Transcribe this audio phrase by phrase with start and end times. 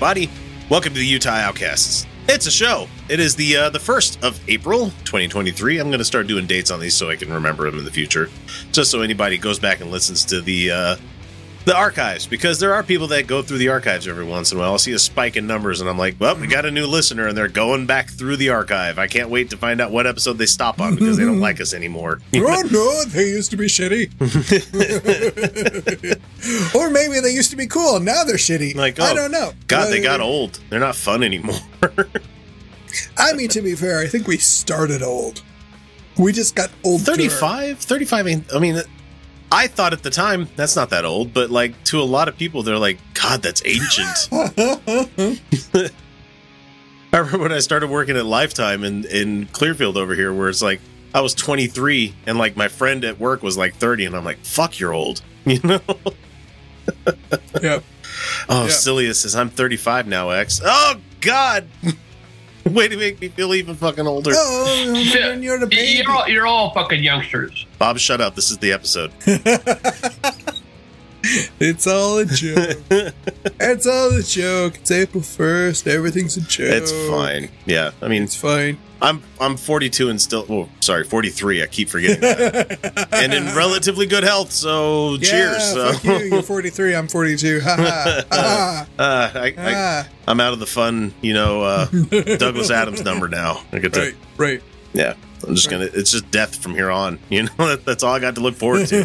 [0.00, 0.30] Everybody!
[0.70, 2.06] Welcome to the Utah Outcasts.
[2.28, 2.86] It's a show.
[3.08, 5.80] It is the uh, the first of April, 2023.
[5.80, 7.90] I'm going to start doing dates on these so I can remember them in the
[7.90, 8.30] future,
[8.70, 10.96] just so anybody goes back and listens to the uh,
[11.68, 14.60] the archives because there are people that go through the archives every once in a
[14.60, 14.72] while.
[14.72, 17.28] I'll see a spike in numbers, and I'm like, well, we got a new listener,
[17.28, 18.98] and they're going back through the archive.
[18.98, 21.60] I can't wait to find out what episode they stop on because they don't like
[21.60, 22.20] us anymore.
[22.34, 24.08] oh no, they used to be shitty.
[26.74, 28.74] or maybe they used to be cool and now they're shitty.
[28.74, 29.52] Like, I oh, don't know.
[29.66, 30.58] God, they Uh, got old.
[30.70, 31.56] They're not fun anymore.
[33.18, 35.42] I mean, to be fair, I think we started old.
[36.16, 37.02] We just got old.
[37.02, 38.80] 35 35 ain't- i mean
[39.50, 42.36] i thought at the time that's not that old but like to a lot of
[42.36, 44.28] people they're like god that's ancient.
[47.12, 50.60] I remember when i started working at lifetime in in clearfield over here where it's
[50.62, 50.80] like
[51.14, 54.38] i was 23 and like my friend at work was like 30 and i'm like
[54.44, 55.22] fuck you're old.
[55.46, 55.80] You know?
[57.62, 57.84] Yep.
[58.50, 58.68] oh Yeah.
[58.68, 60.60] Celia says i'm 35 now x.
[60.64, 61.66] Oh god
[62.74, 66.02] way to make me feel even fucking older Oh, oh, oh then you're the baby.
[66.04, 67.66] You're all, you're all fucking youngsters.
[67.78, 69.12] bob shut up this is the episode
[71.60, 72.78] It's all a joke.
[73.60, 74.76] it's all a joke.
[74.76, 75.86] It's April first.
[75.86, 76.70] Everything's a joke.
[76.72, 78.78] it's fine yeah i mean It's fine.
[79.00, 83.08] I'm I'm 42 and still oh sorry 43 I keep forgetting that.
[83.12, 86.18] and in relatively good health so Yeah, cheers so you.
[86.30, 86.94] You're 43.
[86.96, 87.60] I'm 42.
[87.60, 88.24] Ha ha.
[88.32, 90.08] ha, uh, I, I, ha.
[90.26, 91.86] I'm out of the fun you know uh,
[92.38, 94.16] Douglas Adams number now I get to Right.
[94.36, 94.62] Right.
[94.94, 95.14] yeah
[95.46, 98.18] I'm just gonna it's just death from here on you know that, that's all I
[98.18, 99.04] got to look forward to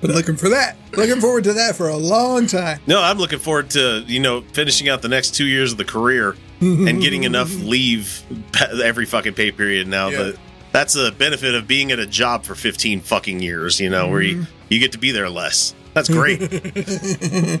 [0.00, 0.76] Been looking for that.
[0.96, 2.80] Looking forward to that for a long time.
[2.86, 5.84] no I'm looking forward to you know finishing out the next two years of the
[5.84, 8.22] career and getting enough leave
[8.82, 10.22] every fucking pay period now Yeah.
[10.22, 10.36] that
[10.72, 14.22] that's the benefit of being at a job for 15 fucking years you know where
[14.22, 14.50] you, Mm-hmm.
[14.68, 15.74] you get to be there less.
[15.94, 16.40] That's great.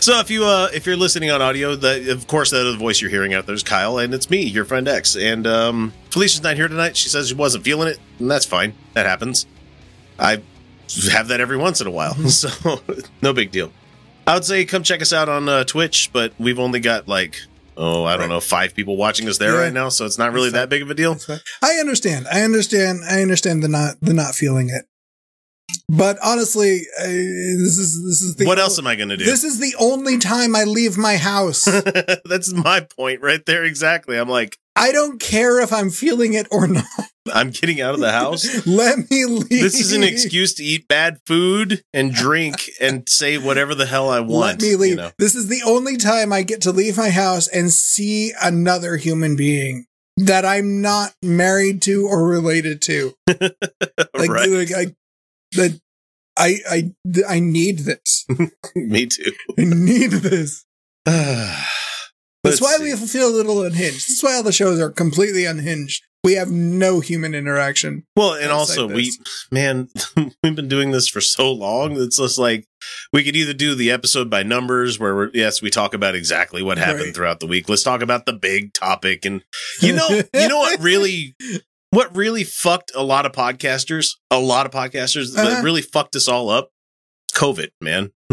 [0.00, 3.00] So if you uh if you're listening on audio that of course that other voice
[3.00, 6.56] you're hearing out there's kyle and it's me your friend x and um felicia's not
[6.56, 6.96] here tonight.
[6.96, 8.74] She says she wasn't feeling it and that's fine.
[8.94, 9.46] That happens.
[10.18, 10.42] I
[11.10, 12.80] have that every once in a while so
[13.22, 13.72] no big deal
[14.26, 17.36] I would say come check us out on uh, Twitch, but we've only got like
[17.76, 18.28] oh I don't Right.
[18.30, 19.60] know five people watching us there Yeah.
[19.60, 21.16] right now, so it's not really That's that big of a deal.
[21.62, 22.26] I understand.
[22.32, 23.00] I understand.
[23.08, 24.86] I understand the not the not feeling it.
[25.88, 29.24] But honestly, uh, this is this is the What else am I going to do?
[29.24, 31.64] This is the only time I leave my house.
[32.24, 33.64] That's my point right there.
[33.64, 34.16] Exactly.
[34.16, 36.84] I'm like I don't care if I'm feeling it or not.
[37.32, 38.66] I'm getting out of the house.
[38.66, 39.48] Let me leave.
[39.48, 44.08] This is an excuse to eat bad food and drink and say whatever the hell
[44.08, 44.60] I want.
[44.60, 44.90] Let me leave.
[44.90, 45.10] You know?
[45.18, 49.36] This is the only time I get to leave my house and see another human
[49.36, 49.86] being
[50.16, 53.14] that I'm not married to or related to.
[54.14, 54.48] Like, right.
[54.48, 54.94] like I,
[55.52, 55.78] that
[56.38, 56.92] I, I,
[57.28, 58.24] I need this.
[58.74, 59.32] me too.
[59.58, 60.64] I need this.
[62.46, 62.94] Let's That's why see.
[62.94, 64.08] we feel a little unhinged.
[64.08, 66.02] That's why all the shows are completely unhinged.
[66.24, 68.04] We have no human interaction.
[68.16, 69.12] Well, and also like we,
[69.52, 71.96] man, we've been doing this for so long.
[72.00, 72.66] It's just like
[73.12, 76.62] we could either do the episode by numbers, where we're, yes, we talk about exactly
[76.62, 77.14] what happened Right.
[77.14, 77.68] throughout the week.
[77.68, 79.42] Let's talk about the big topic, and
[79.80, 81.36] you know, you know what really,
[81.90, 85.48] what really fucked a lot of podcasters, a lot of podcasters Uh-huh.
[85.48, 86.70] that really fucked us all up.
[87.34, 88.10] COVID, man,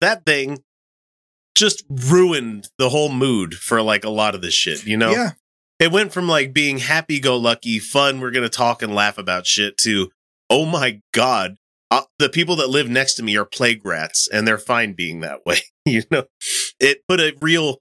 [0.00, 0.62] that thing
[1.58, 4.84] just ruined the whole mood for like a lot of this shit.
[4.86, 5.30] You know, Yeah.
[5.80, 9.18] it went from like being happy go lucky, fun, we're going to talk and laugh
[9.18, 10.10] about shit to,
[10.48, 11.56] oh my God,
[11.90, 15.20] uh, the people that live next to me are plague rats and they're fine being
[15.20, 15.58] that way.
[15.84, 16.24] you know,
[16.78, 17.78] it put a real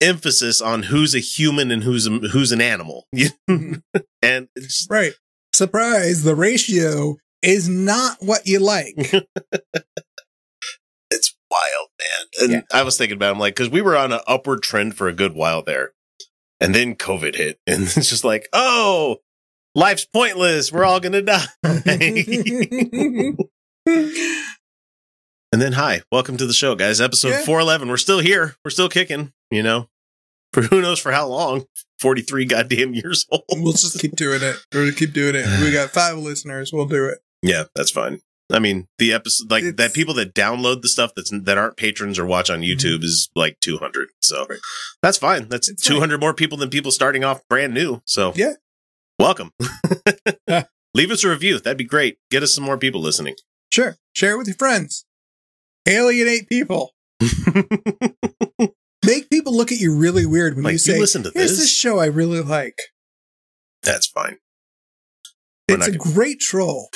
[0.00, 3.06] emphasis on who's a human and who's a, who's an animal.
[3.48, 3.82] and
[4.56, 5.12] it's, Right.
[5.52, 6.22] Surprise.
[6.22, 9.12] The ratio is not what you like.
[12.00, 12.26] Man.
[12.42, 12.60] And Yeah.
[12.72, 15.08] I was thinking about, it, I'm like, because we were on an upward trend for
[15.08, 15.92] a good while there.
[16.60, 17.58] And then COVID hit.
[17.66, 19.18] And it's just like, oh,
[19.74, 20.72] life's pointless.
[20.72, 21.46] We're all going to die.
[25.52, 27.00] And then, hi, welcome to the show, guys.
[27.00, 27.44] Episode Yeah.
[27.44, 27.88] 411.
[27.88, 28.54] We're still here.
[28.64, 29.88] We're still kicking, you know,
[30.52, 31.64] for who knows for how long.
[31.98, 33.42] 43 goddamn years old.
[33.50, 34.56] we'll just keep doing it.
[34.72, 35.46] We'll keep doing it.
[35.60, 36.72] We got five listeners.
[36.72, 37.18] We'll do it.
[37.42, 38.20] Yeah, that's fine.
[38.52, 41.76] I mean, the episode like It's- that people that download the stuff that's that aren't
[41.76, 42.70] patrons or watch on mm-hmm.
[42.70, 44.08] YouTube is like 200.
[44.20, 44.58] So Right.
[45.02, 45.48] that's fine.
[45.48, 45.96] That's It's fine.
[45.96, 48.02] 200 more people than people starting off brand new.
[48.06, 48.54] So Yeah.
[49.18, 49.52] welcome.
[50.48, 50.64] Yeah.
[50.94, 51.60] Leave us a review.
[51.60, 52.18] That'd be great.
[52.32, 53.36] Get us some more people listening.
[53.72, 53.96] Sure.
[54.12, 55.04] Share it with your friends.
[55.86, 56.90] Alienate people.
[59.06, 61.50] Make people look at you really weird when Like, you you say, listen to Here's
[61.50, 61.60] this?
[61.60, 62.76] this show I really like.
[63.82, 64.38] that's fine.
[65.68, 66.90] We're It's a gonna- great troll.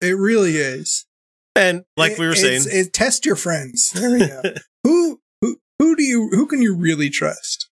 [0.00, 1.06] It really is.
[1.54, 3.90] And like we were It- saying, it, test your friends.
[3.94, 4.42] There we go.
[4.84, 7.68] who who who do you who can you really trust?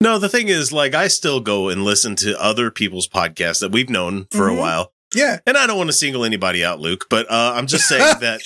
[0.00, 3.72] no, the thing is, like, I still go and listen to other people's podcasts that
[3.72, 4.56] we've known for Mhm.
[4.56, 4.92] a while.
[5.14, 5.38] Yeah.
[5.46, 8.42] And I don't want to single anybody out, Luke, but uh, I'm just saying that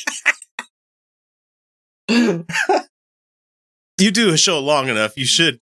[3.99, 5.61] you do a show long enough, you should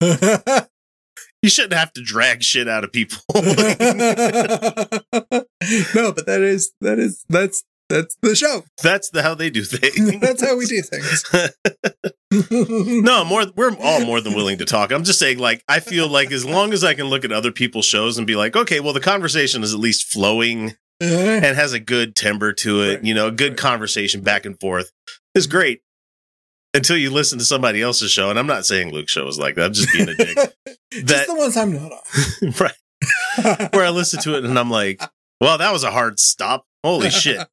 [1.42, 3.18] you shouldn't have to drag shit out of people.
[3.34, 3.42] no,
[6.12, 8.62] but that is that is that's that's the show.
[8.82, 10.20] That's the how they do things.
[10.20, 11.24] That's how we do things.
[13.04, 14.92] no, more we're all more than willing to talk.
[14.92, 17.52] I'm just saying, like, I feel like as long as I can look at other
[17.52, 20.70] people's shows and be like, okay, well, the conversation is at least flowing
[21.02, 21.40] uh-huh.
[21.42, 23.04] and has a good timbre to it, Right.
[23.04, 23.58] you know, a good Right.
[23.58, 24.90] conversation back and forth
[25.34, 25.82] is great.
[26.74, 29.56] Until you listen to somebody else's show, and I'm not saying Luke's show is like
[29.56, 29.66] that.
[29.66, 30.36] I'm just being a dick.
[31.04, 32.52] Just the ones I'm not on.
[32.60, 32.74] right
[33.72, 35.02] where I listen to it and I'm like,
[35.40, 36.66] well, that was a hard stop.
[36.84, 37.46] Holy shit.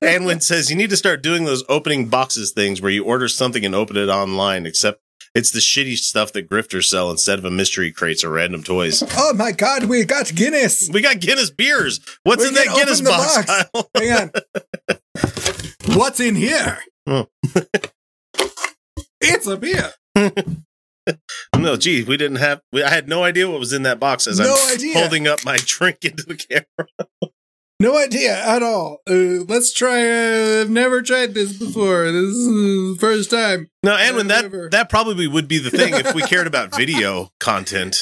[0.00, 3.28] and when says you need to start doing those opening boxes things where you order
[3.28, 5.00] something and open it online, except
[5.34, 9.02] it's the shitty stuff that grifters sell instead of a mystery crates or random toys.
[9.16, 10.88] oh my god, we got Guinness.
[10.90, 12.00] We got Guinness beers.
[12.24, 13.46] What's We in that Guinness box?
[13.46, 13.88] box.
[13.94, 15.96] Hang on.
[15.96, 16.78] What's in here?
[17.06, 17.26] Oh.
[19.20, 19.92] it's a beer.
[21.58, 22.60] no, gee, we didn't have.
[22.72, 24.98] We, I had no idea what was in that box as No I'm idea.
[24.98, 26.88] holding up my drink into the camera.
[27.80, 28.98] No idea at all.
[29.10, 30.02] Uh, let's try.
[30.08, 32.04] Uh, I've never tried this before.
[32.12, 33.68] This is the first time.
[33.82, 34.68] No, and when that Never.
[34.70, 37.98] that probably would be the thing if we cared about video content.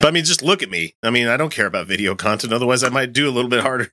[0.00, 0.94] But I mean, just look at me.
[1.02, 2.52] I mean, I don't care about video content.
[2.52, 3.92] Otherwise, I might do a little bit harder.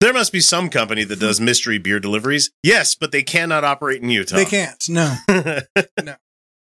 [0.00, 2.50] There must be some company that does mystery beer deliveries.
[2.62, 4.36] Yes, but they cannot operate in Utah.
[4.36, 4.88] They can't.
[4.88, 5.16] No,
[6.02, 6.16] No.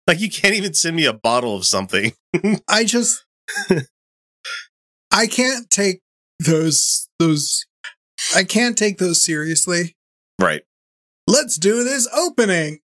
[0.07, 2.13] Like you can't even send me a bottle of something.
[2.69, 3.25] I just.
[5.13, 6.01] I can't take
[6.39, 7.67] those those.
[8.35, 9.97] I can't take those seriously.
[10.41, 10.63] Right.
[11.27, 12.81] Let's do this opening.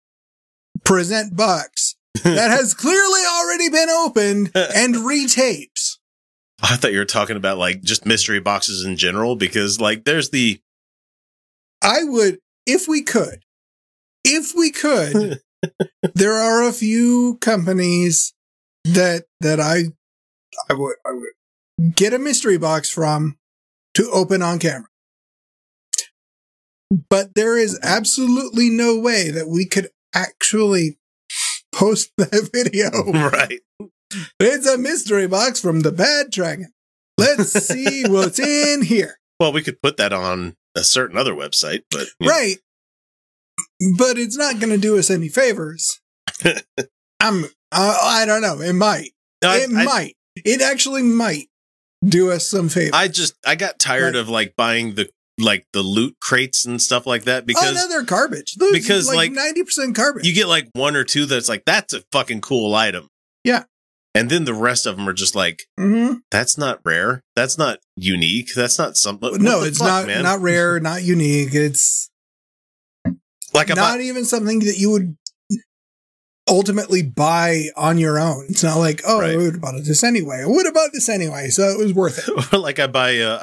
[0.83, 5.86] Present box that has clearly already been opened and retaped.
[6.61, 10.31] I thought you were talking about like just mystery boxes in general because like there's
[10.31, 10.59] the
[11.81, 13.43] I would, if we could,
[14.23, 15.39] if we could,
[16.15, 18.33] there are a few companies
[18.83, 19.83] that that I
[20.69, 23.37] I would I would get a mystery box from
[23.93, 24.87] to open on camera.
[27.09, 30.97] But there is absolutely no way that we could actually
[31.73, 32.89] post that video.
[33.11, 33.59] right.
[34.39, 36.71] It's a mystery box from the Bad Dragon.
[37.17, 39.19] Let's see what's in here.
[39.39, 42.31] Well, we could put that on a certain other website, but you know.
[42.31, 42.57] Right.
[43.97, 45.99] But it's not going to do us any favors.
[47.19, 48.61] I'm, uh, I don't know.
[48.61, 49.11] It might.
[49.43, 50.13] No, it I- might.
[50.45, 51.47] It actually might
[52.05, 52.91] do us some favors.
[52.93, 56.81] I just I got tired Like- of like buying the like the loot crates and
[56.81, 58.53] stuff like that oh, because no, they're garbage.
[58.55, 60.25] Those because, like like, 90% garbage.
[60.25, 63.07] you get like one or two that's like that's a fucking cool item.
[63.43, 63.63] Yeah.
[64.17, 66.19] And then the rest of them are just like Mhm.
[66.31, 67.21] that's not rare.
[67.35, 68.49] That's not unique.
[68.55, 69.41] That's not something.
[69.41, 70.23] No, it's fuck, not, man.
[70.23, 71.53] not rare, not unique.
[71.53, 72.09] It's
[73.53, 75.17] like not bought, even something that you would
[76.49, 78.45] ultimately buy on your own.
[78.49, 79.31] It's not like, oh, Right.
[79.31, 80.41] I would have bought this anyway.
[80.43, 82.53] I would have bought this anyway, so it was worth it.
[82.53, 83.39] or like I buy uh,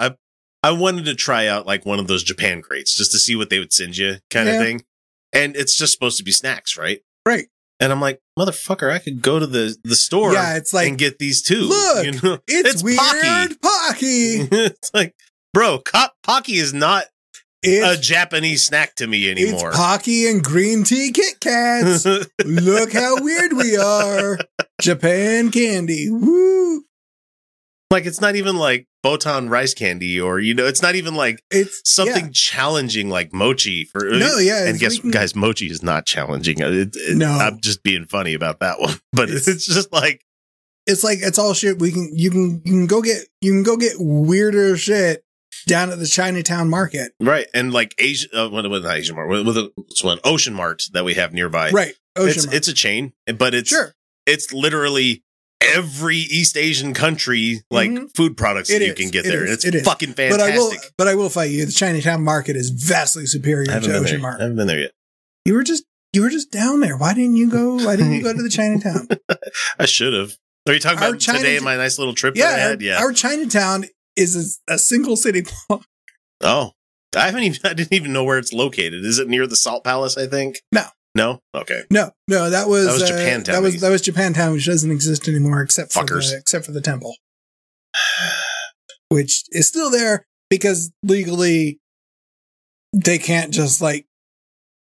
[0.63, 3.37] I I wanted to try out like one of those Japan crates just to see
[3.37, 4.55] what they would send you kind Yeah.
[4.55, 4.85] of thing.
[5.33, 7.01] And it's just supposed to be snacks, right?
[7.27, 7.47] Right.
[7.81, 10.99] And I'm like, motherfucker, I could go to the the store Yeah, it's like, and
[10.99, 11.63] get these too.
[11.63, 12.39] look, you know?
[12.49, 13.55] it's, it's weird Pocky.
[13.61, 14.49] Pocky.
[14.67, 15.15] it's like,
[15.53, 17.05] bro, co- Pocky is not
[17.67, 19.53] a Japanese snack to me anymore.
[19.55, 19.73] it's anymore.
[19.73, 22.05] Pocky and green tea Kit Kats.
[22.45, 24.39] Look how weird we are.
[24.81, 26.11] Japan candy.
[26.11, 26.85] Woo.
[27.91, 31.43] like it's not even like Botan rice candy or you know, it's not even like
[31.51, 32.31] It's something yeah.
[32.33, 34.67] challenging like mochi for No, yeah.
[34.67, 36.61] and guess guys, mochi is not challenging.
[36.61, 37.31] It, it- No.
[37.31, 40.23] I'm just being funny about that one, but it's, It's- just like
[40.87, 41.79] it's like it's all shit.
[41.79, 45.23] We can you can you can go get you can go get weirder shit
[45.67, 47.13] down at the Chinatown market.
[47.21, 50.53] right and like Asian, uh, what, not Asian Mart, with, with a, what's one Ocean
[50.53, 51.71] Mart that we have nearby.
[51.71, 51.95] Right.
[52.17, 52.57] Ocean it's Mart.
[52.57, 53.95] it's a chain, but it's sure.
[54.27, 55.23] it's literally
[55.75, 58.15] every East Asian country like Mhm.
[58.17, 59.45] food products It that you can get It there.
[59.45, 59.51] is.
[59.53, 59.83] it's It is.
[59.85, 60.55] fucking but fantastic.
[60.55, 61.65] I will, but I will fight you.
[61.67, 64.31] The Chinatown market is vastly superior to Ocean there.
[64.31, 64.91] I haven't been there yet.
[65.45, 66.97] You were just, you were just down there.
[66.97, 67.75] Why didn't you go?
[67.77, 69.09] Why didn't you go to the Chinatown?
[69.79, 70.37] I should have.
[70.67, 71.59] Are you talking Our about China- today?
[71.59, 72.83] My nice little trip yeah, that I had.
[72.83, 72.99] Yeah.
[72.99, 73.85] our Chinatown
[74.17, 75.85] is a, a single city block.
[76.41, 76.73] oh,
[77.17, 77.61] I haven't even.
[77.65, 79.05] I didn't even know where it's located.
[79.05, 80.17] Is it near the Salt Palace?
[80.17, 80.61] I think.
[80.73, 80.85] No.
[81.15, 81.41] No.
[81.55, 81.83] Okay.
[81.91, 84.91] No, no, that was That was uh, Japantown, That was that was Japantown, which doesn't
[84.91, 87.15] exist anymore, except for the, except for the temple,
[89.09, 91.79] which is still there because legally
[92.93, 94.07] they can't just like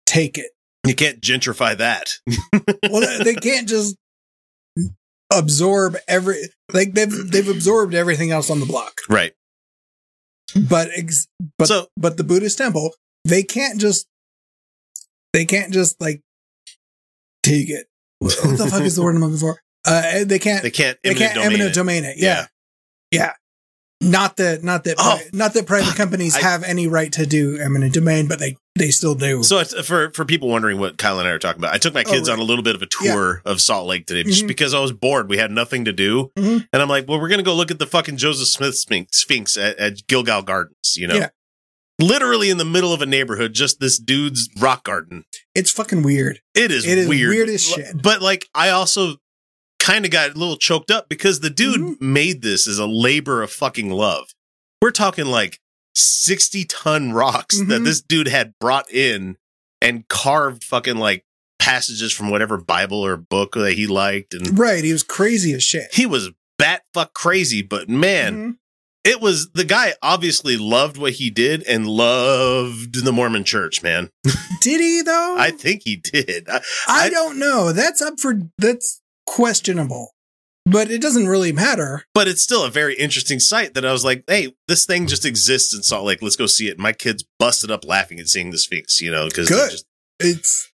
[0.05, 0.51] take it.
[0.85, 2.13] You can't gentrify that.
[2.89, 3.95] Well, they can't just
[5.31, 6.38] absorb every
[6.73, 9.33] like they've they've absorbed everything else on the block, right.
[10.69, 12.93] but ex, but So- but the Buddhist temple
[13.25, 14.07] they can't just
[15.33, 16.21] they can't just like
[17.43, 17.88] take it.
[18.19, 19.62] What the fuck is the word I'm looking for?
[19.86, 20.98] Uh, they can't They can't.
[21.03, 21.74] they eminent can't domain eminent it.
[21.74, 22.15] domain it.
[22.17, 22.48] Yeah.
[23.12, 23.33] yeah,
[24.01, 25.95] Not that not that Oh, not that private fuck.
[25.95, 29.41] companies I- have any right to do eminent domain, but they they still do.
[29.43, 31.93] So it's, for for people wondering what Kyle and I are talking about, I took
[31.93, 32.33] my Oh, kids right.
[32.36, 34.48] on a little bit of a tour of Salt Lake today, just Mhm.
[34.48, 35.29] because I was bored.
[35.29, 36.67] We had nothing to do, Mhm.
[36.71, 39.57] and I'm like, well, we're gonna go look at the fucking Joseph Smith Sphinx, Sphinx
[39.57, 40.95] at, at Gilgal Gardens.
[40.98, 41.29] You know, Yeah.
[42.00, 45.25] Literally in the middle of a neighborhood, just this dude's rock garden.
[45.56, 46.39] it's fucking weird.
[46.56, 48.01] It is It is weird, weird as shit.
[48.01, 49.18] But like, I also
[49.79, 52.01] kind of got a little choked up because the dude Mhm.
[52.01, 54.29] made this as a labor of fucking love.
[54.82, 55.60] We're talking like
[55.96, 57.86] 60 ton rocks that Mhm.
[57.86, 59.38] this dude had brought in
[59.82, 61.25] and carved fucking like
[61.60, 64.34] passages from whatever Bible or book that he liked.
[64.34, 64.84] And Right.
[64.84, 65.94] He was crazy as shit.
[65.94, 68.58] he was bat fuck crazy, but man, Mhm.
[69.03, 74.10] It was the guy obviously loved what he did and loved the Mormon church, man.
[74.62, 75.36] Did he though?
[75.38, 76.50] I think he did.
[76.50, 77.72] I, I, I- don't know.
[77.72, 80.12] That's up for that's questionable.
[80.65, 82.03] But it doesn't really matter.
[82.13, 85.25] but it's still a very interesting sight that I was like, hey, this thing just
[85.25, 86.22] exists in Salt Lake.
[86.22, 86.74] Let's go see it.
[86.74, 89.84] And my kids busted up laughing at seeing the Sphinx, you know, because
[90.20, 90.70] It's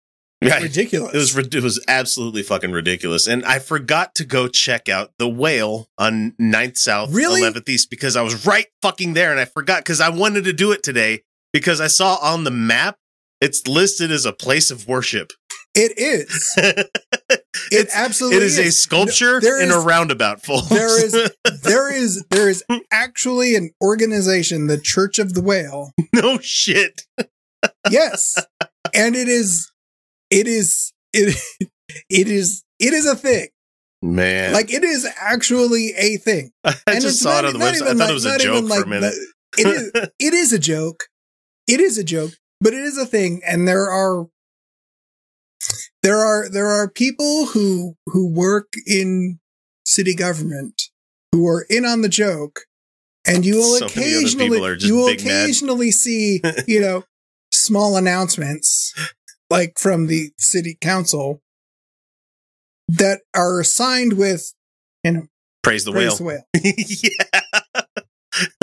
[0.43, 0.63] Right.
[0.63, 1.15] ridiculous.
[1.15, 5.29] It was it was absolutely fucking ridiculous, and I forgot to go check out the
[5.29, 7.43] whale on 9th South, Really?
[7.43, 10.53] 11th East because I was right fucking there, and I forgot because I wanted to
[10.55, 12.97] do it today because I saw on the map
[13.43, 15.33] it's listed as a place of worship.
[15.75, 16.55] it is.
[17.73, 20.69] It It's- absolutely it is a sculpture There in is- a roundabout, folks.
[20.69, 21.13] there is
[21.63, 25.93] there is there is actually an organization, the Church of the Whale.
[26.15, 27.03] no shit.
[27.91, 28.37] Yes.
[28.95, 29.70] and it is
[30.31, 31.37] it is it
[32.09, 33.49] it is it is a thing.
[34.03, 36.53] Man, Like it is actually a thing.
[36.65, 37.83] I and just saw not- it on the website.
[37.83, 39.13] I thought like- it was a joke for a like minute.
[39.13, 39.27] the-
[39.59, 41.05] it is it is a joke.
[41.69, 44.27] It is a joke, but it is a thing, and there are
[46.03, 49.39] there are there are people who who work in
[49.85, 50.83] city government
[51.33, 52.61] who are in on the joke,
[53.27, 55.43] and you will So many other people occasionally you will big mad.
[55.45, 57.05] occasionally see you know
[57.53, 58.95] small announcements
[59.51, 61.43] like from the city council
[62.89, 64.53] that are signed with
[65.05, 65.27] you know
[65.63, 66.43] Praise the praise whale.
[66.53, 67.43] the whale.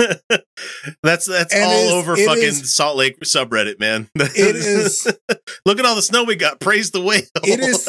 [0.00, 0.38] yeah.
[1.02, 4.08] that's that's And all is- over fucking is- Salt Lake subreddit, man.
[4.16, 5.06] It is
[5.64, 6.58] Look at all the snow we got.
[6.60, 7.22] Praise the whale.
[7.44, 7.86] it is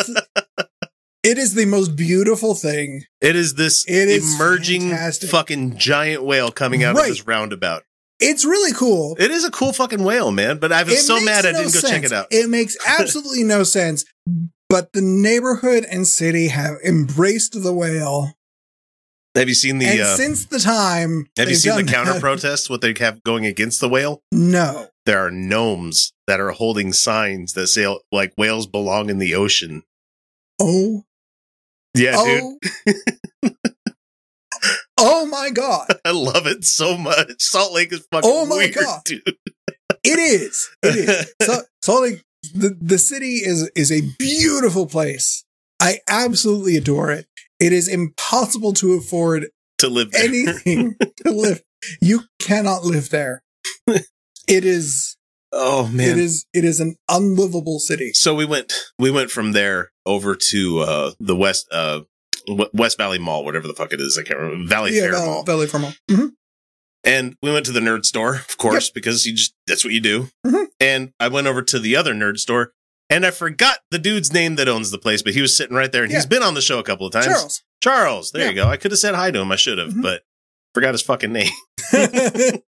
[1.24, 5.30] it is the most beautiful thing it is this It is emerging fantastic.
[5.30, 7.04] fucking giant whale coming out Right.
[7.04, 7.84] of this roundabout.
[8.20, 10.58] It's really cool It is a cool fucking whale, man.
[10.58, 12.28] But I was so mad I didn't go check it out.
[12.32, 14.06] it makes absolutely no sense
[14.70, 18.34] but the neighborhood and city have embraced the whale
[19.36, 22.70] have you seen the and uh, since the time Have you seen the counter protests?
[22.70, 24.22] What they have going against the whale?
[24.32, 29.36] no There are gnomes that are holding signs that say like whales belong in the
[29.36, 29.84] ocean.
[30.60, 31.04] oh
[31.96, 33.54] Yeah, dude.
[35.00, 37.32] oh my god I love it so much.
[37.40, 39.02] Salt Lake is fucking Oh my weird, God.
[39.06, 39.22] dude.
[40.04, 42.22] it is it is so Salt Lake,
[42.54, 45.44] the, the city is is a beautiful place
[45.82, 47.26] i absolutely adore it
[47.60, 49.48] it is impossible to afford
[49.80, 50.24] to live there.
[50.26, 51.62] anything to live.
[52.02, 53.42] You cannot live there.
[53.88, 55.16] It is
[55.54, 56.20] oh it man.
[56.20, 58.12] is it is an unlivable city.
[58.14, 62.02] so we went we went from there over to uh the west uh
[62.74, 64.18] West Valley Mall, whatever the fuck it is.
[64.18, 64.68] I can't remember.
[64.68, 65.44] Valley Fair Val- Mall.
[65.44, 65.94] Valley Fair Mall.
[66.10, 66.32] Mhm.
[67.04, 70.02] And we went to the nerd store, of course, because you just that's what you
[70.02, 70.30] do.
[70.46, 70.66] Mhm.
[70.80, 72.74] And I went over to the other nerd store
[73.10, 75.92] and I forgot the dude's name that owns the place, but he was sitting right
[75.92, 77.26] there and he's been on the show a couple of times.
[77.28, 77.62] Charles.
[77.82, 78.50] Charles, there Yeah.
[78.50, 78.68] you go.
[78.68, 79.52] I could have said hi to him.
[79.52, 80.02] I should have, Mhm.
[80.02, 80.24] but
[80.74, 81.52] forgot his fucking name.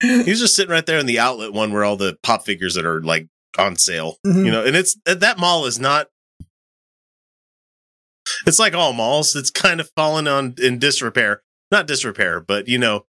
[0.00, 2.74] He was just sitting right there in the outlet one where all the pop figures
[2.74, 3.26] that are like
[3.58, 4.44] on sale, Mhm.
[4.44, 6.06] you know, and it's that mall is not.
[8.48, 9.36] It's like all malls.
[9.36, 11.42] It's kind of fallen on in disrepair.
[11.70, 13.04] Not disrepair, but you know,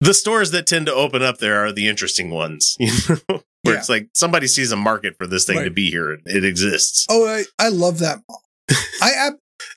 [0.00, 2.76] the stores that tend to open up there are the interesting ones.
[2.80, 3.80] You know, where Yeah.
[3.80, 6.18] it's like somebody sees a market for this thing to be here.
[6.24, 7.04] It exists.
[7.10, 8.42] Oh, I, I love that mall.
[9.02, 9.32] I ab-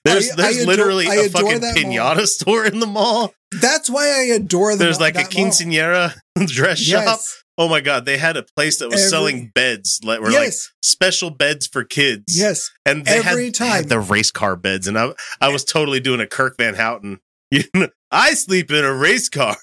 [0.05, 3.33] There's I- there's I adore- literally I a fucking pinata store in the mall.
[3.61, 5.45] that's why I adore the There's like a that mall.
[5.45, 6.13] quinceanera
[6.47, 7.03] dress shop.
[7.05, 7.43] Yes.
[7.57, 10.53] Oh my god, they had a place that was Every- selling beds that were like
[10.81, 12.39] special beds for kids.
[12.39, 12.71] yes.
[12.85, 13.67] and they every had, time.
[13.71, 17.19] had the race car beds, and I I was totally doing a Kirk Van Houten.
[17.51, 19.57] You know, I sleep in a race car.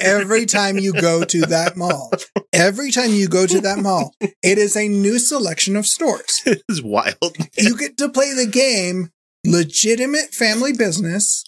[0.00, 2.10] Every time you go to that mall,
[2.52, 6.40] every time you go to that mall, it is a new selection of stores.
[6.46, 7.36] it's wild.
[7.56, 9.10] You get to play the game
[9.44, 11.44] legitimate family business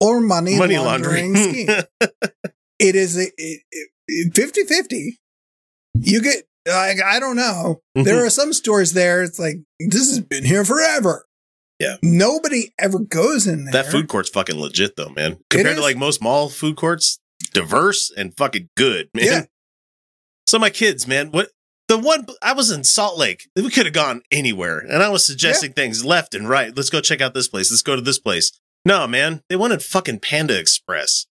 [0.00, 1.66] or money, Money laundering, laundering.
[1.66, 1.84] scheme.
[2.80, 3.62] It is a it,
[4.08, 5.12] it, 50-50.
[5.94, 7.82] You get like I don't know.
[7.96, 8.02] Mm-hmm.
[8.04, 9.22] There are some stores there.
[9.22, 11.24] It's like this has been here forever.
[11.78, 11.96] Yeah.
[12.02, 13.72] Nobody ever goes in there.
[13.72, 15.38] that food court's fucking legit though, man.
[15.50, 17.20] Compared to like most mall food courts,
[17.52, 19.24] diverse and fucking good, man.
[19.24, 19.42] Yeah.
[20.48, 21.50] So my kids, man, what
[21.88, 23.48] the one I was in Salt Lake.
[23.56, 26.74] We could have gone anywhere, and I was suggesting things left and right.
[26.74, 27.70] Let's go check out this place.
[27.70, 28.52] Let's go to this place.
[28.84, 31.26] No, man, they wanted fucking Panda Express.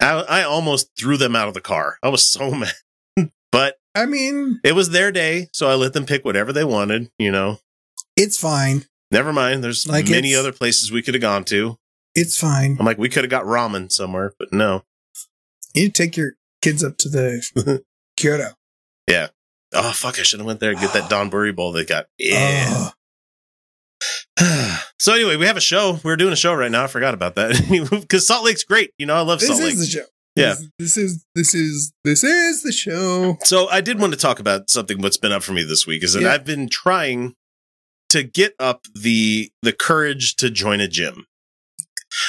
[0.00, 1.98] I, I almost threw them out of the car.
[2.02, 6.06] I was so mad, but I mean, it was their day, so I let them
[6.06, 7.10] pick whatever they wanted.
[7.18, 7.58] You know,
[8.16, 8.84] it's fine.
[9.10, 9.62] never mind.
[9.62, 11.78] There's Like many other places we could have gone to.
[12.14, 12.76] It's fine.
[12.78, 14.84] I'm like, we could have got ramen somewhere, but no.
[15.74, 17.82] You take your kids up to the
[18.16, 18.50] Kyoto.
[19.74, 20.18] Oh fuck!
[20.18, 22.06] I should have went there and get that donburi bowl they got.
[22.18, 22.90] Yeah.
[25.00, 25.98] So anyway, we have a show.
[26.02, 26.84] We're doing a show right now.
[26.84, 27.52] I forgot about that
[28.00, 28.90] because Salt Lake's great.
[28.96, 29.72] You know, I love this Salt Lake.
[29.72, 30.06] This is the show.
[30.34, 30.54] Yeah.
[30.54, 33.36] This, this is this is this is the show.
[33.44, 36.02] So I did want to talk about something what's been up for me this week
[36.02, 36.32] is that Yeah.
[36.32, 37.34] I've been trying
[38.10, 41.26] to get up the the courage to join a gym.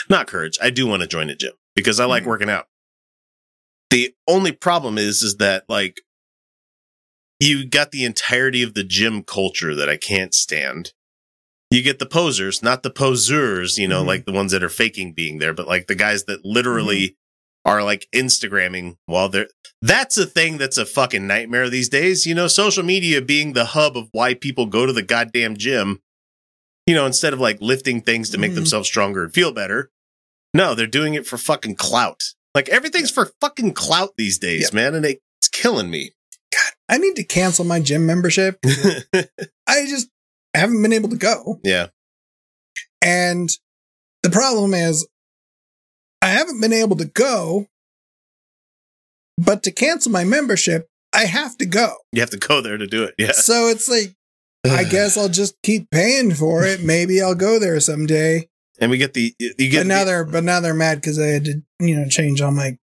[0.10, 0.58] Not courage.
[0.62, 2.28] I do want to join a gym because I like Mhm.
[2.28, 2.66] working out.
[3.90, 6.02] The only problem is is that like
[7.40, 10.94] you got the entirety of the gym culture that I can't stand.
[11.72, 14.08] You get the posers, not the poseurs, you know, Mhm.
[14.08, 17.18] like the ones that are faking being there, but like the guys that literally
[17.66, 19.50] are like Instagramming while they're
[19.82, 22.26] that's a thing that's a fucking nightmare these days.
[22.26, 26.02] You know, social media being the hub of why people go to the goddamn gym.
[26.88, 28.56] You know, instead of like lifting things to make Mhm.
[28.56, 29.92] themselves stronger and feel better.
[30.54, 32.22] No, they're doing it for fucking clout.
[32.54, 36.14] Like everything's for fucking clout these days, man, and it's killing me.
[36.90, 38.60] I need to cancel my gym membership.
[39.68, 40.08] I just
[40.54, 41.60] haven't been able to go.
[41.64, 41.88] yeah.
[43.02, 43.50] And
[44.24, 45.08] the problem is
[46.22, 47.68] I haven't been able to go,
[49.38, 51.96] but to cancel my membership, I have to go.
[52.12, 53.16] You have to go there to do it.
[53.18, 53.32] Yeah.
[53.34, 54.16] So it's like
[54.66, 56.84] I guess I'll just keep paying for it.
[56.84, 58.50] Maybe I'll go there someday.
[58.80, 61.28] And we get the you get now the- they're but now they're mad because I
[61.28, 62.78] had to you know change all my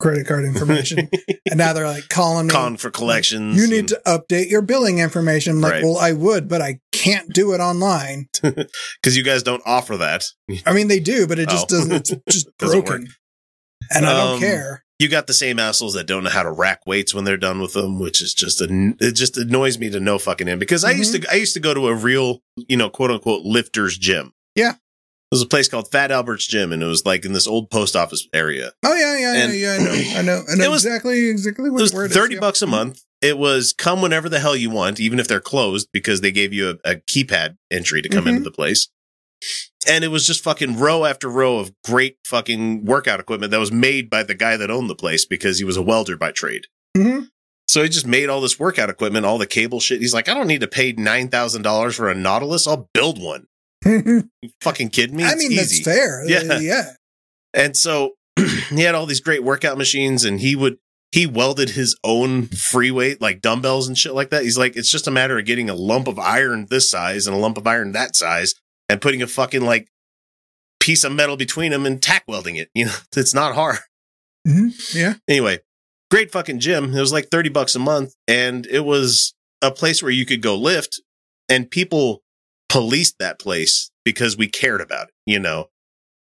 [0.00, 1.08] credit card information,
[1.50, 2.52] and now they're like calling me.
[2.52, 3.56] con for collections.
[3.56, 5.56] You need and- to update your billing information.
[5.56, 5.82] I'm like, Right.
[5.84, 8.28] well, I would, but I can't do it online.
[8.42, 10.24] because you guys don't offer that.
[10.66, 11.76] I mean, they do, but it just Oh.
[11.78, 11.92] doesn't.
[11.92, 13.08] It's just Doesn't broken,
[13.90, 14.84] and I don't Um, care.
[15.00, 17.60] You got the same assholes that don't know how to rack weights when they're done
[17.60, 18.66] with them, which is just a,
[18.98, 21.22] it just annoys me to no fucking end because I used Mm-hmm.
[21.22, 24.32] to I used to go to a real you know quote unquote lifters gym.
[24.56, 24.74] Yeah.
[25.30, 27.94] Was a place called Fat Albert's Gym, and it was like in this old post
[27.94, 28.72] office area.
[28.82, 29.82] Oh yeah, yeah, and- yeah, yeah.
[29.82, 32.10] I know, I know, I know It was- exactly, exactly It what was where it
[32.12, 32.40] is, thirty yeah.
[32.40, 33.02] bucks a month.
[33.20, 36.52] It was come whenever the hell you want, even if they're closed, because they gave
[36.54, 38.28] you a, a keypad entry to come Mhm.
[38.28, 38.88] into the place.
[39.86, 43.70] And it was just fucking row after row of great fucking workout equipment that was
[43.72, 46.66] made by the guy that owned the place because he was a welder by trade.
[46.96, 47.28] Mhm.
[47.68, 50.00] So he just made all this workout equipment, all the cable shit.
[50.00, 52.66] He's like, I don't need to pay nine thousand dollars for a Nautilus.
[52.66, 53.46] I'll build one.
[54.42, 55.24] You fucking kidding me?
[55.24, 56.24] I It's mean, that's fair.
[56.28, 56.58] Yeah.
[56.60, 56.92] yeah.
[57.54, 58.14] And so
[58.70, 60.78] he had all these great workout machines and he would
[61.12, 64.42] he welded his own free weight like dumbbells and shit like that.
[64.42, 67.34] He's like, it's just a matter of getting a lump of iron this size and
[67.34, 68.54] a lump of iron that size
[68.90, 69.88] and putting a fucking like
[70.80, 72.68] piece of metal between them and tack welding it.
[72.74, 73.78] You know, it's not hard.
[74.46, 74.94] Mhm.
[74.94, 75.14] Yeah.
[75.26, 75.60] Anyway,
[76.10, 76.94] great fucking gym.
[76.94, 80.42] It was like 30 bucks a month and it was a place where you could
[80.42, 81.00] go lift
[81.48, 82.20] and people
[82.68, 85.68] policed that place because we cared about it, you know.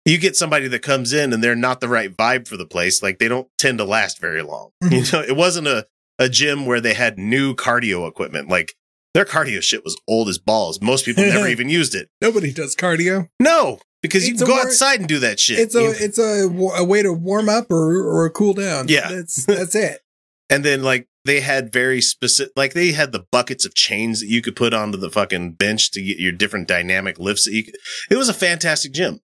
[0.06, 3.02] You get somebody that comes in and they're not the right vibe for the place,
[3.02, 4.70] like they don't tend to last very long.
[4.90, 5.86] You know, it wasn't a,
[6.18, 8.48] a gym where they had new cardio equipment.
[8.48, 8.74] Like
[9.12, 10.80] their cardio shit was old as balls.
[10.80, 12.08] Most people never even used it.
[12.22, 13.28] Nobody does cardio.
[13.38, 15.58] No, because you It's can go war- outside and do that shit.
[15.58, 18.86] It's a You- it's a, a way to warm up or or cool down.
[18.88, 19.08] Yeah.
[19.10, 20.00] that's that's it.
[20.50, 24.26] And then like they had very specific, like they had the buckets of chains that
[24.28, 27.44] you could put onto the fucking bench to get your different dynamic lifts.
[27.44, 27.76] That you could,
[28.10, 29.20] it was a fantastic gym.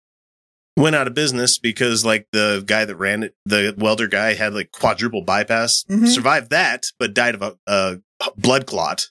[0.76, 4.54] Went out of business because like the guy that ran it, the welder guy had
[4.54, 6.08] like quadruple bypass, Mhm.
[6.08, 7.98] survived that, but died of a, a
[8.36, 9.06] blood clot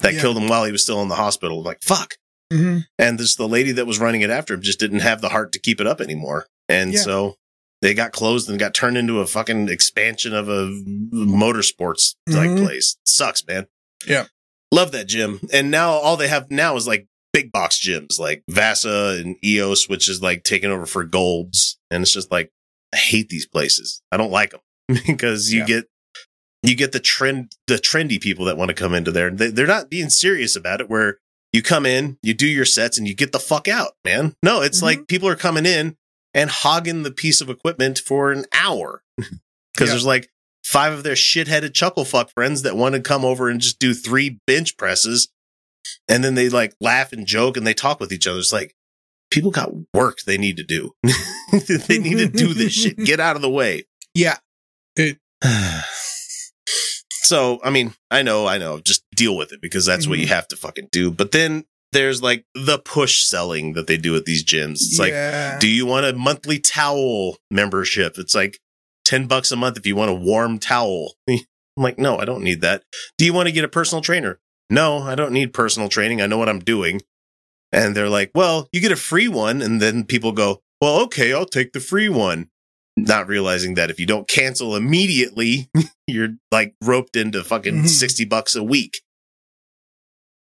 [0.00, 0.20] that Yeah.
[0.20, 1.62] killed him while he was still in the hospital.
[1.62, 2.14] Like fuck.
[2.52, 5.30] hmm And this the lady that was running it after him just didn't have the
[5.30, 6.46] heart to keep it up anymore.
[6.68, 7.00] And Yeah.
[7.00, 7.36] so
[7.82, 10.66] they got closed and got turned into a fucking expansion of a
[11.12, 12.64] motorsports like Mhm.
[12.64, 12.96] place.
[13.04, 13.66] Sucks, man.
[14.06, 14.26] Yeah.
[14.70, 15.40] Love that gym.
[15.52, 19.88] And now all they have now is like big box gyms like Vasa and EOS,
[19.88, 21.78] which is like taking over for Golds.
[21.90, 22.50] And it's just like,
[22.94, 24.02] I hate these places.
[24.10, 24.60] I don't like them
[25.06, 25.66] because you Yeah.
[25.66, 25.84] get
[26.64, 29.30] you get the trend the trendy people that want to come into there.
[29.30, 31.18] They, they're not being serious about it where
[31.52, 34.34] you come in, you do your sets and you get the fuck out, man.
[34.44, 34.82] No, it's Mhm.
[34.82, 35.96] like people are coming in
[36.34, 39.02] and hogging the piece of equipment for an hour.
[39.20, 39.30] Cause
[39.80, 39.86] Yeah.
[39.86, 40.28] there's like
[40.64, 43.94] five of their shitheaded chuckle fuck friends that want to come over and just do
[43.94, 45.28] three bench presses.
[46.08, 48.38] And then they like laugh and joke and they talk with each other.
[48.38, 48.74] It's like
[49.30, 50.92] people got work they need to do.
[51.52, 52.96] they need to do this shit.
[52.98, 53.84] Get out of the way.
[54.14, 54.36] Yeah.
[57.10, 60.26] so, I mean, I know, I know, just deal with it because that's what you
[60.26, 60.34] Mm-hmm.
[60.34, 61.10] have to fucking do.
[61.10, 64.72] But then there's like the push selling that they do at these gyms.
[64.80, 65.12] It's like,
[65.60, 68.18] do you want a monthly towel membership?
[68.18, 68.58] It's like
[69.04, 71.14] 10 bucks a month if you want a warm towel.
[71.28, 71.38] I'm
[71.76, 72.82] like, no, I don't need that.
[73.18, 74.38] Do you want to get a personal trainer?
[74.70, 76.20] No, I don't need personal training.
[76.20, 77.00] I know what I'm doing.
[77.72, 79.62] And they're like, well, you get a free one.
[79.62, 82.48] And then people go, well, okay, I'll take the free one.
[82.96, 85.70] Not realizing that if you don't cancel immediately,
[86.06, 87.88] you're like roped into fucking Mhm.
[87.88, 89.00] 60 bucks a week.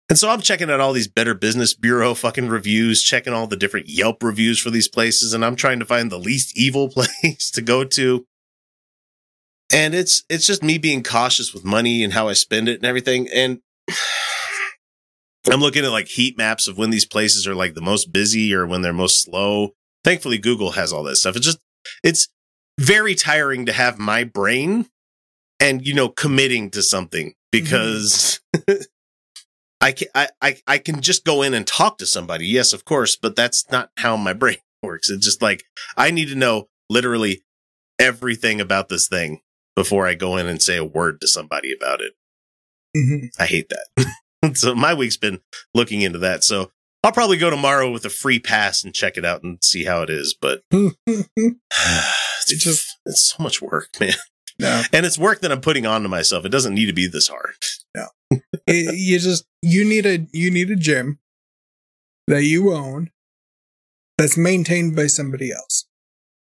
[0.09, 3.57] And so I'm checking out all these Better Business Bureau fucking reviews, checking all the
[3.57, 7.51] different Yelp reviews for these places, and I'm trying to find the least evil place
[7.53, 8.25] to go to.
[9.73, 12.85] And it's it's just me being cautious with money and how I spend it and
[12.85, 13.29] everything.
[13.35, 13.61] And
[15.51, 18.55] I'm looking at like heat maps of when these places are like the most busy
[18.55, 19.71] or when they're most slow.
[20.05, 21.35] Thankfully, Google has all that stuff.
[21.35, 21.59] It's just
[22.05, 22.29] it's
[22.79, 24.87] very tiring to have my brain
[25.59, 27.35] and you know committing to something mm-hmm.
[27.51, 28.41] because
[29.81, 32.47] I can I, I I can just go in and talk to somebody.
[32.47, 35.11] Yes, of course, but that's not how my brain works.
[35.11, 35.65] It's just like
[35.97, 37.43] I need to know literally
[37.99, 39.41] everything about this thing
[39.75, 42.13] before I go in and say a word to somebody about it.
[42.97, 43.29] Mhm.
[43.39, 44.07] I hate that.
[44.57, 45.41] so my week's been
[45.75, 46.45] looking into that.
[46.45, 46.71] So
[47.05, 50.03] I'll probably go tomorrow with a free pass and check it out and see how
[50.03, 50.35] it is.
[50.41, 54.15] But it's It just just- it's so much work, man.
[54.59, 54.83] No.
[54.93, 56.45] And it's work that I'm putting onto myself.
[56.45, 57.55] It doesn't need to be this hard.
[58.67, 61.19] It- you just you need a you need a gym
[62.27, 63.11] that you own
[64.19, 65.87] that's maintained by somebody else.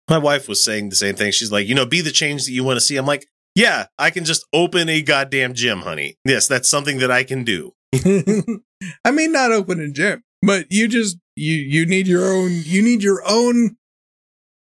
[0.09, 1.31] My wife was saying the same thing.
[1.31, 2.95] She's like, you know, be the change that you want to see.
[2.95, 6.15] I'm like, yeah, I can just open a goddamn gym, honey.
[6.23, 7.73] Yes, that's something that I can do.
[7.95, 12.81] I mean, not open a gym, but you just you you need your own you
[12.81, 13.77] need your own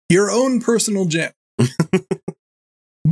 [0.08, 1.32] your own personal gym,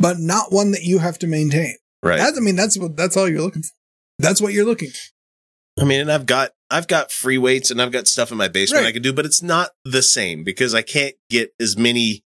[0.01, 1.77] but not one that you have to maintain.
[2.03, 2.19] Right.
[2.19, 3.75] That's, I mean, that's what that's all you're looking for.
[4.19, 4.91] That's what you're looking.
[4.91, 5.83] for.
[5.83, 8.49] I mean, and I've got I've got free weights and I've got stuff in my
[8.49, 8.89] basement Right.
[8.89, 12.23] I can do, but it's not the same because I can't get as many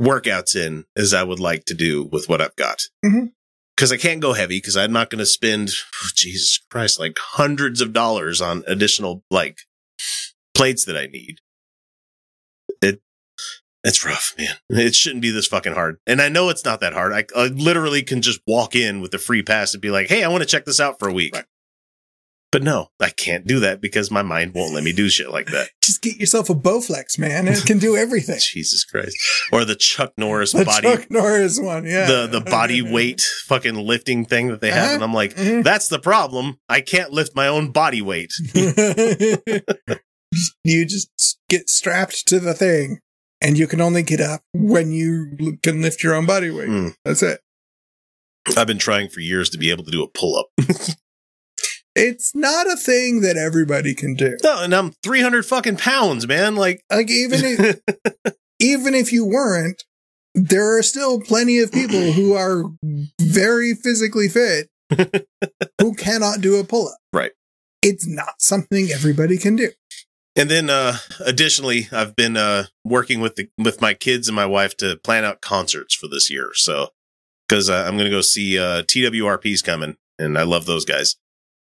[0.00, 2.82] workouts in as I would like to do with what I've got.
[3.04, 3.32] Mhm.
[3.76, 7.16] Because I can't go heavy because I'm not going to spend oh, Jesus Christ like
[7.18, 9.58] hundreds of dollars on additional like
[10.54, 11.36] plates that I need.
[12.82, 13.00] It
[13.84, 14.54] it's rough, man.
[14.70, 15.98] It shouldn't be this fucking hard.
[16.06, 17.12] And I know it's not that hard.
[17.12, 20.22] I, I literally can just walk in with a free pass and be like, "Hey,
[20.24, 21.44] I want to check this out for a week." Right.
[22.52, 25.46] But no, I can't do that because my mind won't let me do shit like
[25.52, 25.70] that.
[25.82, 27.48] Just get yourself a Bowflex, man.
[27.48, 28.38] It can do everything.
[28.40, 29.16] Jesus Christ.
[29.50, 32.04] Or the Chuck Norris The body Chuck Norris one, yeah.
[32.06, 34.94] the the body weight fucking lifting thing that they have Uh-huh.
[34.96, 35.64] and I'm like, Mhm.
[35.64, 36.58] that's the problem.
[36.68, 38.32] I can't lift my own body weight.
[40.64, 42.98] you just get strapped to the thing,
[43.42, 46.68] and you can only get up when you can lift your own body weight.
[46.68, 46.94] Mm.
[47.04, 47.40] That's it.
[48.56, 50.46] I've been trying for years to be able to do a pull up.
[51.94, 54.36] It's not a thing that everybody can do.
[54.42, 56.56] no, and I'm 300 fucking pounds, man.
[56.56, 57.80] Like, Like even if
[58.60, 59.84] even if you weren't,
[60.34, 62.64] there are still plenty of people who are
[63.20, 64.70] very physically fit
[65.80, 66.98] who cannot do a pull up.
[67.12, 67.32] Right.
[67.82, 69.70] It's not something everybody can do.
[70.34, 74.46] And then, uh, additionally, I've been, uh, working with the, with my kids and my
[74.46, 76.52] wife to plan out concerts for this year.
[76.54, 76.88] So,
[77.50, 81.16] cause uh, I'm going to go see, uh, TWRP's coming and I love those guys.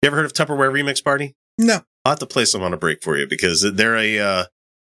[0.01, 1.35] You ever heard of Tupperware Remix Party?
[1.57, 1.81] No.
[2.03, 4.43] I'll have to play some on a break for you because they're a, uh,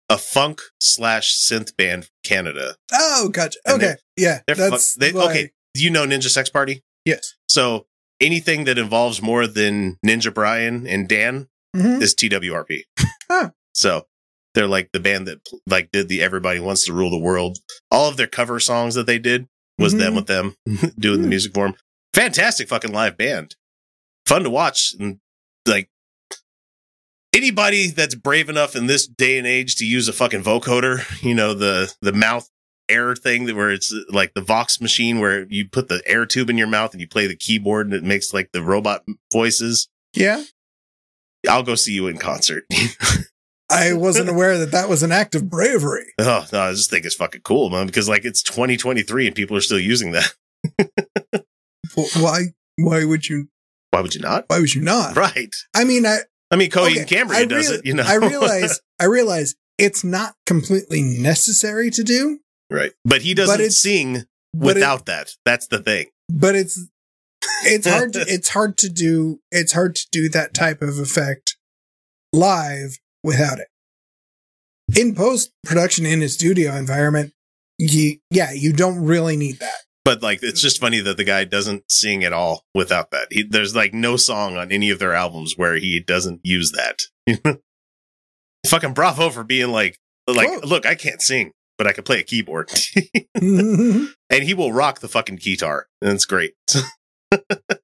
[0.09, 2.75] a funk slash synth band from Canada.
[2.91, 3.59] Oh, gotcha.
[3.65, 3.95] And okay.
[4.17, 4.39] Yeah.
[4.47, 5.51] They're That's fu- they, like- okay.
[5.75, 6.81] Do you know Ninja Sex Party?
[7.05, 7.35] Yes.
[7.47, 7.85] So
[8.19, 12.01] anything that involves more than Ninja Brian and Dan Mhm.
[12.01, 12.81] is TWRP.
[13.31, 13.51] Huh.
[13.73, 14.07] So
[14.55, 17.57] they're like the band that like did the Everybody Wants to Rule the World.
[17.91, 20.15] All of their cover songs that they did was them Mhm.
[20.15, 20.55] with them
[20.99, 21.29] doing the Hmm.
[21.29, 21.75] music for them.
[22.13, 23.55] Fantastic fucking live band.
[24.25, 25.19] Fun to watch and
[25.65, 25.89] like
[27.33, 31.33] anybody that's brave enough in this day and age to use a fucking vocoder, you
[31.35, 32.49] know, the the mouth
[32.89, 36.49] air thing that where it's like the Vox machine where you put the air tube
[36.49, 39.87] in your mouth and you play the keyboard and it makes like the robot voices.
[40.15, 40.43] Yeah.
[41.47, 42.65] I'll go see you in concert.
[43.71, 46.07] I wasn't aware that that was an act of bravery.
[46.19, 49.55] oh no, I just think it's fucking cool, man, because like it's 2023 and people
[49.57, 50.33] are still using that.
[51.95, 52.41] Wh- Why?
[52.77, 53.47] Why would you?
[53.91, 54.45] Why would you not?
[54.47, 55.15] Why would you not?
[55.15, 55.53] Right.
[55.75, 56.19] I mean, I
[56.51, 58.03] I mean, Coheed okay, and Cambria does real- it, you know.
[58.05, 58.79] I realize.
[58.99, 62.91] I realize it's not completely necessary to do, right.
[63.05, 65.31] But he doesn't it's- sing but it- without that.
[65.45, 66.07] That's the thing.
[66.29, 66.79] but it's
[67.65, 71.57] it's hard to it's hard to do it's hard to do that type of effect
[72.33, 73.67] live without it
[74.97, 77.33] in post production in a studio environment
[77.77, 81.43] you yeah you don't really need that But like, it's just funny that the guy
[81.43, 83.27] doesn't sing at all without that.
[83.29, 87.59] He, there's like no song on any of their albums where he doesn't use that.
[88.67, 90.61] Fucking bravo for being like, like, Whoa.
[90.63, 92.69] look, I can't sing, but I can play a keyboard,
[93.37, 94.05] mm-hmm.
[94.29, 96.53] and he will rock the fucking guitar, and it's great.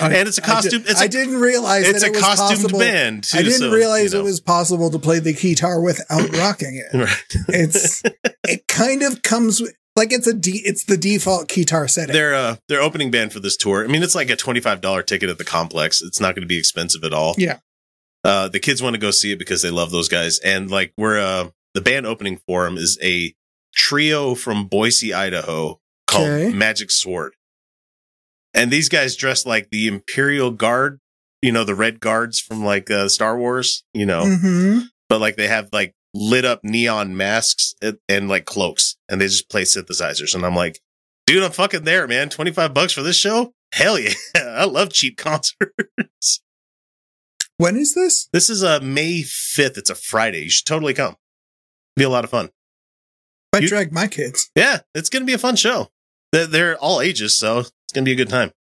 [0.00, 0.82] and it's a costume.
[0.82, 2.78] I, did, I didn't realize it's that a it was costumed possible.
[2.78, 3.24] band.
[3.24, 4.24] Too, I didn't so, realize you know.
[4.24, 6.96] it was possible to play the guitar without rocking it.
[6.96, 7.36] Right.
[7.48, 8.02] It's
[8.44, 12.12] it kind of comes with like it's a de- it's the default guitar setting.
[12.12, 13.84] Their uh, their opening band for this tour.
[13.84, 16.00] I mean, it's like a twenty five dollar ticket at the complex.
[16.02, 17.34] It's not going to be expensive at all.
[17.36, 17.58] Yeah.
[18.24, 20.92] Uh, the kids want to go see it because they love those guys, and like
[20.96, 23.34] we're uh, the band opening for them is a
[23.74, 26.52] trio from Boise, Idaho, called Okay.
[26.52, 27.34] Magic Sword,
[28.58, 31.00] and these guys dress like the Imperial Guard.
[31.40, 33.84] You know the Red Guards from like uh, Star Wars.
[33.94, 38.44] You know, hmm but like they have like lit up neon masks and, and like
[38.44, 40.34] cloaks and they just play synthesizers.
[40.34, 40.80] And i'm like
[41.26, 42.28] dude i'm fucking there man.
[42.28, 43.54] 25 bucks for this show?
[43.72, 44.12] Hell yeah.
[44.36, 46.40] I love cheap concerts.
[47.56, 48.28] When is this?
[48.32, 50.42] this is uh may 5th it's a friday.
[50.44, 51.16] You should totally come.
[51.96, 52.50] Be a lot of fun.
[53.54, 54.50] I You- drag my kids.
[54.54, 55.88] yeah it's gonna be a fun show.
[56.32, 58.52] They're, they're all ages so it's gonna be a good time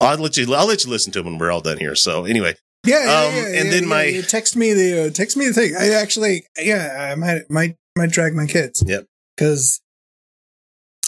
[0.00, 0.52] I'll let you.
[0.54, 1.94] I'll let you listen to them when we're all done here.
[1.94, 4.22] So anyway, Yeah, yeah, Um, yeah, and then yeah, my- yeah.
[4.22, 5.74] text me the uh, text me the thing.
[5.78, 8.82] I actually, yeah, I might might might drag my kids.
[8.86, 9.06] Yep.
[9.36, 9.80] because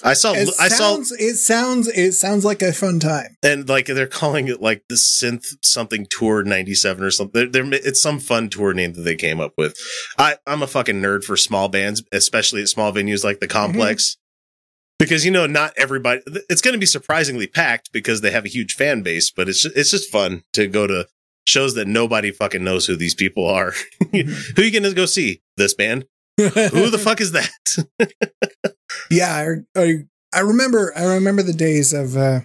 [0.05, 0.33] I saw.
[0.35, 0.95] it I saw.
[0.95, 3.37] sounds it sounds it sounds like a fun time.
[3.43, 7.75] and like they're calling it like the synth something tour 97 or something they're, they're,
[7.81, 9.77] it's some fun tour name that they came up with
[10.19, 14.17] i i'm a fucking nerd for small bands especially at small venues like the complex
[14.99, 18.49] because you know not everybody it's going to be surprisingly packed because they have a
[18.49, 21.07] huge fan base but it's just, it's just fun to go to
[21.47, 23.73] shows that nobody fucking knows who these people are
[24.13, 26.07] who you gonna go see this band
[26.39, 27.51] who the fuck is that
[29.11, 29.95] yeah, I, I
[30.35, 32.17] I remember I remember the days of.
[32.17, 32.41] uh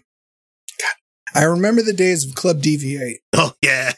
[0.79, 0.95] God,
[1.35, 3.19] I remember the days of Club Deviate.
[3.33, 3.91] Oh yeah.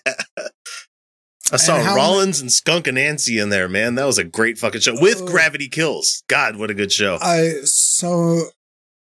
[1.52, 3.96] I saw And Rollins and Skunk Anansie in there, man.
[3.96, 5.28] That was a great fucking show with Oh.
[5.28, 6.24] Gravity Kills.
[6.28, 7.18] God, what a good show.
[7.22, 7.54] I
[8.04, 8.50] so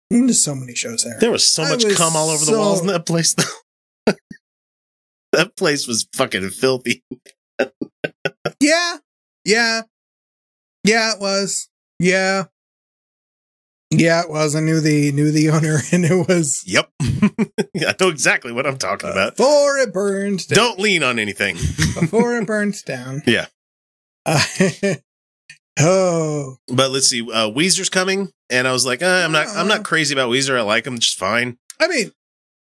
[0.09, 1.17] there's so many shows there.
[1.21, 4.13] there was so I much was cum all over the walls in that place though.
[5.31, 7.03] that place was fucking filthy.
[8.59, 8.97] Yeah,
[9.43, 9.81] yeah,
[10.83, 11.13] yeah.
[11.13, 11.69] It was.
[11.99, 12.45] Yeah,
[13.89, 14.21] yeah.
[14.23, 14.55] It was.
[14.55, 16.91] I knew the knew the owner, and it was Yep.
[17.01, 19.37] I know exactly what I'm talking about.
[19.37, 20.55] before it burned down.
[20.55, 21.55] Don't lean on anything.
[21.55, 23.23] before it burns down.
[23.25, 23.47] Yeah.
[24.25, 24.43] Uh,
[25.79, 27.21] oh, But let's see.
[27.21, 30.57] Uh Weezer's coming and I was like, uh, I'm not I'm not crazy about Weezer.
[30.57, 31.57] I like them just fine.
[31.79, 32.11] I mean,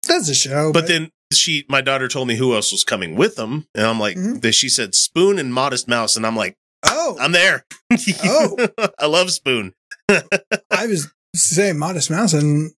[0.07, 0.73] that's a show.
[0.73, 3.99] But then she, my daughter told me who else was coming with them, and I'm
[3.99, 4.41] like, Mhm.
[4.43, 7.65] that she said Spoon and Modest Mouse, and I'm like, oh, I'm there.
[8.25, 8.69] Oh.
[8.99, 9.73] I love Spoon.
[10.09, 12.71] I was saying Modest Mouse, and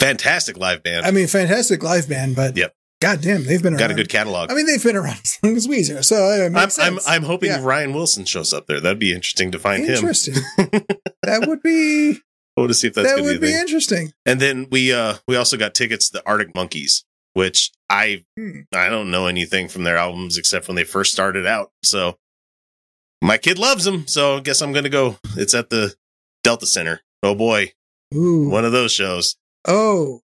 [0.00, 1.04] Fantastic live band.
[1.06, 2.74] I mean, fantastic live band, but Yep.
[3.00, 3.80] Goddamn, they've been around.
[3.80, 4.50] Got a good catalog.
[4.50, 6.98] I mean, they've been around as long as Weezer, so I'm, I'm.
[7.06, 7.62] I'm hoping Yeah.
[7.62, 8.80] Ryan Wilson shows up there.
[8.80, 9.94] That'd be interesting to find him.
[9.94, 10.34] interesting.
[11.22, 12.18] that would be
[12.56, 14.12] I want to see if that's that would be be interesting.
[14.26, 18.60] And then we uh we also got tickets to the Arctic Monkeys, which I Hmm.
[18.74, 21.70] I don't know anything from their albums except when they first started out.
[21.82, 22.18] So
[23.22, 25.16] my kid loves them, so I guess I'm going to go.
[25.36, 25.94] It's at the
[26.42, 27.00] Delta Center.
[27.22, 27.72] Oh boy,
[28.14, 29.36] Ooh, one of those shows.
[29.68, 30.20] oh,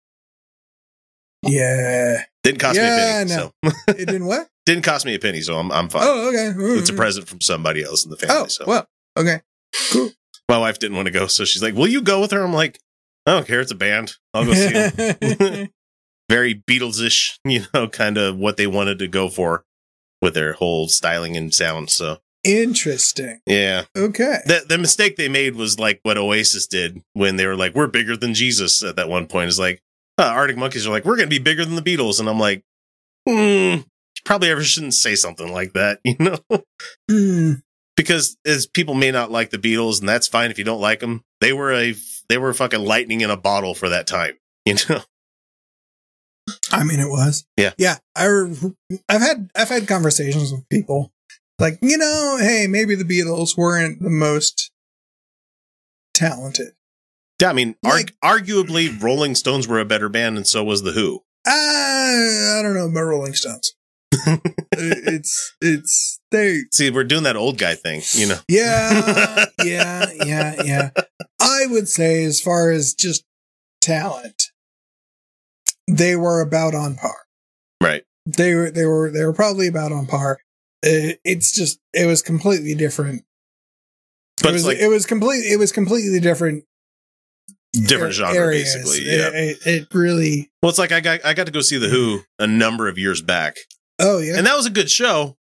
[1.44, 2.24] yeah.
[2.46, 3.52] Didn't cost Yeah, me a penny, no.
[3.72, 4.48] so It didn't what?
[4.68, 6.04] didn't cost me a penny, so I'm I'm fine.
[6.06, 6.54] Oh, okay.
[6.80, 8.44] It's a present from somebody else in the oh, family.
[8.44, 9.42] Oh, so well, okay.
[9.92, 10.12] Cool.
[10.48, 12.54] My wife didn't want to go, so she's like, "Will you go with her?" I'm
[12.54, 12.80] like,
[13.26, 13.62] "I don't care.
[13.62, 14.14] It's a band.
[14.34, 15.70] I'll go see them."
[16.30, 19.64] very Beatles-ish, you know, kind of what they wanted to go for
[20.22, 21.90] with their whole styling and sound.
[21.90, 23.40] So Interesting.
[23.48, 24.38] yeah, Okay.
[24.46, 27.88] the the mistake they made was like what Oasis did when they were like, "We're
[27.88, 29.82] bigger than Jesus." At that one point, is like
[30.18, 32.64] uh, Arctic Monkeys are like, "We're gonna be bigger than the Beatles," and I'm like,
[33.28, 33.82] hmm,
[34.26, 36.40] probably ever shouldn't say something like that, you know,
[37.10, 37.54] Hmm.
[37.98, 41.00] because as people may not like the Beatles, and that's fine if you don't like
[41.00, 41.22] them.
[41.42, 41.96] They were a
[42.30, 45.02] they were fucking lightning in a bottle for that time, you know.
[46.72, 47.46] I mean, it was.
[47.58, 47.72] Yeah.
[47.78, 47.98] Yeah.
[48.16, 48.28] I,
[49.10, 51.12] I've had, I've had conversations with people
[51.58, 54.72] like, you know, hey, maybe the Beatles weren't the most
[56.14, 56.74] talented.
[57.42, 60.84] Yeah, I mean, Like- arg- arguably, Rolling Stones were a better band, and so was
[60.84, 61.22] the Who.
[61.48, 63.74] Uh, I don't know about Rolling Stones.
[64.72, 68.40] it's, it's, they, See, we're doing that old guy thing, you know.
[68.48, 70.90] yeah, yeah, yeah, yeah.
[71.40, 73.24] I would say, as far as just
[73.82, 74.46] talent,
[75.90, 77.16] they were about on par.
[77.84, 78.04] Right.
[78.26, 80.40] They were, they were, they were probably about on par.
[80.82, 83.24] It, it's just, it was completely different.
[84.42, 86.64] But it was, like it was complete, it was completely different.
[87.80, 88.74] Different genre, areas.
[88.76, 89.06] basically.
[89.10, 89.40] It- Yeah.
[89.40, 90.50] it, it really.
[90.62, 92.98] Well, it's like I got I got to go see the Who a number of
[92.98, 93.56] years back,
[94.00, 94.38] Oh yeah.
[94.38, 95.38] and that was a good show.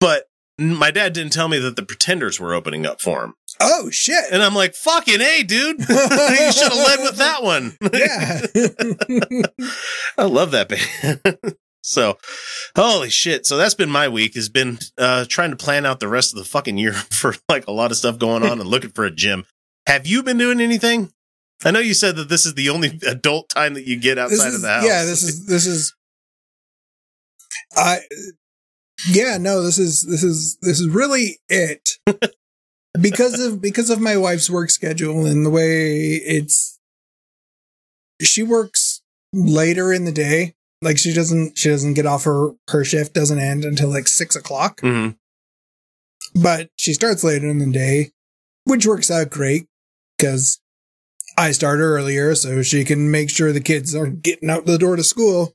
[0.00, 0.24] But
[0.58, 4.24] my dad didn't tell me that the Pretenders were opening up for him, oh shit.
[4.30, 5.78] and I'm like, "Fucking a, dude!
[5.80, 5.84] you
[6.52, 8.46] should have led with that one." yeah.
[10.18, 11.56] I love that band.
[11.82, 12.18] so,
[12.76, 13.46] holy shit!
[13.46, 14.34] So that's been my week.
[14.34, 17.66] Has been uh, trying to plan out the rest of the fucking year for like
[17.66, 19.44] a lot of stuff going on and looking for a gym.
[19.86, 21.10] Have you been doing anything?
[21.64, 24.48] I know you said that this is the only adult time that you get outside
[24.48, 24.84] is, of the house.
[24.84, 25.94] Yeah, this is this is
[27.76, 28.00] I
[29.08, 31.90] yeah, no, this is this is this is really it.
[33.00, 36.78] because of because of my wife's work schedule and the way it's
[38.20, 40.54] she works later in the day.
[40.82, 44.34] Like she doesn't she doesn't get off her her shift doesn't end until like six
[44.34, 44.80] o'clock.
[44.80, 45.16] Mhm.
[46.34, 48.12] But she starts later in the day,
[48.64, 49.66] which works out great
[50.16, 50.60] because
[51.40, 54.94] I start earlier so she can make sure the kids are getting out the door
[54.96, 55.54] to school.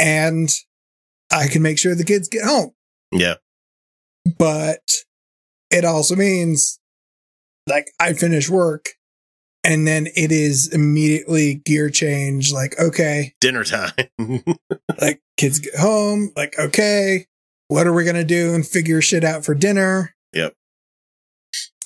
[0.00, 0.50] And
[1.32, 2.72] I can make sure the kids get home.
[3.12, 3.34] Yeah.
[4.36, 4.80] But
[5.70, 6.80] it also means
[7.68, 8.88] like I finish work
[9.62, 12.52] and then it is immediately gear change.
[12.52, 13.92] Like, okay, Dinner time.
[15.00, 16.32] like kids get home.
[16.34, 17.26] Like, okay,
[17.68, 20.16] what are we going to do and figure shit out for dinner?
[20.32, 20.54] Yep.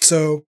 [0.00, 0.44] So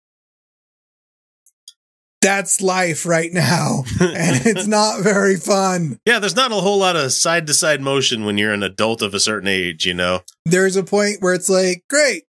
[2.27, 3.85] that's life right now.
[4.01, 5.97] and it's not very fun.
[6.05, 9.01] yeah, there's not a whole lot of side to side motion when you're an adult
[9.01, 10.23] of a certain age, you know?
[10.43, 12.23] There's a point where it's like, great.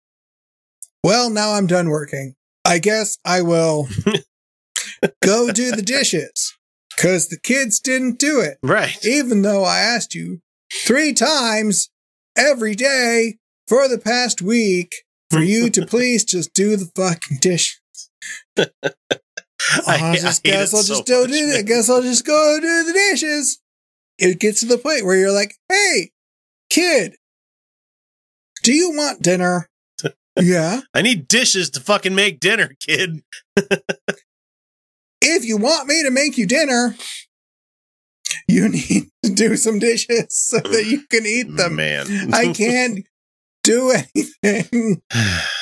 [1.04, 2.34] Well, now I'm done working.
[2.64, 3.86] I guess I will
[5.22, 6.52] go do the dishes
[6.96, 8.58] because the kids didn't do it.
[8.64, 8.98] Right.
[9.04, 10.40] Even though I asked you
[10.84, 11.88] three times
[12.36, 13.36] every day
[13.68, 14.92] for the past week
[15.30, 17.80] for you to please just do the fucking dish.
[19.60, 21.54] I, uh-huh, I just hate guess I'll so just do.
[21.56, 23.60] I guess I'll just go do the dishes.
[24.18, 26.10] It gets to the point where you're like, "Hey,
[26.70, 27.16] kid,
[28.62, 29.68] do you want dinner?"
[30.40, 30.80] yeah.
[30.92, 33.22] I need dishes to fucking make dinner, kid.
[35.26, 36.94] If you want me to make you dinner,
[38.46, 41.76] you need to do some dishes so that you can eat them.
[41.76, 42.34] Man.
[42.34, 43.06] I can't
[43.62, 45.02] do anything.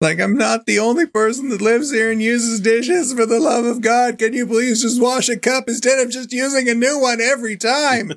[0.00, 3.12] Like, I'm not the only person that lives here and uses dishes.
[3.12, 6.32] For the love of God, can you please just wash a cup instead of just
[6.32, 8.12] using a new one every time?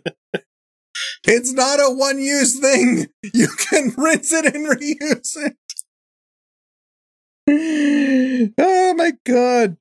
[1.25, 3.07] it's not a one use thing.
[3.33, 5.35] You can rinse it and reuse
[7.47, 8.53] it.
[8.57, 9.77] oh my God.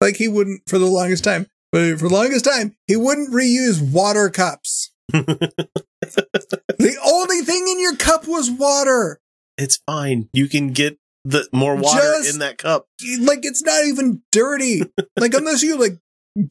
[0.00, 3.80] Like, he wouldn't for the longest time, but for the longest time, he wouldn't reuse
[3.80, 4.90] water cups.
[5.12, 9.20] the only thing in your cup was water.
[9.56, 10.28] it's fine.
[10.32, 12.86] You can get the more water Just- in that cup.
[13.20, 14.82] like it's not even dirty.
[15.18, 15.98] like unless you like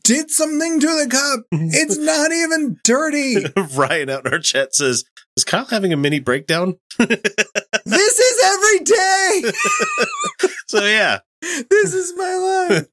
[0.03, 3.35] did something to the cup, it's not even dirty.
[3.75, 5.03] Ryan out in our chat says,
[5.37, 6.75] Is Kyle having a mini breakdown?
[6.97, 9.51] This is every day.
[10.67, 11.19] So yeah.
[11.69, 12.87] This is my life.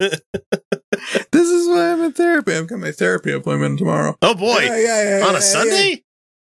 [1.30, 2.52] This is why I'm in therapy.
[2.54, 4.16] I've got my therapy appointment tomorrow.
[4.22, 4.58] Oh boy.
[4.62, 6.02] Yeah, yeah, yeah, On a Sunday?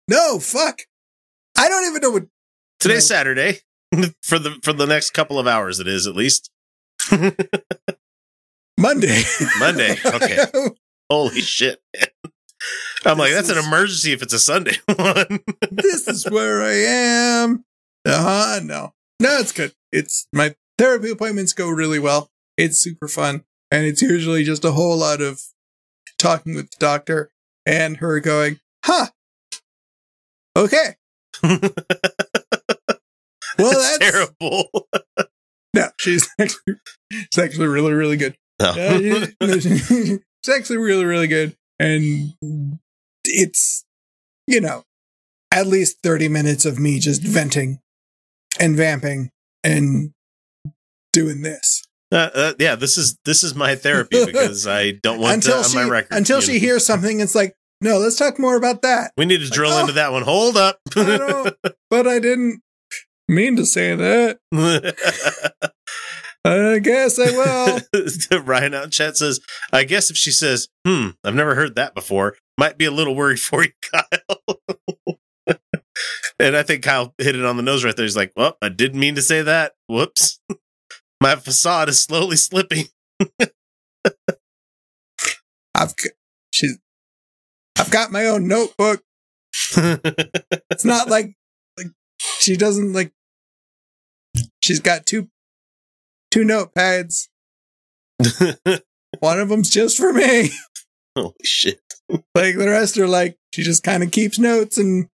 [0.09, 0.81] No, fuck.
[1.57, 2.25] I don't even know what.
[2.79, 3.17] Today's No.
[3.17, 3.61] Saturday.
[4.23, 6.51] for the for the next couple of hours it is at least.
[8.79, 9.23] Monday.
[9.59, 9.97] Monday.
[10.05, 10.39] Okay.
[11.11, 11.81] Holy shit.
[11.95, 12.07] man.
[13.05, 15.41] I'm like, This that's an emergency if it's a Sunday one.
[15.71, 17.65] this is where I am.
[18.07, 18.61] Uh huh.
[18.63, 19.75] No, no, it's good.
[19.93, 22.31] It's my therapy appointments go really well.
[22.57, 25.43] It's super fun, and it's usually just a whole lot of
[26.19, 27.31] talking with the doctor
[27.67, 29.07] and her going, huh.
[30.57, 30.97] Okay.
[33.59, 34.69] well, That's terrible.
[35.75, 36.77] no, she's actually,
[37.11, 38.37] she's actually really, really good.
[38.61, 38.71] No.
[38.71, 41.57] Uh, it's actually really, really good.
[41.79, 42.35] And
[43.25, 43.85] it's,
[44.47, 44.85] you know,
[45.53, 47.81] at least 30 minutes of me just venting
[48.61, 49.31] and vamping
[49.63, 50.13] and
[51.13, 51.85] doing this.
[52.13, 55.65] Uh, uh, yeah, this is this is my therapy because I don't want until on
[55.65, 56.17] she, my record.
[56.17, 56.59] until she know?
[56.61, 59.13] hears something, it's like, no, let's talk more about that.
[59.17, 59.81] We need to drill oh.
[59.81, 60.23] into that one.
[60.23, 60.79] Hold up.
[60.95, 61.57] I don't,
[61.91, 62.63] but I didn't
[63.29, 64.39] mean to say that.
[66.47, 68.43] I guess I will.
[68.43, 69.41] Ryan out in chat says,
[69.73, 73.15] I guess if she says, hmm, I've never heard that before, might be a little
[73.15, 75.59] worried for you, Kyle.
[76.39, 78.05] and I think Kyle hit it on the nose right there.
[78.05, 79.73] He's like, well, I didn't mean to say that.
[79.89, 80.41] Whoops.
[81.19, 82.87] My facade is slowly slipping.
[85.75, 85.95] I've
[86.53, 86.79] she's
[87.79, 89.03] I've got my own notebook.
[89.77, 91.35] It's not like
[91.79, 91.87] like
[92.39, 93.14] she doesn't like
[94.65, 95.29] she's got two
[96.31, 97.29] two notepads.
[99.21, 100.51] One of them's just for me.
[101.17, 101.81] Holy shit.
[102.35, 105.09] Like the rest are like she just kind of keeps notes and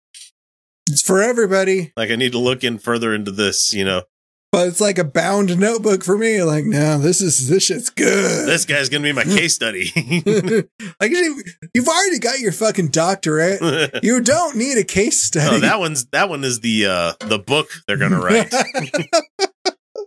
[0.89, 1.93] it's for everybody.
[1.95, 4.03] Like, I need to look in further into this, you know.
[4.51, 6.41] But it's like a bound notebook for me.
[6.41, 8.47] Like, no, this is this shit's good.
[8.47, 9.91] This guy's going to be my case study.
[10.99, 11.43] like you-
[11.75, 13.61] you've already got your fucking doctorate.
[14.03, 15.57] You don't need a case study.
[15.57, 18.51] Oh, that one's that one is the uh the book they're gonna write.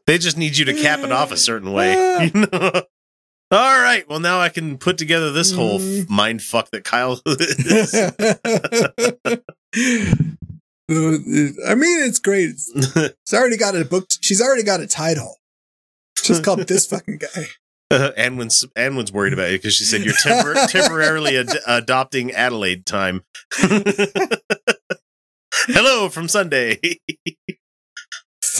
[0.06, 2.30] they just need you to cap it off a certain way.
[2.34, 2.70] you know?
[3.52, 4.08] All right.
[4.08, 6.08] Well, now I can put together this whole Mm.
[6.08, 7.94] mind fuck that Kyle is.
[11.66, 12.50] I mean, it's great.
[12.74, 14.06] It's, it's already got a book.
[14.20, 15.36] She's already got a title.
[16.22, 17.46] Just called this fucking guy.
[17.90, 23.22] Anwin's Anwin's worried about you because she said you're tempor- temporarily ad- adopting Adelaide time.
[25.66, 26.78] Hello from Sunday.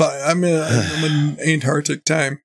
[0.00, 2.42] I'm in, I'm in Antarctic time.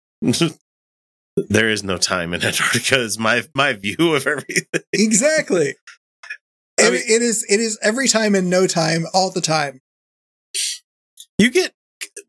[1.35, 2.99] there is no time in Antarctica.
[2.99, 4.81] Is my my view of everything.
[4.93, 5.75] Exactly.
[6.87, 7.45] It- mean- it is.
[7.49, 9.81] It is every time and no time, all the time.
[11.37, 11.73] You get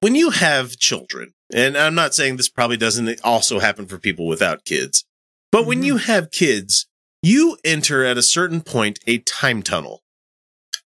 [0.00, 4.26] when you have children, and I'm not saying this probably doesn't also happen for people
[4.26, 5.04] without kids,
[5.50, 5.86] but when Mhm.
[5.86, 6.86] you have kids,
[7.22, 10.02] you enter at a certain point a time tunnel.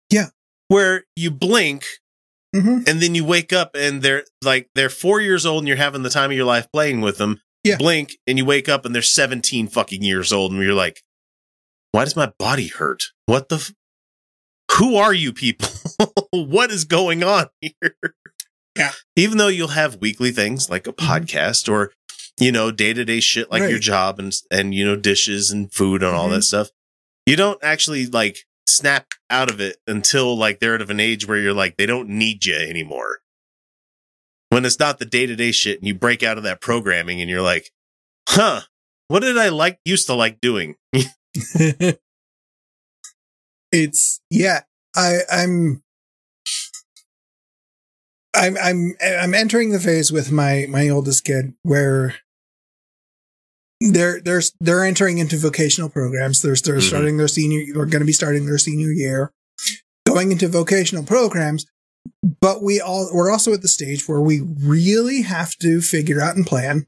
[0.09, 0.29] Yeah.
[0.67, 1.85] Where you blink
[2.53, 5.77] hmm and then you wake up and they're like they're four years old and you're
[5.77, 7.41] having the time of your life playing with them.
[7.63, 7.77] Yeah.
[7.77, 11.01] Blink and you wake up and they're 17 fucking years old and you're like,
[11.91, 13.03] why does my body hurt?
[13.25, 13.55] What the?
[13.57, 13.73] F-
[14.77, 15.67] Who are you people?
[16.31, 17.95] what is going on here?
[18.77, 18.91] Yeah.
[19.15, 21.05] Even though you'll have weekly things like a Mhm.
[21.07, 21.91] podcast or,
[22.39, 25.71] you know, day to day shit like your job and, and, you know, dishes and
[25.73, 26.35] food and all Mhm.
[26.35, 26.69] that stuff,
[27.25, 31.37] you don't actually like snap out of it until like they're at an age where
[31.37, 33.19] you're like, they don't need you anymore.
[34.49, 37.19] When it's not the day to day shit and you break out of that programming
[37.21, 37.71] and you're like,
[38.29, 38.61] huh,
[39.09, 40.75] what did I like, used to like doing?
[43.71, 44.61] it's yeah.
[44.95, 45.83] I I'm.
[48.33, 52.15] I'm I'm I'm entering the phase with my my oldest kid where
[53.81, 56.41] they're they're they're entering into vocational programs.
[56.41, 56.87] They're they're Mhm.
[56.87, 57.65] starting their senior.
[57.73, 59.33] They're going to be starting their senior year,
[60.07, 61.65] going into vocational programs.
[62.39, 66.35] But we all we're also at the stage where we really have to figure out
[66.37, 66.87] and plan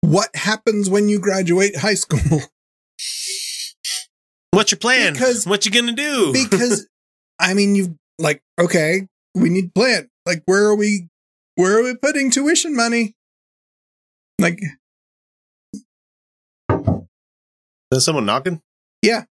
[0.00, 2.40] what happens when you graduate high school.
[4.52, 5.12] What's your plan?
[5.14, 6.32] Because- what you gonna do?
[6.50, 6.86] because
[7.38, 10.08] I mean, you like okay, we need plan.
[10.26, 11.08] Like, where are we?
[11.56, 13.14] Where are we putting tuition money?
[14.38, 14.60] Like,
[17.92, 18.60] Is someone knocking?
[19.02, 19.24] Yeah.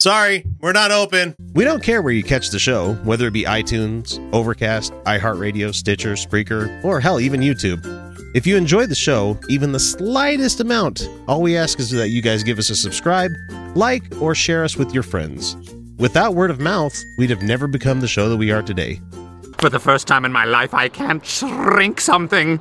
[0.00, 1.34] Sorry, we're not open.
[1.52, 6.14] We don't care where you catch the show, whether it be iTunes, Overcast, iHeartRadio, Stitcher,
[6.14, 8.09] Spreaker, or hell, even YouTube.
[8.32, 12.22] If you enjoy the show, even the slightest amount, all we ask is that you
[12.22, 13.32] guys give us a subscribe,
[13.74, 15.56] like, or share us with your friends.
[15.98, 19.00] Without word of mouth, we'd have never become the show that we are today.
[19.58, 22.60] For the first time in my life, I can't shrink something.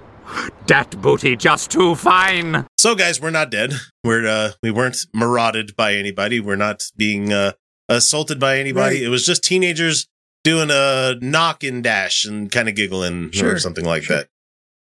[0.65, 2.65] Dat booty just too fine.
[2.79, 3.73] So, guys, we're not dead.
[4.03, 6.39] We're uh, we weren't marauded by anybody.
[6.39, 7.53] We're not being uh,
[7.87, 8.95] assaulted by anybody.
[8.97, 9.03] Right.
[9.03, 10.07] It was just teenagers
[10.43, 14.17] doing a knock and dash and kind of giggling or something like sure.
[14.17, 14.29] that.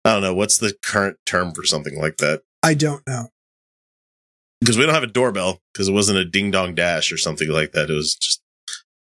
[0.05, 3.29] I don't know what's the current term for something like that I don't know.
[4.61, 7.49] because we don't have a doorbell because it wasn't a ding dong dash or something
[7.49, 7.89] like that.
[7.89, 8.41] It was just,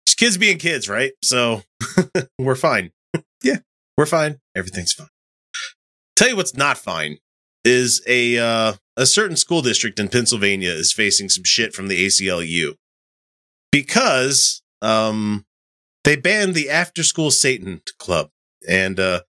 [0.06, 1.12] just kids being kids, right?
[1.22, 1.62] So
[2.38, 2.90] we're fine.
[3.42, 3.58] Yeah.
[3.96, 4.38] we're fine.
[4.54, 5.08] Everything's fine.
[6.14, 7.16] Tell you what's not fine
[7.64, 12.04] is a uh, a certain school district in Pennsylvania is facing some shit from the
[12.06, 12.74] ACLU
[13.72, 15.46] because um,
[16.04, 18.28] they banned the After School Satan Club,
[18.68, 19.20] and uh,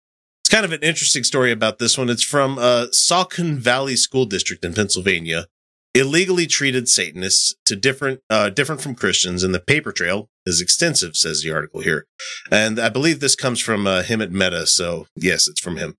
[0.51, 2.11] kind of an interesting story about this one.
[2.11, 5.46] It's from uh, Saucon Valley School District in Pennsylvania.
[5.92, 11.16] Illegally treated Satanists to different, uh, different from Christians, and the paper trail is extensive,
[11.16, 12.07] says the article here.
[12.51, 15.96] And I believe this comes from uh, Hemant Mehta, so yes, it's from him.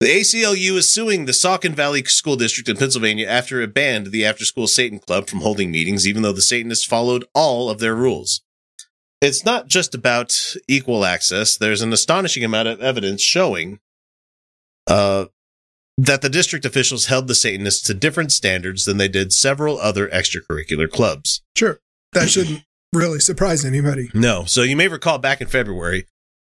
[0.00, 4.26] The ACLU is suing the Saucon Valley School District in Pennsylvania after it banned the
[4.26, 7.94] After School Satan Club from holding meetings, even though the Satanists followed all of their
[7.94, 8.42] rules.
[9.26, 11.56] It's not just about equal access.
[11.56, 13.80] There's an astonishing amount of evidence showing
[14.86, 15.26] uh,
[15.98, 20.06] that the district officials held the Satanists to different standards than they did several other
[20.08, 21.42] extracurricular clubs.
[21.56, 21.80] Sure.
[22.12, 22.62] That shouldn't
[22.92, 24.10] really surprise anybody.
[24.14, 24.44] No.
[24.44, 26.06] So you may recall back in February,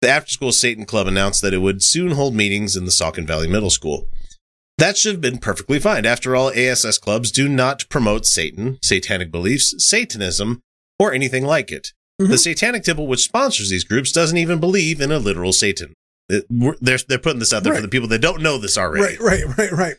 [0.02, 3.26] the After School Satan Club announced that it would soon hold meetings in the Saucon
[3.26, 4.10] Valley Middle School.
[4.78, 6.06] That should have been perfectly fine.
[6.06, 10.60] After all, ASS clubs do not promote Satan, satanic beliefs, Satanism,
[11.00, 11.94] or anything like it.
[12.22, 12.30] Mhm.
[12.30, 15.94] The Satanic Temple, which sponsors these groups, doesn't even believe in a literal Satan.
[16.30, 16.46] It-
[16.82, 19.18] they're, they're putting this out there for the people that don't know this already.
[19.18, 19.96] Right, right, right, right.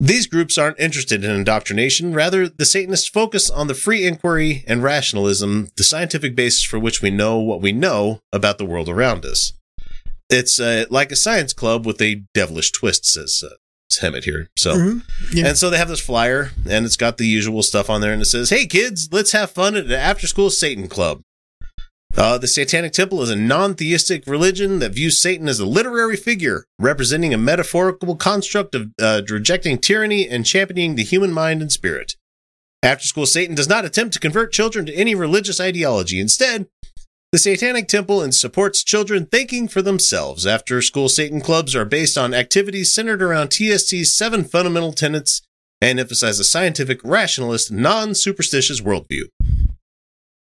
[0.00, 2.12] These groups aren't interested in indoctrination.
[2.12, 7.02] Rather, the Satanists focus on the free inquiry and rationalism, the scientific basis for which
[7.02, 9.52] we know what we know about the world around us.
[10.30, 13.54] It's uh, like a science club with a devilish twist, says uh,
[13.92, 14.48] Hemant here.
[14.56, 15.02] So, Mhm.
[15.34, 15.48] Yeah.
[15.48, 18.22] and so they have this flyer, and it's got the usual stuff on there, and
[18.22, 21.20] it says, "Hey kids, let's have fun at the after-school Satan club."
[22.14, 26.16] Uh, the Satanic Temple is a non theistic religion that views Satan as a literary
[26.16, 31.72] figure, representing a metaphorical construct of uh, rejecting tyranny and championing the human mind and
[31.72, 32.16] spirit.
[32.82, 36.20] After school Satan does not attempt to convert children to any religious ideology.
[36.20, 36.66] Instead,
[37.30, 40.46] the Satanic Temple supports children thinking for themselves.
[40.46, 45.40] After school Satan clubs are based on activities centered around TST's seven fundamental tenets
[45.80, 49.28] and emphasize a scientific, rationalist, non superstitious worldview.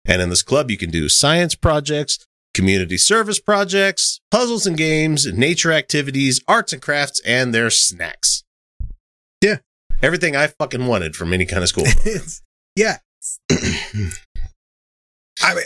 [0.04, 2.18] And in this club, you can do science projects,
[2.52, 8.44] community service projects, puzzles and games, nature activities, arts and crafts, and their snacks.
[9.42, 9.56] Yeah.
[10.02, 11.86] Everything I fucking wanted from any kind of school.
[12.76, 12.98] Yeah.
[15.42, 15.64] I mean,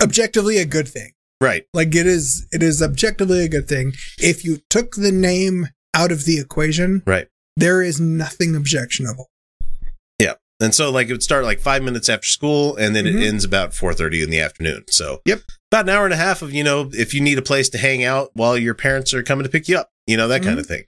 [0.00, 1.12] objectively a good thing.
[1.40, 1.64] right.
[1.72, 3.92] Like it is, it is objectively a good thing.
[4.18, 7.28] If you took the name out of the equation, Right.
[7.56, 9.28] there is nothing objectionable.
[10.60, 13.20] And so like it would start like five minutes after school and then Mhm.
[13.22, 14.84] it ends about 4.30 in the afternoon.
[14.88, 15.42] So Yep.
[15.70, 17.78] about an hour and a half of, you know, if you need a place to
[17.78, 20.58] hang out while your parents are coming to pick you up, you know, that kind
[20.58, 20.84] of thing.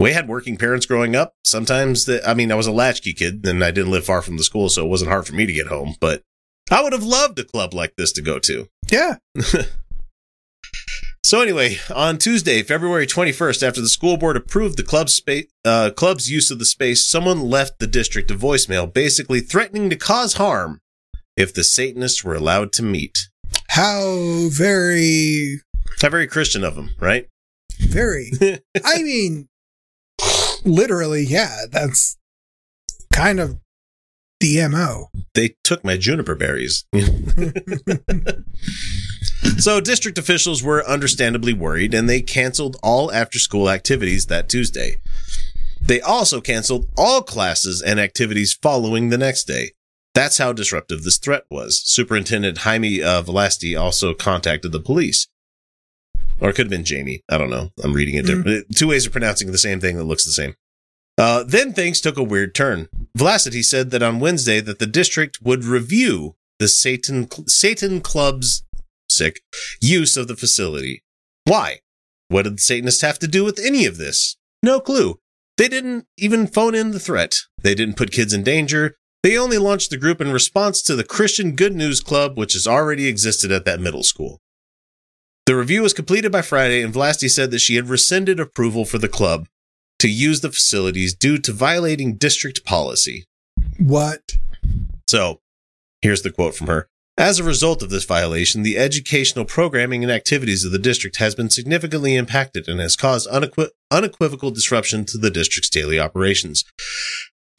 [0.00, 1.34] We had working parents growing up.
[1.44, 4.38] Sometimes the, I mean, I was a latchkey kid and I didn't live far from
[4.38, 6.22] the school, so it wasn't hard for me to get home, but
[6.70, 8.68] I would have loved a club like this to go to.
[8.90, 9.16] Yeah.
[11.22, 15.90] So anyway, on Tuesday, February 21st, after the school board approved the club space, uh,
[15.94, 20.34] club's use of the space, someone left the district a voicemail basically threatening to cause
[20.34, 20.80] harm
[21.36, 23.28] if the Satanists were allowed to meet.
[23.68, 25.60] How very,
[26.00, 27.28] How very Christian of them, right?
[27.78, 28.30] very,
[28.84, 29.48] I mean,
[30.64, 32.16] literally, yeah, that's
[33.12, 33.58] kind of
[34.40, 35.08] the MO.
[35.34, 36.84] They took my juniper berries.
[39.58, 44.96] so district officials were understandably worried and they canceled all after school activities that Tuesday.
[45.80, 49.70] They also canceled all classes and activities following the next day.
[50.14, 51.80] That's how disruptive this threat was.
[51.84, 55.28] Superintendent Jaime uh, Vlasaty also contacted the police.
[56.40, 57.22] Or it could have been Jamie.
[57.28, 57.70] I don't know.
[57.82, 58.74] I'm reading it different.
[58.74, 60.54] Two ways of pronouncing the same thing that looks the same.
[61.18, 62.88] Uh, then things took a weird turn.
[63.16, 68.62] Vlasaty said that on Wednesday that the district would review the Satan Satan Club's
[69.10, 69.40] sick
[69.80, 71.02] use of the facility.
[71.44, 71.80] Why?
[72.28, 74.36] What did the Satanists have to do with any of this?
[74.62, 75.18] No clue.
[75.56, 77.34] They didn't even phone in the threat.
[77.62, 78.96] They didn't put kids in danger.
[79.22, 82.66] They only launched the group in response to the Christian Good News Club, which has
[82.66, 84.40] already existed at that middle school.
[85.46, 88.98] The review was completed by Friday, and Vlasaty said that she had rescinded approval for
[88.98, 89.46] the club
[89.98, 93.26] to use the facilities due to violating district policy.
[93.78, 94.22] What?
[95.08, 95.40] So,
[96.00, 96.88] here's the quote from her.
[97.20, 101.34] As a result of this violation, the educational programming and activities of the district has
[101.34, 106.64] been significantly impacted and has caused unequi- unequivocal disruption to the district's daily operations.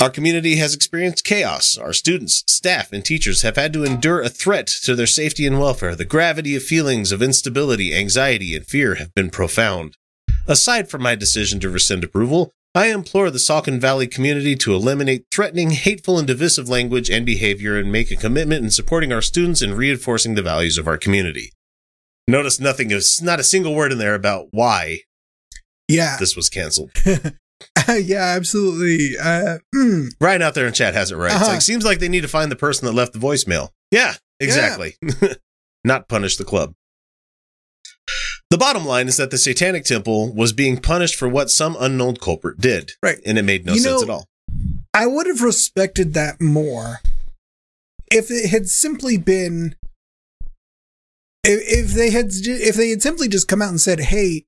[0.02, 1.78] Our community has experienced chaos.
[1.78, 5.60] Our students, staff, and teachers have had to endure a threat to their safety and
[5.60, 5.94] welfare.
[5.94, 9.96] The gravity of feelings of instability, anxiety, and fear have been profound.
[10.48, 15.26] Aside from my decision to rescind approval, I implore the Saucon Valley community to eliminate
[15.32, 19.62] threatening, hateful, and divisive language and behavior and make a commitment in supporting our students
[19.62, 21.52] and reinforcing the values of our community.
[22.30, 25.00] Notice nothing is not a single word in there about why
[25.90, 26.16] Yeah.
[26.18, 26.92] this was canceled.
[27.90, 29.18] yeah, absolutely.
[29.22, 30.06] Uh, hmm.
[30.22, 31.34] Ryan out there in chat has it right.
[31.34, 31.48] Uh-huh.
[31.48, 33.70] like seems like they need to find the person that left the voicemail.
[33.92, 34.96] Yeah, exactly.
[35.84, 36.74] Not punish the club.
[38.52, 42.18] The bottom line is that the Satanic Temple was being punished for what some unknown
[42.18, 42.92] culprit did.
[43.02, 43.20] Right.
[43.26, 44.28] And it made no You sense know- at all.
[44.94, 47.00] I would have respected that more
[48.12, 49.76] if it had simply been
[51.46, 54.46] if, if they had if they had simply just come out and said, "Hey,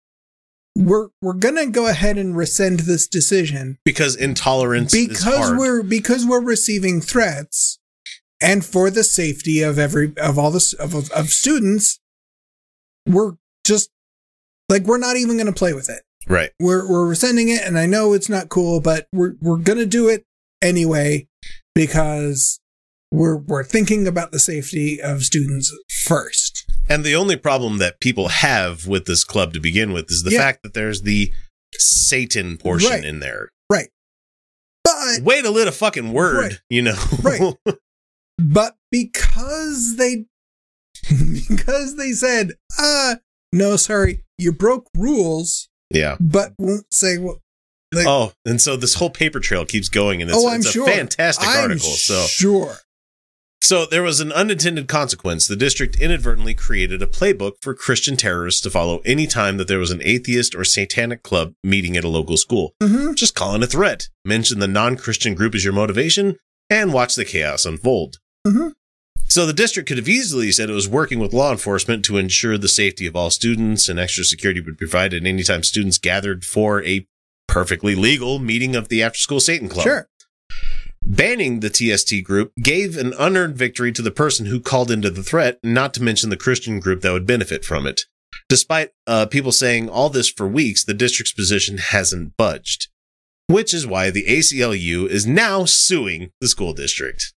[0.75, 6.25] we're we're gonna go ahead and rescind this decision Because intolerance is because we're because
[6.25, 7.79] we're receiving threats,
[8.41, 12.01] and for the safety of every of all this of of, of students,
[13.07, 13.89] we're just
[14.69, 16.51] like we're not even gonna play with it." right.
[16.59, 20.07] we're we're rescinding it and I know it's not cool, but we're we're gonna do
[20.09, 20.23] it
[20.61, 21.27] anyway
[21.75, 22.59] because
[23.11, 26.65] we're we're thinking about the safety of students first.
[26.89, 30.31] And the only problem that people have with this club to begin with is the
[30.31, 30.39] Yeah.
[30.39, 31.31] fact that there's the
[31.77, 33.05] Satan portion Right.
[33.05, 33.49] in there.
[33.69, 33.89] Right.
[34.83, 36.59] But Way to lit a fucking word, Right.
[36.69, 36.95] you know.
[37.21, 37.55] Right.
[38.39, 40.25] but because they
[41.49, 43.15] because they said, uh
[43.53, 46.17] no, sorry, you broke rules, yeah.
[46.19, 47.37] but won't say what
[47.93, 50.71] like Oh, and so this whole paper trail keeps going, and it's, oh, it's a
[50.71, 50.87] sure.
[50.87, 51.89] fantastic I'm article.
[51.91, 52.77] So, sure.
[53.61, 55.47] so there was an unintended consequence.
[55.47, 59.77] The district inadvertently created a playbook for Christian terrorists to follow any time that there
[59.77, 62.73] was an atheist or satanic club meeting at a local school.
[62.81, 66.37] hmm Just call in a threat, mention the non-Christian group as your motivation,
[66.71, 68.17] and watch the chaos unfold.
[68.47, 68.71] Mhm.
[69.33, 72.55] So the district could have easily said it was working with law enforcement to ensure
[72.55, 76.83] the safety of all students, and extra security would be provided anytime students gathered for
[76.83, 77.07] a
[77.47, 79.85] perfectly legal meeting of the after-school Satan Club.
[79.85, 80.07] Sure.
[81.03, 85.23] Banning the TST group gave an unearned victory to the person who called into the
[85.23, 88.01] threat, not to mention the Christian group that would benefit from it.
[88.49, 92.89] Despite uh, people saying all this for weeks, the district's position hasn't budged,
[93.47, 97.32] which is why the ACLU is now suing the school district.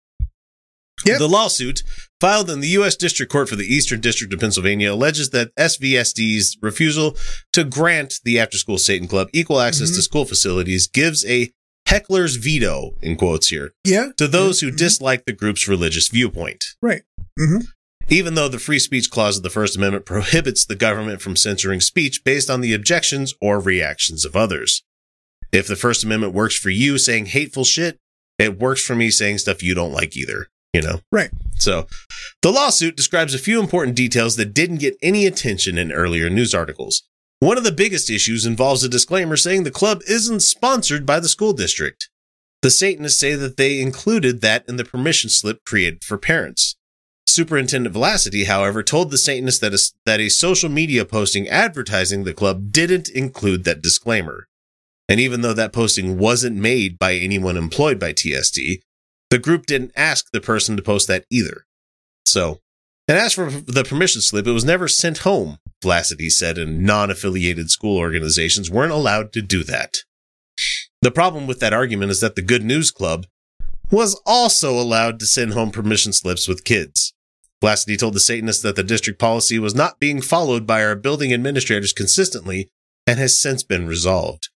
[1.04, 1.18] Yep.
[1.18, 1.82] The lawsuit,
[2.20, 2.96] filed in the U.S.
[2.96, 7.16] District Court for the Eastern District of Pennsylvania, alleges that SVSD's refusal
[7.52, 11.52] to grant the After School Satan Club equal access to school facilities gives a
[11.86, 14.08] heckler's veto, in quotes here, Yeah.
[14.16, 14.76] to those who Mhm.
[14.78, 16.64] dislike the group's religious viewpoint.
[16.82, 17.02] Right.
[17.38, 17.58] hmm
[18.08, 21.80] Even though the free speech clause of the First Amendment prohibits the government from censoring
[21.80, 24.82] speech based on the objections or reactions of others.
[25.52, 27.98] If the First Amendment works for you saying hateful shit,
[28.38, 31.00] it works for me saying stuff you don't like either, you know?
[31.10, 31.30] Right.
[31.58, 31.86] So,
[32.42, 36.54] the lawsuit describes a few important details that didn't get any attention in earlier news
[36.54, 37.02] articles.
[37.40, 41.28] One of the biggest issues involves a disclaimer saying the club isn't sponsored by the
[41.28, 42.10] school district.
[42.60, 46.76] The Satanists say that they included that in the permission slip created for parents.
[47.26, 52.34] Superintendent Vlasaty, however, told the Satanists that a, that a social media posting advertising the
[52.34, 54.46] club didn't include that disclaimer.
[55.08, 58.60] And even though that posting wasn't made by anyone employed by TST,
[59.30, 61.66] the group didn't ask the person to post that either.
[62.24, 62.60] So,
[63.08, 67.10] and as for the permission slip, it was never sent home, Vlasaty said, and non
[67.10, 69.98] affiliated school organizations weren't allowed to do that.
[71.02, 73.26] The problem with that argument is that the Good News Club
[73.90, 77.14] was also allowed to send home permission slips with kids.
[77.62, 81.32] Vlasaty told the Satanists that the district policy was not being followed by our building
[81.32, 82.70] administrators consistently
[83.06, 84.48] and has since been resolved.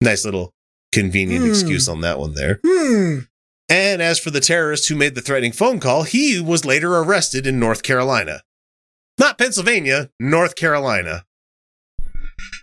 [0.00, 0.52] Nice little
[0.92, 1.50] convenient Hmm.
[1.50, 2.60] excuse on that one there.
[2.64, 3.20] Hmm.
[3.68, 7.46] And as for the terrorist who made the threatening phone call, he was later arrested
[7.46, 8.42] in North Carolina.
[9.18, 11.24] Not Pennsylvania, North Carolina.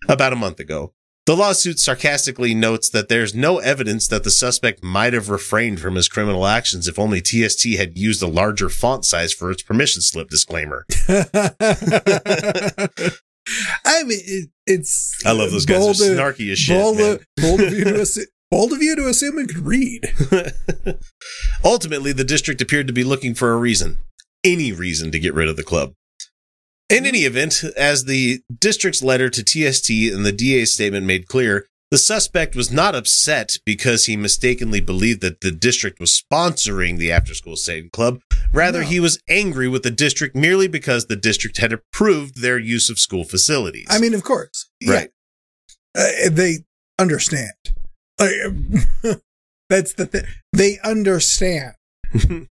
[0.08, 0.94] About a month ago.
[1.26, 5.96] The lawsuit sarcastically notes that there's no evidence that the suspect might have refrained from
[5.96, 10.02] his criminal actions if only TST had used a larger font size for its permission
[10.02, 10.86] slip disclaimer.
[13.86, 15.16] I mean, it, it's.
[15.26, 15.80] I love those guys.
[15.80, 16.78] bold They're snarky as shit.
[16.78, 17.20] bold, man.
[17.38, 18.26] bold of you to assume.
[18.52, 20.14] Bold of you to assume it could read.
[21.64, 24.00] Ultimately, the district appeared to be looking for a reason,
[24.44, 25.94] any reason to get rid of the club.
[26.90, 31.68] In any event, as the district's letter to TST and the DA's statement made clear,
[31.90, 37.10] the suspect was not upset because he mistakenly believed that the district was sponsoring the
[37.12, 38.20] after school Satan club.
[38.54, 38.88] Rather, No.
[38.88, 43.00] he was angry with the district merely because the district had approved their use of
[43.00, 43.88] school facilities.
[43.90, 44.70] I mean, of course.
[44.82, 44.94] Yeah.
[44.94, 45.10] right.
[45.98, 46.60] Uh, they
[47.00, 47.54] understand.
[48.22, 49.18] Like,
[49.70, 50.24] that's the thing.
[50.54, 51.74] They understand.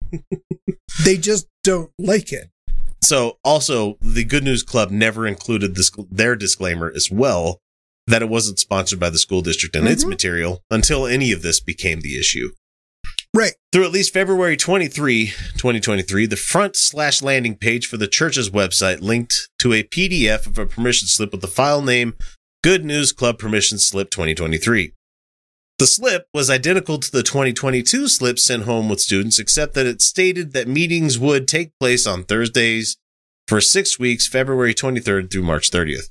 [1.04, 2.50] They just don't like it.
[3.02, 7.60] So, also, the Good News Club never included this, their disclaimer as well
[8.06, 10.08] that it wasn't sponsored by the school district and its Mhm.
[10.08, 12.50] material until any of this became the issue.
[13.34, 13.54] Right.
[13.72, 19.00] Through at least February 23, 2023, the front slash landing page for the church's website
[19.00, 22.14] linked to a PDF of a permission slip with the file name
[22.62, 24.92] Good News Club Permission Slip 2023.
[25.80, 30.02] The slip was identical to the 2022 slip sent home with students, except that it
[30.02, 32.98] stated that meetings would take place on Thursdays
[33.48, 36.10] for six weeks, February 23rd through March 30th.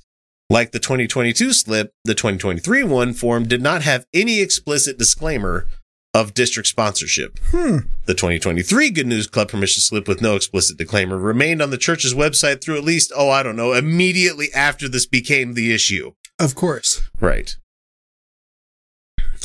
[0.50, 5.68] Like the 2022 slip, the 2023 one form did not have any explicit disclaimer
[6.12, 7.38] of district sponsorship.
[7.52, 7.86] Hmm.
[8.06, 12.12] The 2023 Good News Club permission slip with no explicit disclaimer remained on the church's
[12.12, 16.14] website through at least, oh, I don't know, immediately after this became the issue.
[16.40, 17.00] Of course.
[17.20, 17.56] Right.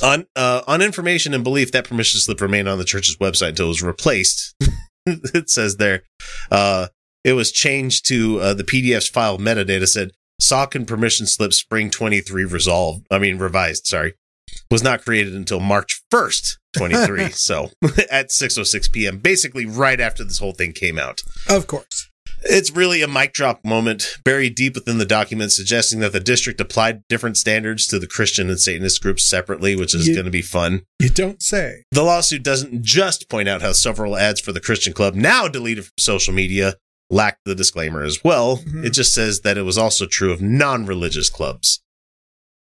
[0.04, 3.68] On uh, on information and belief, that permission slip remained on the church's website until
[3.68, 4.56] it was replaced.
[5.06, 6.04] it says there,
[6.52, 6.88] uh,
[7.24, 12.46] it was changed to uh, the PDF's file metadata said Saucon permission slip spring 23
[12.46, 13.06] resolved.
[13.10, 13.88] I mean revised.
[13.88, 14.14] Sorry,
[14.70, 17.30] was not created until March 1st, 23.
[17.32, 17.72] so
[18.12, 21.24] at 6:06 p.m., basically right after this whole thing came out.
[21.48, 22.10] Of course.
[22.48, 26.62] It's really a mic drop moment buried deep within the document, suggesting that the district
[26.62, 30.44] applied different standards to the Christian and Satanist groups separately, which is going to be
[30.44, 30.84] fun.
[31.00, 31.84] You don't say.
[31.92, 35.86] The lawsuit doesn't just point out how several ads for the Christian club, now deleted
[35.86, 36.76] from social media,
[37.10, 38.58] lacked the disclaimer as well.
[38.58, 38.86] Mhm.
[38.86, 41.82] It just says that it was also true of non religious clubs.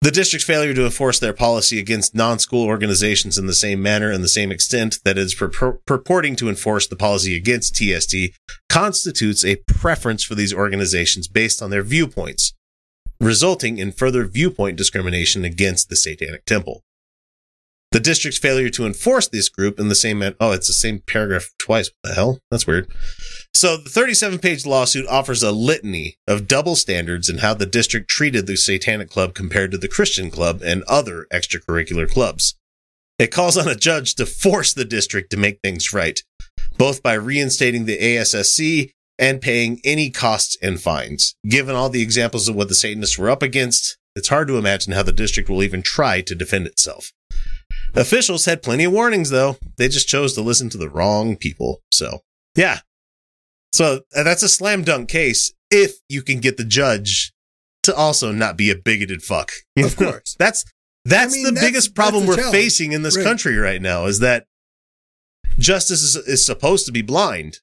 [0.03, 4.11] The district's failure to enforce their policy against non school organizations in the same manner
[4.11, 8.37] and the same extent that it is purpor- purporting to enforce the policy against TST
[8.67, 12.53] constitutes a preference for these organizations based on their viewpoints,
[13.21, 16.81] resulting in further viewpoint discrimination against the Satanic Temple.
[17.93, 21.03] The district's failure to enforce this group in the same man- oh, it's the same
[21.05, 21.91] paragraph twice.
[22.01, 22.39] What the hell?
[22.49, 22.87] That's weird.
[23.53, 28.09] So the 37 page lawsuit offers a litany of double standards in how the district
[28.09, 32.55] treated the Satanic Club compared to the Christian Club and other extracurricular clubs.
[33.19, 36.19] It calls on a judge to force the district to make things right,
[36.79, 38.89] both by reinstating the ASSC
[39.19, 41.35] and paying any costs and fines.
[41.47, 44.93] Given all the examples of what the Satanists were up against, it's hard to imagine
[44.93, 47.11] how the district will even try to defend itself.
[47.95, 49.57] Officials had plenty of warnings, though.
[49.77, 51.81] They just chose to listen to the wrong people.
[51.91, 52.19] So,
[52.55, 52.79] yeah.
[53.71, 57.33] So that's a slam dunk case if you can get the judge
[57.83, 59.51] to also not be a bigoted fuck.
[59.77, 60.35] Of course.
[60.39, 60.63] That's
[61.05, 62.53] that's I mean, the that's- biggest problem we're challenge.
[62.55, 63.23] facing in this Right.
[63.25, 64.45] country right now is that
[65.59, 67.59] justice is, is supposed to be blind.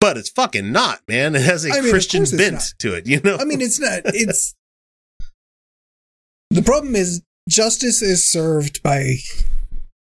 [0.00, 1.34] But it's fucking not, man.
[1.34, 3.36] It has a I mean, Christian bent to it, you know?
[3.36, 4.02] I mean, it's not.
[4.06, 4.54] It's
[6.50, 9.16] the problem is justice is served by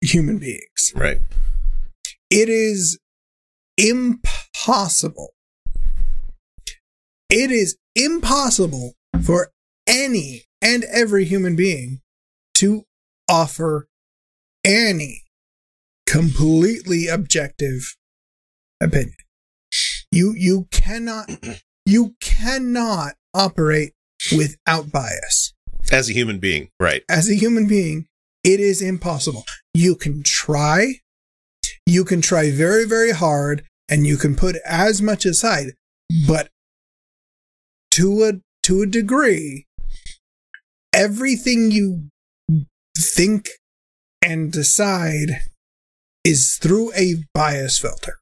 [0.01, 0.93] human beings.
[0.95, 1.19] right.
[2.31, 2.99] It is
[3.77, 5.31] impossible.
[7.29, 9.53] It is impossible for
[9.87, 12.01] any and every human being
[12.55, 12.85] to
[13.29, 13.89] offer
[14.65, 15.23] any
[16.07, 17.97] completely objective
[18.81, 19.15] opinion.
[20.11, 21.31] You you cannot
[21.87, 23.93] you cannot operate
[24.37, 25.55] without bias.
[25.91, 27.03] As a human being, right.
[27.09, 28.07] As a human being,
[28.45, 29.45] it is impossible.
[29.75, 31.01] You can try,
[31.87, 35.73] you can try very, very hard, and you can put as much aside,
[36.27, 36.49] but
[37.93, 38.33] to a
[38.65, 39.67] to a degree,
[40.93, 42.09] everything you
[42.97, 43.49] think
[44.23, 45.43] and decide
[46.25, 48.19] is through a bias filter.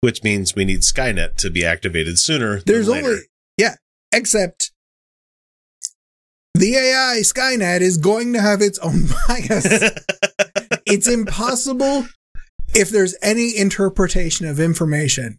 [0.00, 2.60] Which means we need Skynet to be activated sooner.
[2.60, 3.22] There's only
[3.58, 3.76] yeah,
[4.12, 4.65] except
[6.58, 9.66] the AI Skynet is going to have its own bias.
[10.86, 12.06] it's impossible
[12.74, 15.38] if there's any interpretation of information.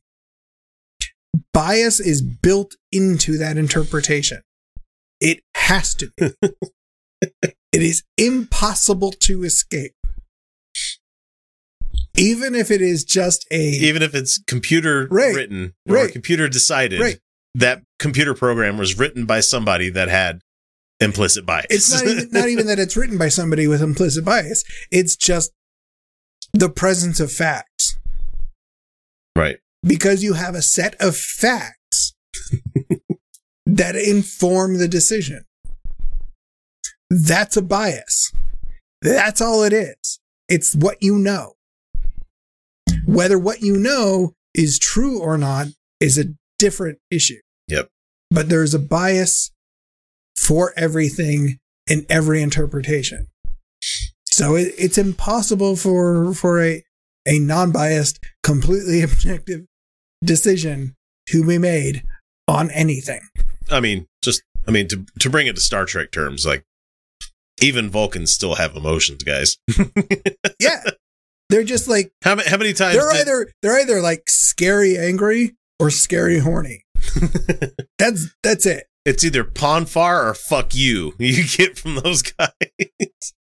[1.54, 4.42] Bias is built into that interpretation.
[5.20, 6.32] It has to be.
[7.22, 9.94] it is impossible to escape.
[12.16, 15.36] Even if it is just a even if it's computer Right.
[15.36, 16.12] written or Right.
[16.12, 17.20] computer decided, Right.
[17.56, 20.42] that computer program was written by somebody that had
[21.00, 21.68] implicit bias.
[21.70, 24.64] It's not even not even that it's written by somebody with implicit bias.
[24.92, 25.52] It's just
[26.54, 27.98] the presence of facts.
[29.36, 29.58] right.
[29.84, 32.16] Because you have a set of facts
[33.66, 35.46] that inform the decision.
[37.10, 38.34] That's a bias.
[39.02, 40.20] That's all it is.
[40.50, 41.54] It's what you know.
[43.06, 45.68] Whether what you know is true or not
[46.00, 47.40] is a different issue.
[47.68, 47.90] Yep.
[48.32, 49.52] But there's a bias
[50.38, 51.58] for everything
[51.88, 53.28] in every interpretation.
[54.26, 56.84] So it, it's impossible for for a
[57.26, 59.66] a non-biased, completely objective
[60.24, 60.96] decision
[61.30, 62.04] to be made
[62.48, 63.22] on anything.
[63.70, 66.64] I mean, just I mean to to bring it to Star Trek terms, like
[67.62, 69.58] even Vulcans still have emotions, guys.
[70.60, 70.84] Yeah.
[71.50, 74.98] They're just like how many how many times they're did- either they're either like scary
[74.98, 76.84] angry or scary horny.
[78.00, 78.86] That's that's it.
[79.08, 81.14] It's either Pon farr or fuck you.
[81.20, 82.52] You get from those guys.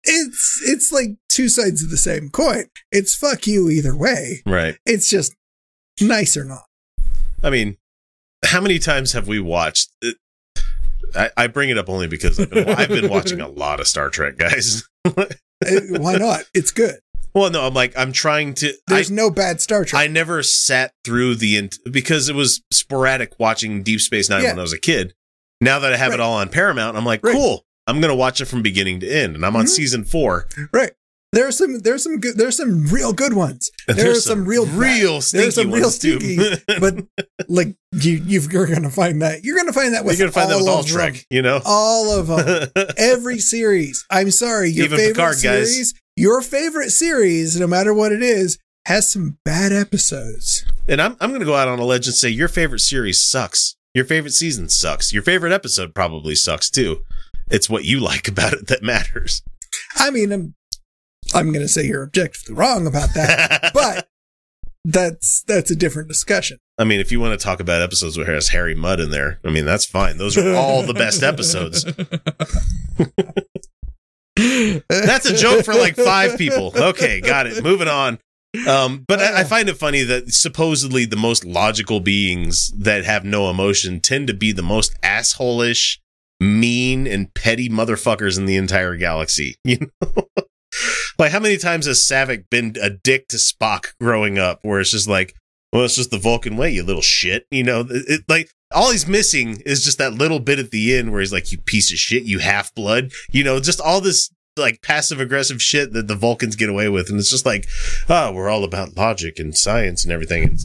[0.02, 2.64] it's it's like two sides of the same coin.
[2.90, 4.42] It's fuck you either way.
[4.44, 4.76] Right.
[4.84, 5.32] It's just
[6.00, 6.64] nice or not.
[7.42, 7.76] I mean,
[8.44, 9.90] how many times have we watched?
[10.02, 10.16] It,
[11.14, 13.86] I, I bring it up only because I've been, I've been watching a lot of
[13.86, 14.88] Star Trek, guys.
[15.64, 16.42] Uh, Why not?
[16.52, 16.98] It's good.
[17.32, 18.70] well, no, I'm like I'm trying to.
[18.88, 20.02] I, There's no bad Star Trek.
[20.02, 24.50] I never sat through the because it was sporadic watching Deep Space Nine Yeah.
[24.50, 25.14] when I was a kid.
[25.60, 26.20] Now that I have Right.
[26.20, 27.32] it all on Paramount, I'm like, Right.
[27.34, 27.64] cool.
[27.86, 29.68] I'm gonna watch it from beginning to end, and I'm on Mhm.
[29.68, 30.46] season four.
[30.72, 30.92] right.
[31.32, 33.68] There's some there's some good there's some real good ones.
[33.88, 36.38] There there's are some real bad- real stinky there's some real stinky,
[36.78, 37.04] but
[37.48, 40.50] like you you've, you're gonna find that you're gonna find that with You're gonna find
[40.52, 41.22] that with all of Trek, them.
[41.30, 41.60] you know.
[41.64, 42.68] all of them.
[42.96, 44.04] Every series.
[44.10, 45.72] I'm sorry, your Even favorite Picard, guys.
[45.72, 50.64] series, your favorite series, no matter what it is, has some bad episodes.
[50.86, 53.74] And I'm I'm gonna go out on a ledge and say your favorite series sucks.
[53.94, 55.12] Your favorite season sucks.
[55.12, 57.04] Your favorite episode probably sucks too.
[57.48, 59.42] It's what you like about it that matters.
[59.96, 60.54] I mean, I'm
[61.34, 64.08] I'm gonna say you're objectively wrong about that, but
[64.84, 66.58] that's that's a different discussion.
[66.76, 69.40] I mean, if you want to talk about episodes where there's Harry Mudd in there,
[69.44, 70.18] I mean that's fine.
[70.18, 71.84] Those are all the best episodes.
[74.36, 76.72] That's a joke for like five people.
[76.74, 77.62] Okay, got it.
[77.62, 78.18] Moving on.
[78.68, 83.24] Um, but I, I find it funny that supposedly the most logical beings that have
[83.24, 85.98] no emotion tend to be the most assholish,
[86.40, 89.56] mean, and petty motherfuckers in the entire galaxy.
[89.64, 90.28] You know,
[91.18, 94.90] like how many times has Savick been a dick to Spock growing up, where it's
[94.90, 95.34] just like,
[95.72, 97.46] well, it's just the Vulcan way, you little shit.
[97.50, 100.96] You know, it, it- like all he's missing is just that little bit at the
[100.96, 103.12] end where he's like, you piece of shit, you half blood.
[103.30, 107.10] You know, just all this like passive aggressive shit that the Vulcans get away with.
[107.10, 107.66] And it's just like,
[108.08, 110.44] oh, we're all about logic and science and everything.
[110.44, 110.58] And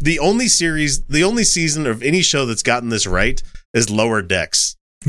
[0.00, 4.22] the only series, the only season of any show that's gotten this right is Lower
[4.22, 4.76] Decks.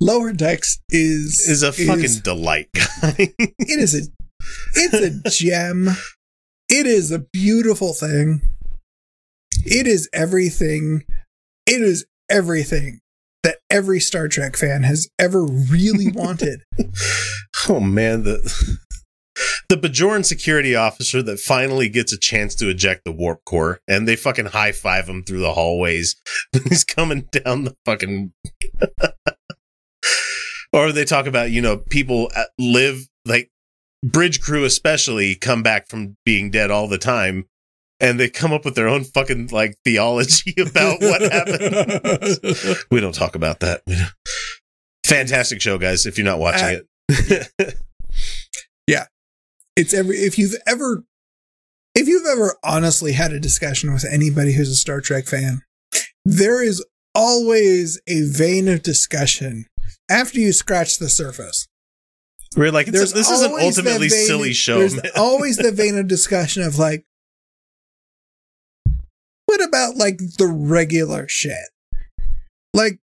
[0.00, 3.14] Lower Decks is Is a fucking delight, guy.
[3.38, 4.02] it is a
[4.74, 5.88] it's a gem.
[6.68, 8.42] It is a beautiful thing.
[9.64, 11.04] It is everything.
[11.66, 13.00] It is everything
[13.42, 16.62] that every Star Trek fan has ever really wanted.
[17.68, 18.78] oh man, the
[19.68, 24.06] the Bajoran security officer that finally gets a chance to eject the warp core, and
[24.06, 26.16] they fucking high five him through the hallways.
[26.68, 28.32] He's coming down the fucking.
[30.72, 33.50] or they talk about you know people live like
[34.04, 37.46] bridge crew especially come back from being dead all the time.
[38.00, 42.76] And they come up with their own fucking like theology about what happened.
[42.90, 43.82] we don't talk about that.
[45.04, 46.06] Fantastic show, guys.
[46.06, 46.80] If you're not watching Uh,
[47.10, 47.76] it,
[48.86, 49.06] yeah,
[49.76, 51.04] it's every if you've ever
[51.94, 55.62] if you've ever honestly had a discussion with anybody who's a Star Trek fan,
[56.24, 56.84] there is
[57.14, 59.66] always a vein of discussion
[60.08, 61.66] after you scratch the surface.
[62.56, 64.78] we're like, this is an ultimately vein- silly show.
[64.78, 67.04] There's always the vein of discussion of like,
[69.50, 71.68] what about like the regular shit?
[72.72, 72.98] Like,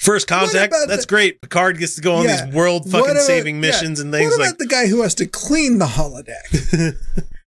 [0.00, 1.40] First contact, that's the- great.
[1.42, 2.46] Picard gets to go on Yeah.
[2.46, 3.60] these world fucking about- saving yeah.
[3.60, 4.58] missions and what things about like.
[4.58, 6.96] the guy who has to clean the holodeck?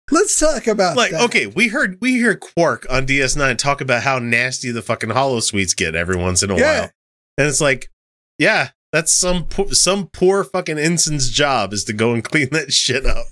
[0.09, 1.21] Let's talk about Like, that.
[1.21, 5.75] okay, we heard we hear Quark on DS9 talk about how nasty the fucking holosuites
[5.75, 6.79] get every once in a Yeah.
[6.81, 6.91] while,
[7.37, 7.89] and it's like,
[8.37, 12.73] yeah, that's some po- some poor fucking ensign's job is to go and clean that
[12.73, 13.27] shit up.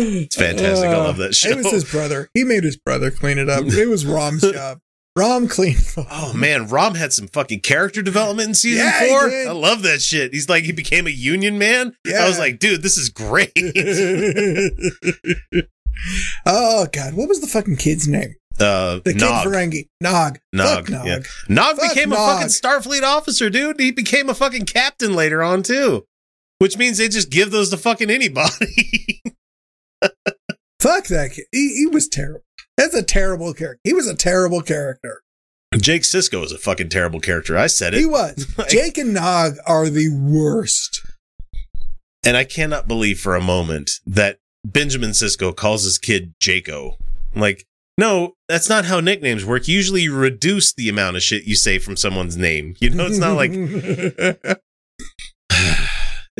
[0.00, 0.88] It's fantastic.
[0.88, 1.50] I love that show.
[1.50, 2.28] It was his brother.
[2.34, 3.64] He made his brother clean it up.
[3.66, 4.78] It was Rom's job.
[5.16, 5.84] Rom cleaned.
[5.96, 9.28] Oh man, Rom had some fucking character development in season Yeah, four.
[9.28, 10.32] I love that shit.
[10.32, 11.96] He's like he became a union man.
[12.06, 12.24] Yeah.
[12.24, 13.50] I was like, dude, this is great.
[16.46, 18.34] oh god, what was the fucking kid's name?
[18.58, 19.46] Uh, The kid Nog.
[19.46, 19.88] Ferengi.
[20.00, 20.38] Nog.
[20.52, 21.06] Nog, Fuck Nog.
[21.06, 21.18] yeah.
[21.48, 23.80] Nog Fuck became a fucking Starfleet officer, dude.
[23.80, 26.04] He became a fucking captain later on too,
[26.58, 29.22] which means they just give those to fucking anybody.
[30.80, 31.44] Fuck that kid.
[31.52, 32.42] He, he was terrible.
[32.76, 33.80] That's a terrible character.
[33.84, 35.22] He was a terrible character.
[35.76, 37.56] Jake Sisko is a fucking terrible character.
[37.56, 38.00] I said it.
[38.00, 38.46] He was.
[38.68, 41.04] Jake and Nog are the worst.
[42.24, 46.96] and I cannot believe for a moment that Benjamin Sisko calls his kid Jaco.
[47.34, 47.66] I'm like,
[47.98, 49.68] no, that's not how nicknames work.
[49.68, 52.74] Usually, you reduce the amount of shit you say from someone's name.
[52.80, 53.52] You know, it's not like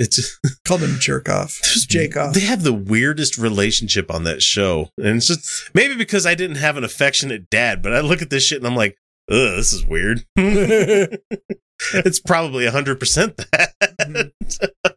[0.01, 0.16] it's.
[0.70, 1.61] Just, jerk off.
[1.88, 2.32] Jake off.
[2.32, 4.90] They have the weirdest relationship on that show.
[4.96, 8.30] And it's just maybe because I didn't have an affectionate dad, but I look at
[8.30, 8.96] this shit and I'm like,
[9.28, 10.24] ugh, this is weird.
[10.36, 14.32] it's probably 100% that.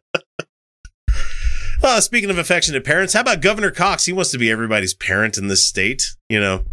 [1.82, 4.06] Uh, speaking of affectionate parents, how about Governor Cox?
[4.06, 6.02] He wants to be everybody's parent in this state.
[6.30, 6.64] You know,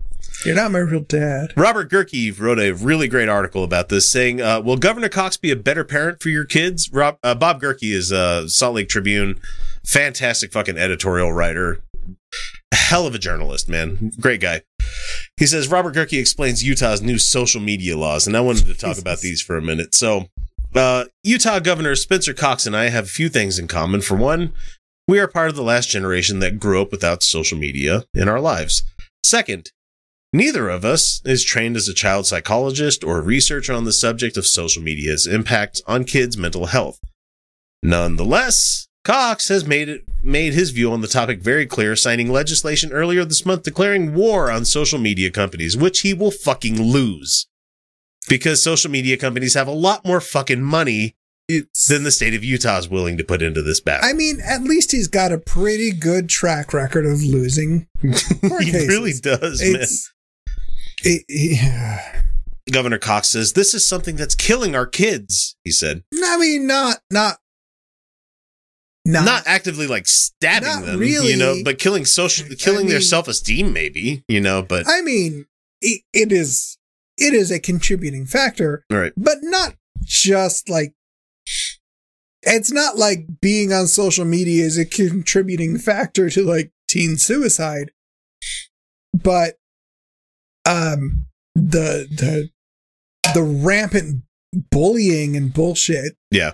[0.46, 1.54] You're not my real dad.
[1.56, 5.52] Robert Gehrke wrote a really great article about this, saying, uh, "Will Governor Cox be
[5.52, 9.40] a better parent for your kids?" Rob, uh, Bob Gehrke is a Salt Lake Tribune,
[9.86, 11.82] fantastic fucking editorial writer,
[12.74, 14.62] hell of a journalist, man, great guy.
[15.38, 18.98] He says Robert Gehrke explains Utah's new social media laws, and I wanted to talk
[18.98, 19.94] about these for a minute.
[19.94, 20.28] So,
[20.74, 24.02] uh, Utah Governor Spencer Cox and I have a few things in common.
[24.02, 24.54] For one,
[25.08, 28.40] we are part of the last generation that grew up without social media in our
[28.40, 28.84] lives.
[29.24, 29.72] Second,
[30.34, 34.38] neither of us is trained as a child psychologist or a researcher on the subject
[34.38, 37.00] of social media's impact on kids' mental health.
[37.84, 42.92] Nonetheless, Cox has made it made his view on the topic very clear, signing legislation
[42.92, 47.48] earlier this month declaring war on social media companies, which he will fucking lose.
[48.30, 51.16] Because social media companies have a lot more fucking money
[51.48, 51.88] It's.
[51.88, 54.08] than the state of Utah is willing to put into this battle.
[54.08, 57.88] I mean, at least he's got a pretty good track record of losing.
[58.02, 58.88] he cases.
[58.88, 59.88] really does, man.
[61.04, 61.06] It's.
[61.06, 62.22] It, yeah.
[62.72, 65.58] Governor Cox says this is something that's killing our kids.
[65.64, 67.38] He said, I mean, not not
[69.04, 71.32] not, not actively like stabbing Not them, really.
[71.32, 74.62] you know, but killing social, I killing their self esteem, maybe, you know.
[74.62, 75.48] But I mean,
[75.82, 76.78] it, it is
[77.18, 80.94] it is a contributing factor, right, but not just like
[82.44, 87.92] it's not like being on social media is a contributing factor to like teen suicide.
[89.14, 89.56] But
[90.66, 92.50] um the the
[93.34, 94.24] the rampant
[94.72, 96.14] bullying and bullshit.
[96.32, 96.52] Yeah.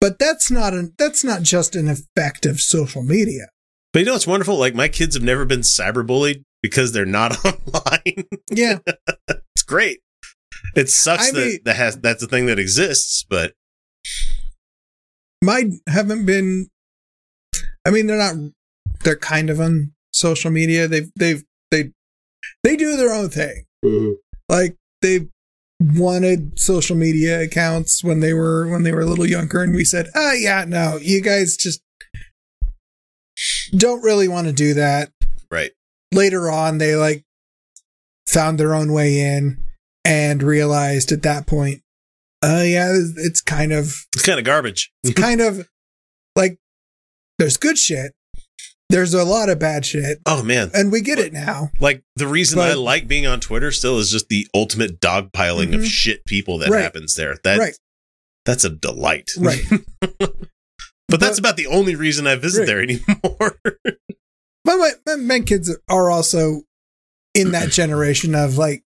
[0.00, 3.48] But that's not an that's not just an effect of social media.
[3.92, 4.56] but you know what's wonderful?
[4.58, 8.24] Like my kids have never been cyberbullied because they're not online.
[8.50, 8.78] Yeah.
[9.28, 10.00] it's great.
[10.76, 13.52] It sucks I that mean- that has that's a thing that exists, but
[15.42, 16.68] mine haven't been
[17.86, 18.34] i mean they're not
[19.02, 21.44] they're kind of on social media they've they've
[22.62, 23.64] they do their own thing
[24.48, 25.28] like they
[25.80, 29.84] wanted social media accounts when they were when they were a little younger and we
[29.84, 31.80] said ah yeah no you guys just
[33.76, 35.10] don't really want to do that
[35.50, 35.72] right.
[36.12, 37.24] later on they like
[38.26, 39.58] found their own way in
[40.04, 41.82] and realized at that point
[42.42, 44.90] uh yeah it's kind of It's kind of garbage.
[45.02, 45.68] it's kind of
[46.36, 46.58] like
[47.38, 48.12] there's good shit.
[48.90, 51.70] There's a lot of bad shit, Oh man, and we get it now.
[51.80, 55.80] like the reason I like being on Twitter still is just the ultimate dogpiling of
[55.80, 55.86] Mhm.
[55.86, 56.82] shit people that Right.
[56.82, 57.36] happens there.
[57.44, 57.76] That right,
[58.44, 59.30] that's a delight.
[59.38, 59.62] right.
[61.08, 62.66] But that's about the only reason I visit Right.
[62.66, 63.58] there anymore.
[64.64, 66.62] but my, my, my kids are also
[67.34, 68.82] in that generation of like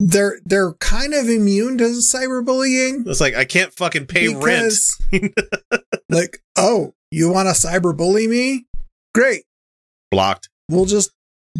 [0.00, 4.72] they're they're kind of immune to cyberbullying it's like I can't fucking pay rent.
[6.08, 8.66] like oh you want to cyberbully me
[9.14, 9.44] great
[10.10, 10.48] Blocked.
[10.68, 11.10] we'll just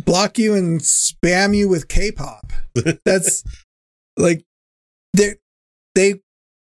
[0.04, 2.52] block you and spam you with K-pop.
[3.04, 3.44] That's
[4.16, 4.44] like
[5.12, 5.34] they
[5.94, 6.20] they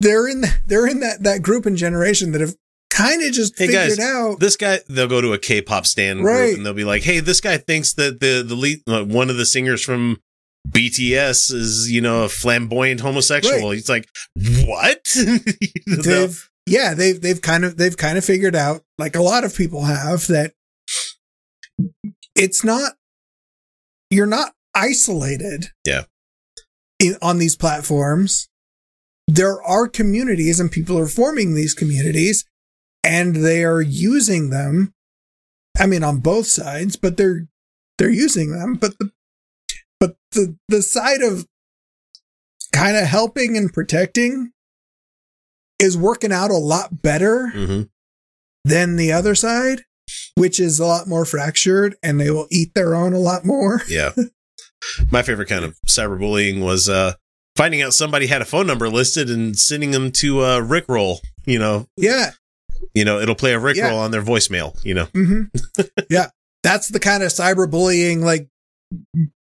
[0.01, 2.55] they're in they're in that that group and generation that have
[2.91, 4.41] kind of just Hey, figured guys, out.
[4.41, 6.55] This guy, they'll go to a K-pop stand group Right.
[6.55, 9.37] and they'll be like, "Hey, this guy thinks that the the lead, uh, one of
[9.37, 10.18] the singers from
[10.68, 13.74] BTS is you know a flamboyant homosexual." Right.
[13.74, 14.09] He's like,
[14.66, 15.16] "What?"
[15.87, 19.54] They've yeah they've they've kind of they've kind of figured out like a lot of
[19.56, 20.52] people have that
[22.34, 22.92] it's not
[24.10, 25.68] you're not isolated.
[25.84, 26.04] Yeah.
[26.98, 28.48] In, on these platforms,
[29.26, 32.44] there are communities and people are forming these communities
[33.02, 34.92] and they are using them.
[35.78, 37.48] I mean, on both sides, but they're,
[37.98, 38.74] they're using them.
[38.74, 39.10] But the,
[39.98, 41.46] but the, the side of
[42.72, 44.52] kind of helping and protecting
[45.78, 47.88] is working out a lot better Mhm.
[48.64, 49.82] than the other side,
[50.36, 53.82] which is a lot more fractured and they will eat their own a lot more.
[53.88, 54.12] Yeah.
[55.10, 57.14] My favorite kind of cyberbullying was uh
[57.56, 61.18] finding out somebody had a phone number listed and sending them to uh Rickroll.
[61.46, 62.32] You know, Yeah.
[62.94, 63.94] you know, it'll play a Rickroll Yeah.
[63.94, 64.76] on their voicemail.
[64.84, 65.42] You know, hmm
[66.10, 66.30] yeah.
[66.62, 68.48] That's the kind of cyberbullying like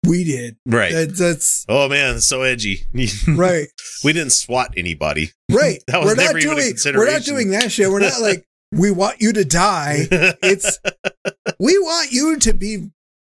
[0.10, 0.57] we did.
[0.66, 0.91] right?
[0.91, 2.82] That- that's oh man, so edgy.
[3.28, 3.68] right.
[4.03, 5.32] we didn't swat anybody.
[5.51, 5.80] Right.
[5.88, 7.89] That was we're never not even a doing we're not doing that shit.
[7.89, 10.07] We're not like we want you to die.
[10.12, 10.78] It's
[11.60, 12.89] we want you to be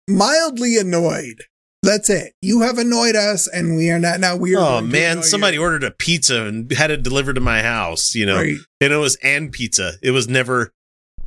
[0.09, 1.43] mildly annoyed.
[1.83, 2.33] That's it.
[2.41, 5.63] You have annoyed us and we are not now we are oh man, somebody you.
[5.63, 8.15] ordered a pizza and had it delivered to my house.
[8.15, 8.57] You know, Right.
[8.81, 9.93] and it was and pizza.
[10.03, 10.73] It was never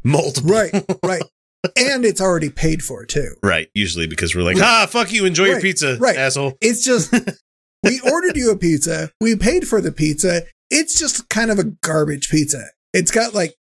[0.04, 0.50] multiple.
[0.50, 0.74] Right.
[1.04, 1.22] Right.
[1.76, 3.36] And it's already paid for too.
[3.44, 3.70] Right.
[3.74, 6.18] Usually because we're like, ah, fuck you, enjoy your pizza, right.
[6.18, 6.54] asshole.
[6.62, 7.12] It's just
[7.84, 9.12] we ordered you a pizza.
[9.22, 10.44] We paid for the pizza.
[10.70, 12.66] It's just kind of a garbage pizza.
[12.94, 13.56] It's got like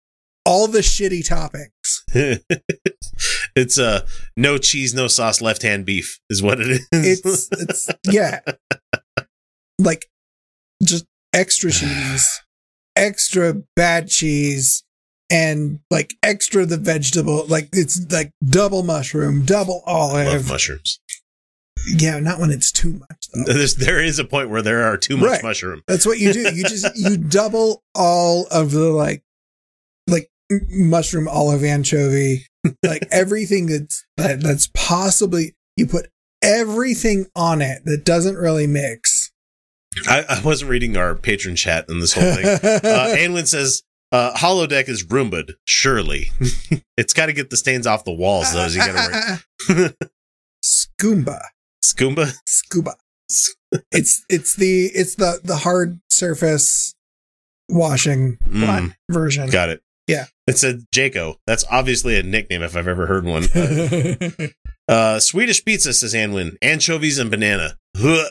[0.45, 2.39] all the shitty toppings.
[3.57, 4.05] It's uh
[4.37, 6.87] no cheese, no sauce, left hand beef is what it is.
[6.91, 8.41] It's it's yeah.
[9.79, 10.05] Like
[10.83, 12.41] just extra cheese,
[12.95, 14.83] extra bad cheese,
[15.29, 17.45] and like extra the vegetable.
[17.47, 20.47] Like it's like double mushroom, double love olive.
[20.49, 20.99] mushrooms.
[21.95, 23.43] Yeah, not when it's too much though.
[23.53, 25.43] There's, there is a point where there are too much Right.
[25.43, 25.81] mushroom.
[25.87, 26.53] That's what you do.
[26.53, 29.23] You just you double all of the like
[30.07, 30.29] like
[30.69, 32.45] mushroom, olive, anchovy,
[32.83, 36.07] like everything that's that, that's possibly you put
[36.41, 39.31] everything on it that doesn't really mix.
[40.07, 42.45] I, I wasn't reading our Patreon chat in this whole thing.
[42.45, 46.31] uh, Anwin says, uh, holodeck is Roomba'd, surely.
[46.97, 48.67] it's got to get the stains off the walls, though.
[48.67, 49.39] So you gotta
[49.69, 49.93] work.
[50.63, 51.39] Scooba.
[51.83, 52.33] Scooba?
[52.47, 52.93] Scooba.
[53.91, 56.95] It's it's the it's the the hard surface
[57.69, 59.49] washing Mm, version.
[59.49, 59.81] got it.
[60.07, 60.25] Yeah.
[60.47, 61.35] It said Jaco.
[61.45, 63.43] That's obviously a nickname if I've ever heard one.
[63.53, 64.15] Uh,
[64.87, 66.55] uh, Swedish pizza, says Anwin.
[66.61, 67.77] Anchovies and banana.
[67.97, 68.29] Huh.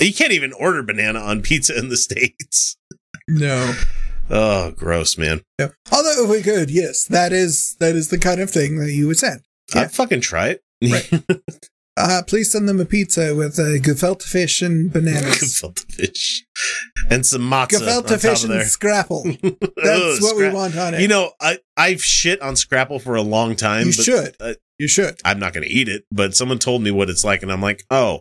[0.00, 2.78] You can't even order banana on pizza in the States.
[3.28, 3.74] no.
[4.28, 5.42] Oh, gross, man.
[5.58, 5.70] no.
[5.92, 9.06] Although if we could, yes, that is that is the kind of thing that you
[9.06, 9.42] would send.
[9.74, 9.82] Yeah.
[9.82, 10.62] I'd fucking try it.
[10.82, 11.40] Right.
[11.98, 15.38] Uh, please send them a pizza with uh, gefilte fish and bananas.
[15.62, 16.44] Gefilte fish.
[17.08, 19.22] And some matzah on gefilte top fish and scrapple.
[19.42, 21.00] That's Ugh, what we want on it.
[21.00, 23.86] You know, I, I've shit on Scrapple for a long time.
[23.86, 24.36] You but, should.
[24.40, 25.16] uh, you should.
[25.24, 27.62] I'm not going to eat it, but someone told me what it's like, and I'm
[27.62, 28.20] like, oh,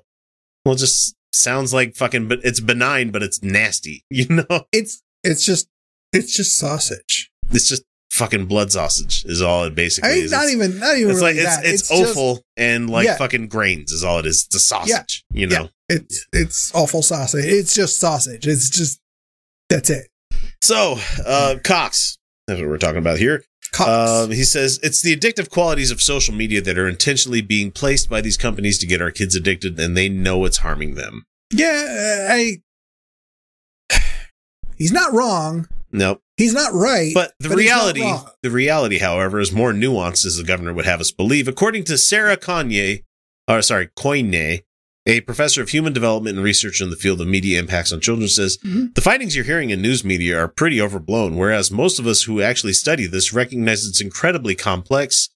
[0.63, 4.05] well, it just sounds like fucking, but it's benign, but it's nasty.
[4.09, 5.67] You know, It's it's just
[6.13, 7.29] it's just sausage.
[7.51, 10.31] it's just fucking blood sausage is all it basically I mean, is.
[10.31, 11.65] not it's, even not even it's really like it's that.
[11.65, 13.17] it's, just- offal and like Yeah.
[13.17, 14.45] fucking grains is all it is.
[14.45, 15.23] It's a sausage.
[15.33, 15.69] You know.
[15.89, 17.45] It's it's awful sausage.
[17.45, 18.47] It's just sausage.
[18.47, 18.99] It's just
[19.69, 20.07] that's it.
[20.63, 20.95] So,
[21.25, 22.17] uh, Cox.
[22.47, 23.43] That's what we're talking about here.
[23.71, 23.89] Cox.
[23.89, 28.09] Um, he says it's the addictive qualities of social media that are intentionally being placed
[28.09, 31.25] by these companies to get our kids addicted, and they know it's harming them.
[31.53, 32.57] yeah, I.
[34.77, 35.67] He's not wrong.
[35.97, 36.21] Nope.
[36.37, 37.11] He's not right.
[37.13, 40.99] But the not reality, the reality, however, is more nuanced as the governor would have
[40.99, 41.47] us believe.
[41.47, 43.03] According to Sarah Kanye,
[43.47, 44.59] or sorry, Coyne,
[45.07, 48.27] a professor of human development and research in the field of media impacts on children,
[48.27, 48.93] says Mhm.
[48.95, 51.35] the findings you're hearing in news media are pretty overblown.
[51.37, 55.29] Whereas most of us who actually study this recognize it's incredibly complex,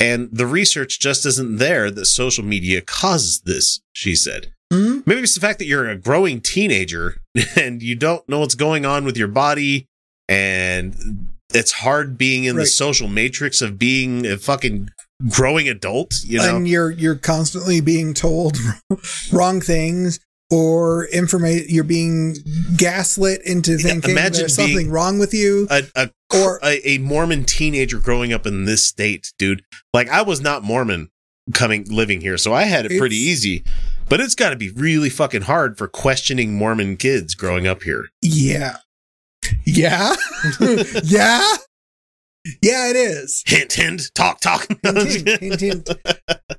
[0.00, 3.80] and the research just isn't there that social media causes this.
[3.92, 4.50] She said.
[4.72, 5.06] Mhm.
[5.06, 7.22] Maybe it's the fact that you're a growing teenager
[7.56, 9.86] and you don't know what's going on with your body,
[10.28, 14.90] and it's hard being in the social matrix of being a fucking
[15.28, 16.14] growing adult.
[16.24, 18.56] You know, and you're you're constantly being told
[19.32, 20.20] wrong things
[20.50, 21.66] or information.
[21.68, 22.36] You're being
[22.76, 25.66] gaslit into Yeah, thinking imagine there's something wrong with you.
[25.70, 29.62] a, a Or- a, a Mormon teenager growing up in this state, dude.
[29.92, 31.10] Like I was not Mormon
[31.52, 33.64] coming living here, so I had it pretty easy.
[34.08, 38.06] But it's got to be really fucking hard for questioning Mormon kids growing up here.
[38.20, 38.76] Yeah.
[39.66, 40.14] Yeah.
[41.04, 41.56] yeah.
[42.62, 43.42] Yeah, it is.
[43.46, 44.66] Hint, hint, talk, talk.
[44.82, 45.88] Hint, hint, hint.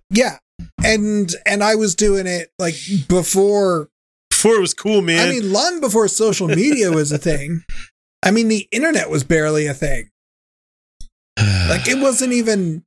[0.10, 0.38] Yeah.
[0.84, 2.76] And and I was doing it like
[3.08, 3.90] before
[4.30, 5.28] Before it was cool, man.
[5.28, 7.64] I mean long before social media was a thing.
[8.24, 10.10] I mean the internet was barely a thing.
[11.38, 12.84] Like it wasn't even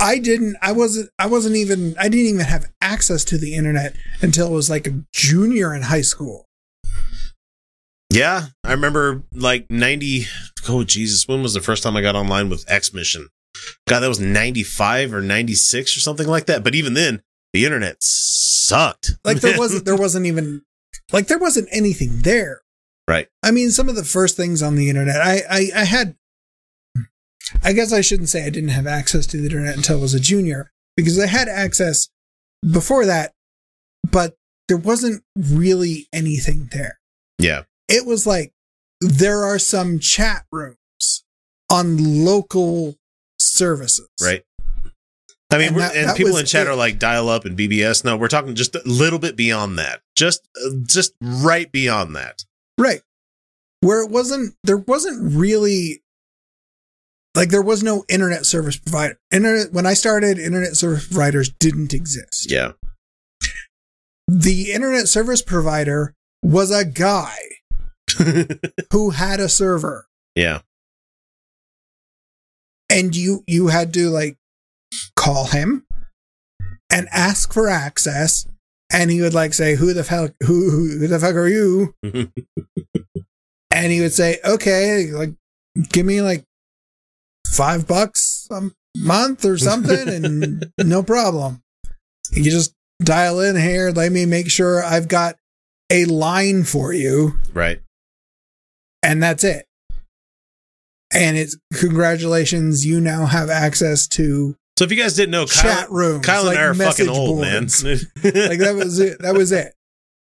[0.00, 3.94] I didn't I wasn't I wasn't even I didn't even have access to the internet
[4.22, 6.46] until I was like a junior in high school.
[8.16, 10.24] Yeah, I remember like 90.
[10.68, 11.28] Oh, Jesus.
[11.28, 13.26] When was the first time I got online with XMission?
[13.88, 16.64] God, that was 95 or 96 or something like that.
[16.64, 17.22] But even then,
[17.52, 19.12] the internet sucked.
[19.24, 20.62] Like there wasn't there wasn't even
[21.12, 22.62] like there wasn't anything there.
[23.06, 23.28] Right.
[23.42, 26.16] I mean, some of the first things on the internet, I, I, I had,
[27.62, 30.14] I guess I shouldn't say I didn't have access to the internet until I was
[30.14, 32.08] a junior because I had access
[32.68, 33.32] before that,
[34.10, 34.34] but
[34.66, 36.98] there wasn't really anything there.
[37.38, 37.62] Yeah.
[37.88, 38.52] It was like
[39.00, 41.24] there are some chat rooms
[41.70, 42.96] on local
[43.38, 44.08] services.
[44.20, 44.42] Right.
[45.50, 46.70] I mean, And that- and that people in chat it.
[46.70, 48.04] are like dial up and BBS.
[48.04, 50.00] No, we're talking just a little bit beyond that.
[50.16, 52.44] Just, uh, just right beyond that.
[52.78, 53.02] Right.
[53.80, 56.02] Where it wasn't, there wasn't really,
[57.36, 59.18] like, there was no internet service provider.
[59.30, 62.50] Internet, when I started, internet service providers didn't exist.
[62.50, 62.72] Yeah.
[64.26, 67.36] The internet service provider was a guy
[68.92, 70.60] who had a server yeah.
[72.90, 74.36] and you, you had to like
[75.16, 75.86] call him
[76.90, 78.46] and ask for access.
[78.92, 81.94] And he would like say, who the fuck, who, who the fuck are you?
[83.72, 85.34] and he would say, okay, like,
[85.90, 86.44] give me like
[87.52, 91.62] five bucks a month or something, and no problem.
[92.32, 93.90] You just dial in here.
[93.90, 95.36] Let me make sure I've got
[95.90, 97.80] a line for you, Right.
[99.06, 99.66] And that's it.
[101.14, 105.62] And it's congratulations, you now have access to So if you guys didn't know, Kyle,
[105.62, 106.26] chat rooms.
[106.26, 107.62] Kyle and like I are fucking old, man.
[107.62, 109.20] like that was it.
[109.20, 109.72] That was it.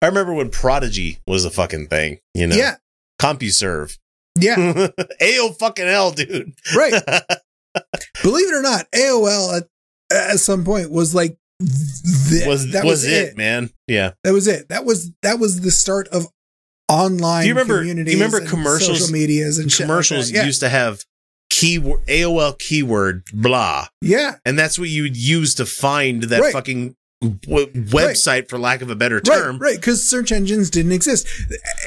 [0.02, 2.20] I remember when Prodigy was a fucking thing.
[2.34, 2.76] You know, Yeah.
[3.20, 3.98] CompuServe.
[4.38, 4.56] Yeah.
[5.20, 6.54] Ayo fucking hell, dude.
[6.74, 6.92] Right.
[8.22, 9.68] Believe it or not, AOL at,
[10.10, 13.70] at some point was like th- was that was, it, man?
[13.86, 14.12] Yeah.
[14.24, 14.70] That was it.
[14.70, 16.26] That was that was the start of
[16.90, 20.30] online Do you remember- do you remember commercials- social medias, and like Commercials.
[20.30, 20.44] Yeah.
[20.44, 21.04] used to have
[21.50, 26.52] keyword AOL keyword blah, yeah, and that's what you would use to find that Right.
[26.52, 29.58] fucking w- website, for lack of a better right, term.
[29.58, 29.76] right.
[29.76, 31.26] Because search engines didn't exist.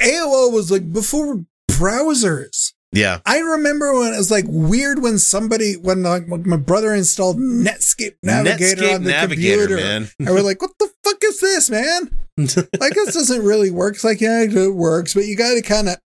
[0.02, 2.72] AOL was like before browsers.
[2.94, 3.20] Yeah.
[3.26, 8.14] I remember when it was like weird when somebody when like my brother installed Netscape
[8.22, 9.76] Navigator Netscape on the Navigator, computer.
[9.76, 10.08] man.
[10.26, 12.10] I was like, what the fuck is this, man?
[12.80, 13.94] Like this doesn't really work.
[13.94, 15.98] It's like, yeah, it works, but you gotta kinda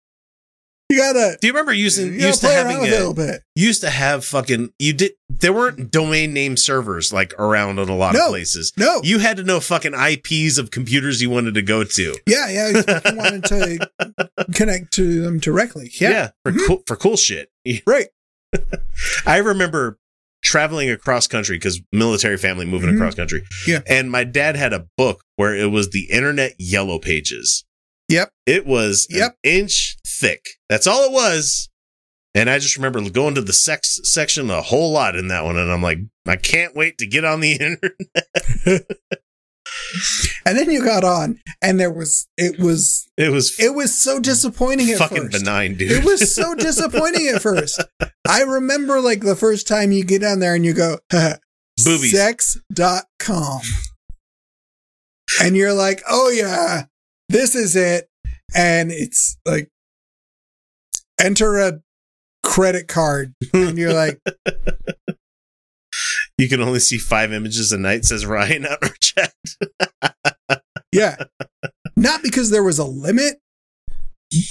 [0.89, 2.99] you gotta Do you remember using you used to having around with it a a,
[2.99, 3.41] little bit.
[3.55, 7.95] used to have fucking you did there weren't domain name servers like around in a
[7.95, 8.25] lot No.
[8.25, 8.71] of places.
[8.77, 9.01] No.
[9.03, 12.15] You had to know fucking IPs of computers you wanted to go to.
[12.25, 12.69] Yeah, yeah.
[12.69, 12.83] You
[13.17, 13.89] wanted to
[14.55, 15.91] connect to them directly.
[15.99, 16.29] Yeah.
[16.43, 17.49] for cool for cool shit.
[17.85, 18.07] Right.
[19.25, 19.99] I remember
[20.43, 22.95] traveling across country because military family moving Mhm.
[22.95, 23.43] across country.
[23.67, 23.81] Yeah.
[23.87, 27.65] And my dad had a book where it was the internet yellow pages.
[28.09, 28.31] Yep.
[28.45, 29.37] It was Yep.
[29.43, 30.43] an inch thick.
[30.69, 31.69] That's all it was.
[32.33, 35.57] And I just remember going to the sex section a whole lot in that one.
[35.57, 35.97] And I'm like,
[36.27, 37.51] I can't wait to get on the
[38.63, 38.85] internet.
[40.45, 44.19] And then you got on and there was it was It was it was so
[44.19, 45.43] disappointing at fucking first.
[45.43, 45.91] benign, dude.
[45.91, 47.83] It was so disappointing at first.
[48.29, 52.11] I remember like the first time you get on there and you go, Boobies.
[52.11, 53.61] sex.com.
[55.41, 56.85] And you're like, oh yeah,
[57.29, 58.07] this is it.
[58.55, 59.69] And it's like,
[61.19, 61.81] enter a
[62.43, 63.33] credit card.
[63.53, 64.19] And you're like,
[66.37, 69.33] you can only see five images a night, says Ryan out in our chat.
[70.91, 71.15] yeah.
[71.95, 73.39] Not because there was a limit,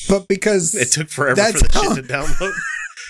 [0.09, 2.53] but because It took forever for the how- shit to download.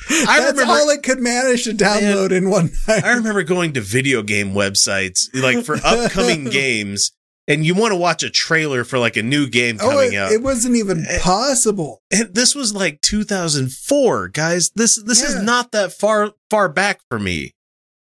[0.09, 3.03] I that's remember all it could manage to download in one night.
[3.03, 7.11] I remember going to video game websites like for upcoming games,
[7.49, 10.17] and you want to watch a trailer for like a new game Oh, coming it,
[10.17, 10.33] out.
[10.33, 11.19] it wasn't even Eh.
[11.21, 12.03] possible.
[12.11, 14.71] and this was like 2004, guys.
[14.75, 15.29] This this Yeah.
[15.29, 17.53] is not that far far back for me.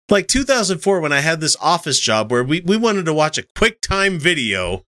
[0.10, 3.46] Like 2004, when I had this office job where we, we wanted to watch a
[3.56, 4.84] quick time video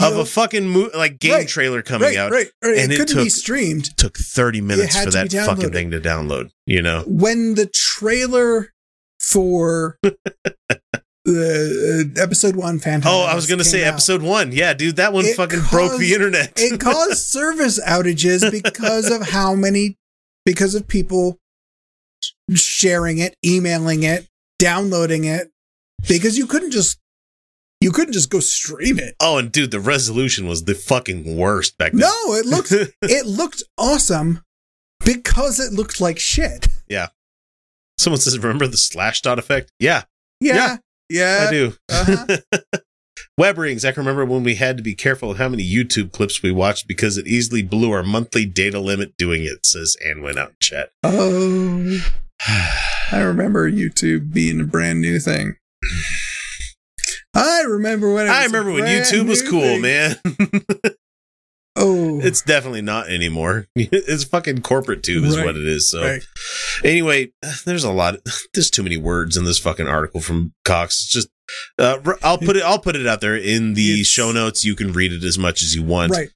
[0.00, 2.32] of You know, a fucking mo- like game right, trailer coming right, out.
[2.32, 2.78] right, right.
[2.78, 3.96] and it it couldn't be took- streamed.
[3.96, 6.50] Took 30 minutes for that fucking thing to download.
[6.66, 8.72] You know, When the trailer
[9.20, 9.98] for
[11.26, 13.10] uh, episode one Phantom.
[13.10, 14.52] Oh, I was gonna say out, episode one.
[14.52, 16.52] Yeah, dude, that one It fucking broke the internet.
[16.56, 19.96] it caused service outages because of how many,
[20.44, 21.38] because of people
[22.54, 24.28] sharing it, emailing it,
[24.58, 25.50] downloading it,
[26.08, 26.98] because you couldn't just,
[27.80, 29.14] you couldn't just go stream it.
[29.20, 32.00] oh, and dude, the resolution was the fucking worst back then.
[32.00, 32.72] No, it looked,
[33.02, 34.42] it looked awesome
[35.04, 36.68] because it looked like shit.
[36.88, 37.08] Yeah.
[37.96, 40.02] Someone says, "Remember the slash dot effect?" Yeah,
[40.40, 40.76] Yeah, yeah.
[41.22, 41.74] I do.
[41.90, 42.36] uh-huh.
[43.38, 43.84] Web rings.
[43.84, 46.52] I can remember when we had to be careful of how many YouTube clips we
[46.52, 49.66] watched because it easily blew our monthly data limit doing it.
[49.66, 50.90] Says Anwin out in chat.
[51.02, 51.98] Oh,
[53.10, 55.56] I remember YouTube being a brand new thing.
[57.34, 59.82] I remember when I remember when YouTube was cool, thing.
[59.82, 60.16] man.
[61.76, 63.66] Oh, it's definitely not anymore.
[63.76, 65.44] It's fucking corporate tube is Right.
[65.46, 65.90] what it is.
[65.90, 66.22] So right.
[66.84, 67.32] anyway,
[67.66, 68.16] there's a lot.
[68.54, 71.02] There's too many words in this fucking article from Cox.
[71.04, 71.28] It's just,
[71.78, 72.62] uh, I'll put it.
[72.62, 74.64] I'll put it out there in the It's- show notes.
[74.64, 76.12] You can read it as much as you want.
[76.12, 76.28] right.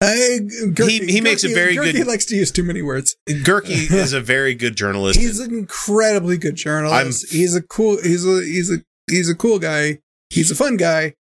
[0.00, 3.14] Hey, Gehrke- he makes a very Gehrke good- He likes to use too many words.
[3.28, 5.18] Gehrke is a very good journalist.
[5.20, 7.30] He's an incredibly good journalist.
[7.32, 7.98] he's a cool.
[8.02, 8.78] He's a he's a
[9.08, 9.98] he's a cool guy.
[10.30, 11.14] He's a fun guy.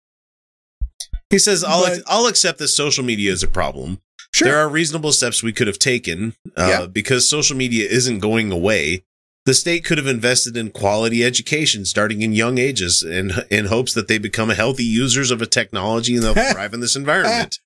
[1.31, 4.01] He says, "I'll but- I'll accept that social media is a problem.
[4.35, 4.49] Sure.
[4.49, 6.87] There are reasonable steps we could have taken uh, Yeah.
[6.87, 9.03] because social media isn't going away.
[9.47, 13.95] The state could have invested in quality education starting in young ages in, in hopes
[13.95, 17.59] that they become healthy users of a technology and they'll thrive in this environment.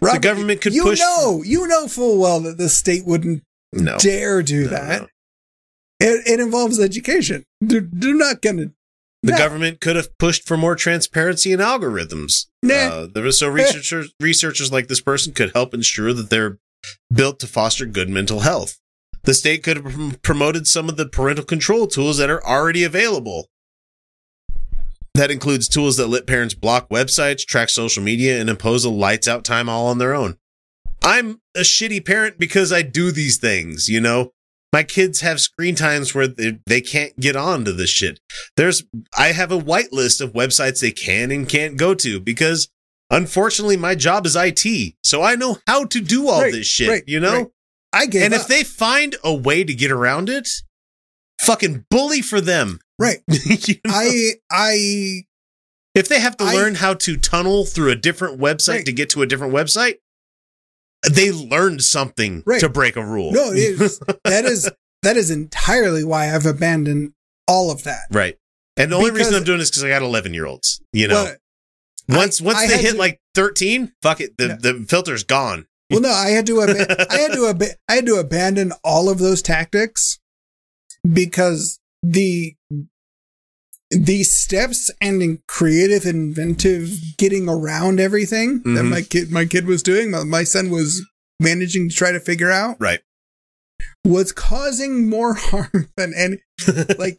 [0.00, 3.42] Robert, government could you push- know, you know full well that the state wouldn't
[3.74, 3.98] No.
[3.98, 5.02] dare do No, that.
[5.02, 5.08] no.
[6.00, 7.44] It, it involves education.
[7.60, 8.70] They're, they're not gonna.
[9.22, 12.46] The government could have pushed for more transparency in algorithms.
[12.62, 12.74] Nah.
[12.74, 16.58] Uh, there was so researchers researchers like this person could help ensure that they're
[17.12, 18.78] built to foster good mental health.
[19.24, 22.82] The state could have prom- promoted some of the parental control tools that are already
[22.82, 23.48] available.
[25.14, 29.28] That includes tools that let parents block websites, track social media, and impose a lights
[29.28, 30.38] out time all on their own.
[31.02, 34.32] I'm a shitty parent because I do these things, you know?
[34.72, 38.20] My kids have screen times where they, they can't get on to this shit.
[38.56, 38.84] There's,
[39.18, 42.68] I have a whitelist of websites they can and can't go to because
[43.10, 44.94] unfortunately my job is IT.
[45.02, 47.34] So I know how to do all Right, this shit, right, you know?
[47.36, 47.46] right.
[47.92, 48.42] I gave And up.
[48.42, 50.48] if they find a way to get around it,
[51.40, 52.78] fucking bully for them.
[52.98, 53.92] right, You know?
[53.92, 55.22] I I
[55.96, 59.10] if they have to I- learn how to tunnel through a different website to get
[59.10, 59.96] to a different website,
[61.08, 62.60] they learned something Right.
[62.60, 63.32] to break a rule.
[63.32, 64.70] no, is, that is
[65.02, 67.12] that is entirely why I've abandoned
[67.48, 68.06] all of that.
[68.10, 68.36] right.
[68.76, 70.80] And the only reason I'm doing this because I got 11 year olds.
[70.92, 71.24] You know,
[72.08, 74.56] Well, once I- once I they hit to- like 13, fuck it, the No.
[74.56, 75.66] the filter's gone.
[75.90, 76.70] Well, no, I had to ab-
[77.10, 80.18] I had to ab- I had to abandon all of those tactics
[81.10, 82.54] because the
[83.90, 88.88] the steps and in creative inventive getting around everything that Mhm.
[88.90, 91.04] my kid my kid was doing my, my son was
[91.40, 93.00] managing to try to figure out Right.
[94.04, 96.38] was causing more harm than any
[96.98, 97.18] like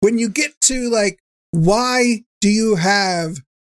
[0.00, 1.18] when you get to like
[1.52, 3.36] why do you have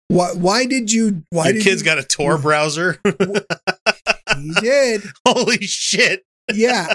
[0.09, 3.01] why why did you why Your did kid's you, got a Tor browser.
[3.05, 6.25] he did Holy shit.
[6.55, 6.95] yeah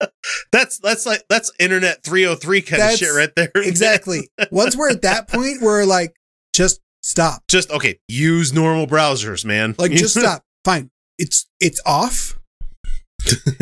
[0.52, 3.50] That's that's like that's internet 303 kind That's- of shit right there.
[3.56, 4.28] exactly.
[4.50, 6.14] Once we're at that point, we're like,
[6.54, 7.42] just stop.
[7.48, 9.74] Just okay, use normal browsers, man.
[9.78, 10.42] Like, just stop.
[10.64, 10.90] Fine.
[11.18, 12.38] It's it's off.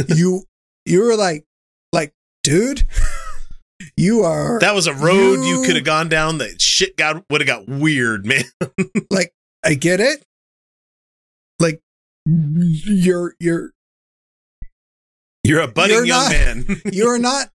[0.09, 0.45] you
[0.85, 1.45] you were like
[1.93, 2.13] like,
[2.43, 2.85] dude,
[3.97, 7.25] you are That was a road you, You- could have gone down that shit got
[7.31, 8.45] would have got weird, man.
[9.11, 9.33] like,
[9.65, 10.25] I get it.
[11.61, 11.81] Like,
[12.27, 13.71] you're you're
[15.45, 16.81] You're a budding You're young not- man.
[16.93, 17.51] you're not.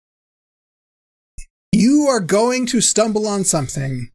[1.72, 4.10] You are going to stumble on something,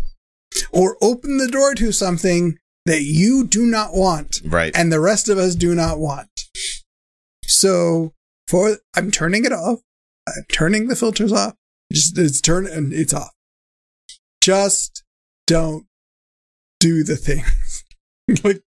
[0.72, 2.56] or open the door to something
[2.86, 4.38] that you do not want.
[4.47, 4.74] right.
[4.74, 6.28] and the rest of us do not want.
[7.44, 8.14] So
[8.48, 9.80] for I'm turning it off.
[10.26, 11.55] I'm turning the filters off.
[11.92, 13.30] Just it's turn and it's off.
[14.40, 15.02] Just
[15.47, 15.86] don't
[16.78, 17.84] do the things.
[18.44, 18.62] like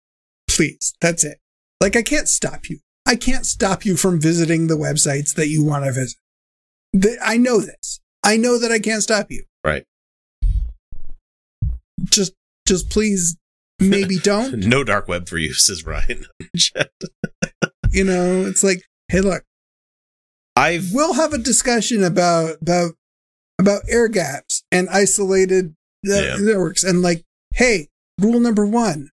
[0.48, 1.38] please, that's it.
[1.80, 2.78] Like I can't stop you.
[3.08, 6.18] I can't stop you from visiting the websites that you want to visit.
[7.00, 8.00] Th- I know this.
[8.22, 9.44] I know that I can't stop you.
[9.64, 9.84] Right.
[12.04, 12.32] Just
[12.66, 13.36] just please
[13.80, 14.58] maybe don't.
[14.66, 16.26] no dark web for you, says Ryan.
[17.90, 19.42] you know, it's like, hey look,
[20.56, 22.92] I've we'll have a discussion about about
[23.58, 25.74] about air gaps and isolated
[26.08, 26.36] uh, Yeah.
[26.40, 27.24] networks and like
[27.54, 27.88] hey
[28.20, 29.08] rule number one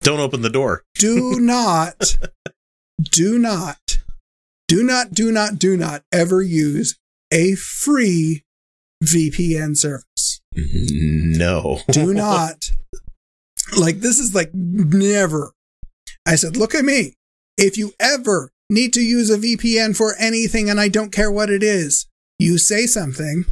[0.00, 0.84] don't open the door.
[0.94, 2.16] do not
[3.00, 3.98] do not
[4.66, 6.98] do not do not do not ever use
[7.32, 8.44] a free
[9.04, 10.40] vpn service.
[10.54, 11.80] No.
[11.90, 12.70] do not.
[13.78, 15.52] Like this is like never.
[16.26, 17.14] I said look at me.
[17.56, 21.48] If you ever need to use a vpn for anything and i don't care what
[21.48, 22.06] it is
[22.38, 23.46] you say something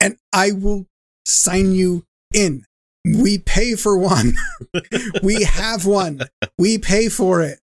[0.00, 0.86] and i will
[1.26, 2.64] sign you in.
[3.04, 4.34] We pay for one.
[5.22, 6.20] We have one.
[6.58, 7.58] We pay for it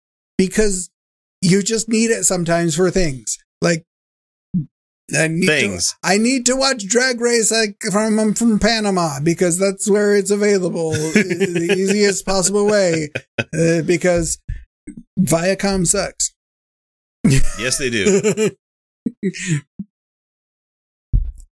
[0.48, 0.90] because
[1.42, 3.86] you just need it sometimes for things like
[5.14, 5.92] I need Things.
[5.92, 10.16] To, I need to watch Drag Race like, from I'm from Panama because that's where
[10.16, 13.10] it's available the easiest possible way.
[13.38, 14.40] Uh, because
[15.20, 16.34] Viacom sucks.
[17.60, 18.52] Yes, they do.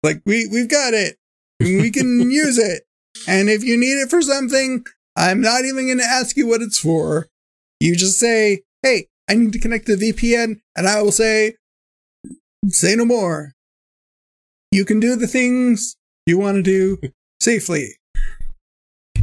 [0.02, 1.16] like we we've got it.
[1.60, 2.82] We can use it.
[3.26, 4.84] And if you need it for something,
[5.16, 7.28] I'm not even going to ask you what it's for.
[7.80, 11.56] You just say, "Hey, I need to connect to VPN," and I will say,
[12.68, 13.52] "Say no more."
[14.70, 15.96] You can do the things
[16.26, 16.98] you want to do
[17.40, 17.96] safely.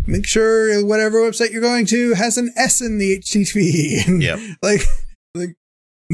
[0.06, 4.06] Make sure whatever website you're going to has an S in the HTTP.
[4.07, 4.40] And Yep.
[4.61, 4.81] Like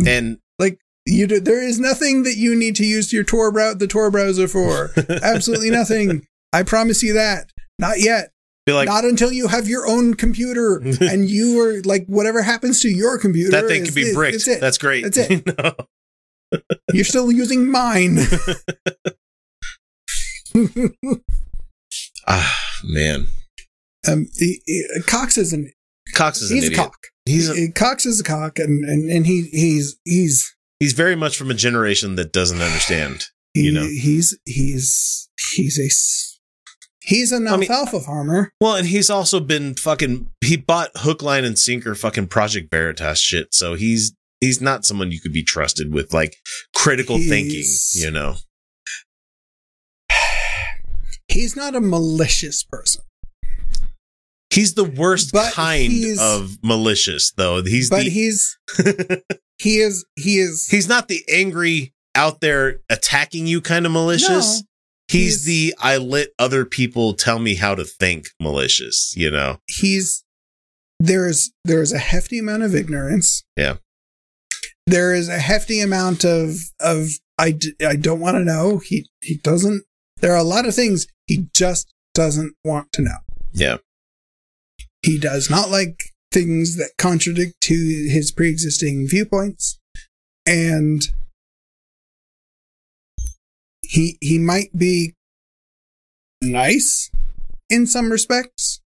[0.05, 3.73] And like you do, there is nothing that you need to use your Tor brow-
[3.73, 4.91] the Tor browser for.
[5.23, 6.27] Absolutely nothing.
[6.53, 7.51] I promise you that.
[7.79, 8.31] Not yet.
[8.69, 12.81] Be like Not until you have your own computer and you are like whatever happens
[12.81, 13.51] to your computer.
[13.51, 14.33] that thing could be bricked.
[14.33, 14.61] That's it.
[14.61, 15.03] That's great.
[15.03, 15.43] That's it.
[16.51, 16.61] No.
[16.93, 18.17] You're still using mine.
[22.27, 23.27] Ah, man.
[24.07, 25.71] um, he- he- Cox is an
[26.13, 26.97] Cox is an he's a cock.
[27.25, 31.37] He's a, Cox is a cock, and and, and he he's he's he's very much
[31.37, 33.25] from a generation that doesn't understand.
[33.53, 33.81] he, You know.
[33.87, 35.89] he's he's he's a
[37.09, 38.51] he's an I mean- farmer.
[38.61, 40.29] Well, and he's also been fucking.
[40.41, 43.53] He bought hook, line, and sinker fucking Project Veritas shit.
[43.53, 46.35] So he's he's not someone you could be trusted with like
[46.75, 48.35] critical thinking, you know.
[51.27, 53.03] He's not a malicious person,
[54.51, 57.61] He's the worst But kind of malicious though.
[57.63, 58.57] He's but the he's
[59.59, 64.61] he is he is he's not the angry out there attacking you kind of malicious.
[64.61, 64.67] No,
[65.09, 69.57] he's, he's- the I let other people tell me how to think malicious, you know.
[69.67, 70.23] he's
[71.01, 73.43] there's there's a hefty amount of ignorance.
[73.55, 73.75] Yeah.
[74.85, 77.07] There is a hefty amount of of
[77.37, 78.79] I, d- I don't want to know.
[78.83, 79.83] He he doesn't.
[80.17, 83.17] There are a lot of things he just doesn't want to know.
[83.53, 83.77] Yeah.
[85.01, 85.95] He does not like
[86.33, 87.73] things that contradict to
[88.11, 89.79] his pre-existing viewpoints,
[90.45, 91.03] and
[93.89, 95.15] he he might be
[96.41, 97.09] nice
[97.69, 98.81] in some respects,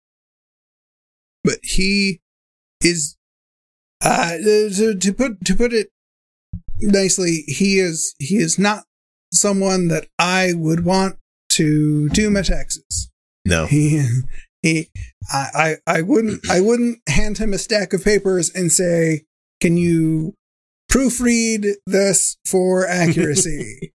[1.43, 2.20] but he
[2.82, 3.16] is
[4.02, 5.89] uh to, to put to put it
[6.81, 8.85] nicely he is he is not
[9.32, 11.18] someone that i would want
[11.51, 13.10] to do my taxes
[13.44, 13.66] No.
[13.74, 14.02] he
[14.62, 14.89] he
[15.31, 19.24] I, I i wouldn't i wouldn't hand him a stack of papers and say
[19.60, 20.32] can you
[20.90, 23.93] proofread this for accuracy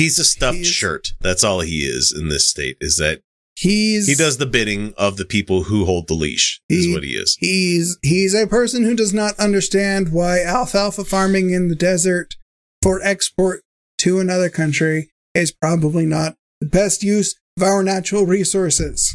[0.00, 1.12] He's a stuffed He's- shirt.
[1.20, 2.76] That's all he is in this state.
[2.80, 3.20] Is that
[3.56, 6.60] he's he does the bidding of the people who hold the leash.
[6.70, 7.36] Is He- what he is.
[7.38, 12.36] He's he's a person who does not understand why alfalfa farming in the desert
[12.82, 13.62] for export
[13.98, 19.14] to another country is probably not the best use of our natural resources.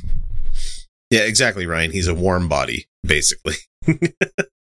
[1.09, 1.91] Yeah, exactly, Ryan.
[1.91, 3.55] He's a warm body, basically.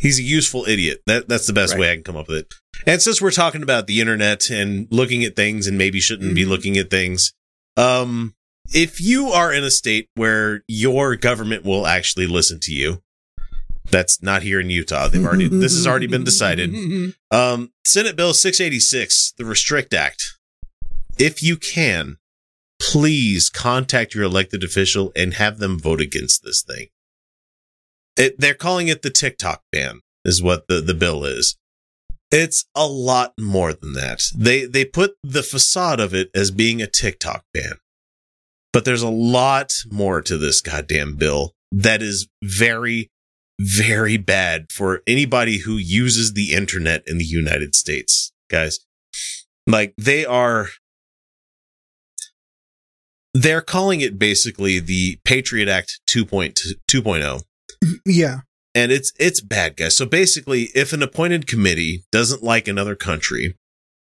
[0.00, 1.02] He's a useful idiot.
[1.06, 1.80] That that's the best Right.
[1.80, 2.54] way I can come up with it.
[2.86, 6.44] And since we're talking about the internet and looking at things and maybe shouldn't be
[6.44, 6.48] Mhm.
[6.48, 7.32] looking at things,
[7.76, 8.34] um,
[8.72, 13.02] if you are in a state where your government will actually listen to you,
[13.90, 15.08] that's not here in Utah.
[15.08, 16.70] They've already this has already been decided.
[17.32, 20.36] Um, Senate Bill 686, the Restrict Act.
[21.18, 22.16] If you can,
[22.80, 26.88] please contact your elected official and have them vote against this thing.
[28.16, 31.56] It, they're calling it the TikTok ban, is what the, the bill is.
[32.30, 34.22] It's a lot more than that.
[34.36, 37.74] They they put the facade of it as being a TikTok ban.
[38.72, 43.10] But there's a lot more to this goddamn bill that is very,
[43.60, 48.78] very bad for anybody who uses the internet in the United States, guys.
[49.66, 50.68] Like they are
[53.34, 56.54] they're calling it basically the Patriot Act 2.2
[56.88, 57.42] 2.0
[58.06, 58.40] yeah.
[58.74, 59.96] and it's it's bad guys.
[59.96, 63.56] So basically if an appointed committee doesn't like another country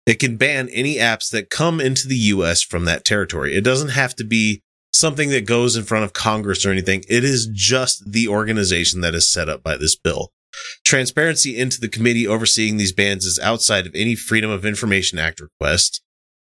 [0.06, 3.54] it can ban any apps that come into the US from that territory.
[3.54, 4.60] It doesn't have to be
[4.92, 7.04] something that goes in front of congress or anything.
[7.08, 10.30] It is just the organization that is set up by this bill.
[10.84, 15.40] Transparency into the committee overseeing these bans is outside of any freedom of information act
[15.40, 16.02] request.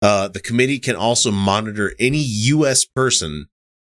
[0.01, 3.47] Uh, the committee can also monitor any US person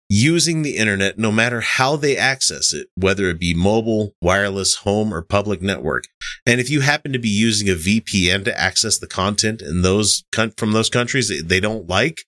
[0.08, 5.12] using the internet no matter how they access it, whether it be mobile, wireless, home,
[5.12, 6.04] or public network.
[6.46, 10.24] And if you happen to be using a VPN to access the content in those
[10.56, 12.22] from those countries that they don't like,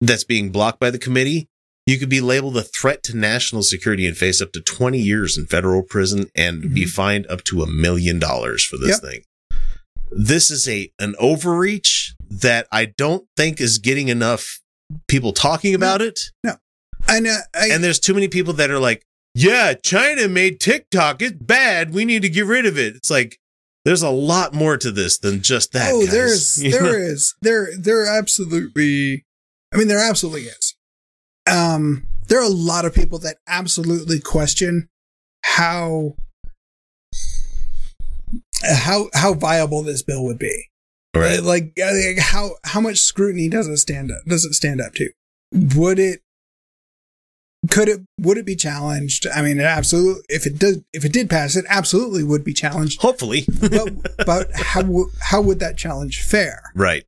[0.00, 1.48] that's being blocked by the committee,
[1.86, 5.38] you could be labeled a threat to national security and face up to 20 years
[5.38, 6.90] in federal prison and be Mhm.
[6.90, 9.00] fined up to a million dollars for this Yep.
[9.00, 9.24] thing.
[10.10, 14.60] This is a an overreach that I don't think is getting enough
[15.08, 16.20] people talking about it.
[16.44, 16.56] No,
[17.08, 19.04] and uh, I, And there's too many people that are like,
[19.34, 21.22] yeah, China made TikTok.
[21.22, 21.94] It's bad.
[21.94, 22.94] We need to get rid of it.
[22.96, 23.38] It's like,
[23.84, 25.92] there's a lot more to this than just that.
[25.92, 26.10] oh, guys.
[26.10, 26.92] there's You there know?
[26.92, 29.24] is there there absolutely.
[29.72, 30.74] I mean, there absolutely is.
[31.50, 34.88] Um, there are a lot of people that absolutely question
[35.44, 36.14] how
[38.62, 40.68] how how viable this bill would be.
[41.14, 41.42] Right.
[41.42, 44.24] Like, like how how much scrutiny does it stand up?
[44.26, 45.10] Does it stand up to?
[45.52, 46.20] Would it?
[47.70, 48.00] Could it?
[48.18, 49.26] Would it be challenged?
[49.32, 50.22] I mean, it absolutely.
[50.28, 53.00] If it does, if it did pass, it absolutely would be challenged.
[53.02, 53.44] Hopefully.
[53.60, 54.82] But but how
[55.20, 56.62] how would that challenge fare?
[56.74, 57.04] right.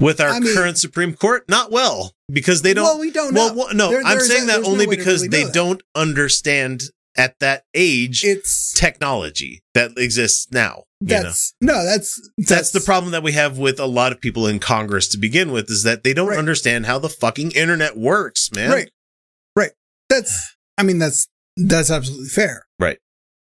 [0.00, 2.84] With our I mean- current Supreme Court, not well, because they don't.
[2.84, 3.52] Well, we don't know.
[3.54, 6.82] well, no, There- I'm saying that no only because really they don't understand
[7.16, 10.84] at that age It's technology that exists now.
[11.00, 11.22] you know?
[11.24, 14.58] that's no, that's that's the problem that we have with a lot of people in
[14.58, 16.38] Congress to begin with is that they don't Right.
[16.38, 18.70] understand how the fucking internet works, man.
[18.70, 18.90] Right,
[19.56, 19.72] right.
[20.08, 22.66] That's I mean that's that's absolutely fair.
[22.80, 22.98] Right.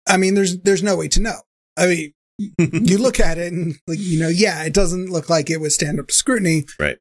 [0.08, 1.40] I mean, there's there's no way to know.
[1.76, 2.14] I mean,
[2.60, 5.72] you look at it and like you know, yeah, it doesn't look like it would
[5.72, 6.66] stand up to scrutiny.
[6.80, 6.98] Right.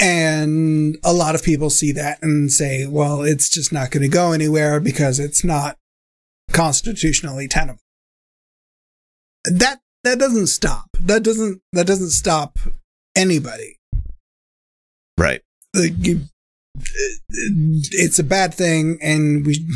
[0.00, 4.08] And a lot of people see that and say, well, it's just not going to
[4.08, 5.76] go anywhere because it's not
[6.52, 7.80] constitutionally tenable.
[9.44, 10.88] that that doesn't stop.
[11.00, 12.58] That doesn't that doesn't stop
[13.16, 13.76] anybody.
[15.18, 15.42] Right.
[17.30, 19.66] It's a bad thing, and we.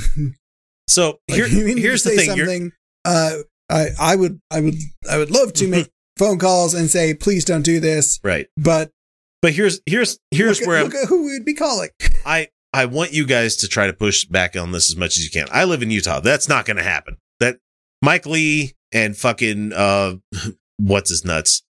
[0.89, 2.31] So like, here, need here's the thing.
[2.31, 2.73] Something.
[3.05, 3.39] Uh,
[3.69, 4.77] I I would I would
[5.11, 5.89] I would love to make
[6.19, 8.47] phone calls and say please don't do this, right.
[8.57, 8.91] but
[9.43, 11.91] But here's here's here's look, where at, I'm, look at who we'd be calling.
[12.25, 15.25] I I want you guys to try to push back on this as much as
[15.25, 15.49] you can.
[15.53, 16.21] I live in Utah.
[16.21, 17.17] That's not going to happen.
[17.41, 17.59] That
[18.01, 20.15] Mike Lee and fucking uh
[20.79, 21.63] what's his nuts?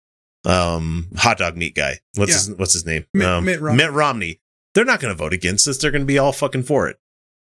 [0.45, 2.01] Um hot dog meat guy.
[2.17, 3.07] What's his what's his name?
[3.15, 3.83] Mitt- um, Mitt Romney.
[3.85, 4.41] Mitt Romney.
[4.75, 5.79] They're not going to vote against this.
[5.79, 6.97] They're going to be all fucking for it.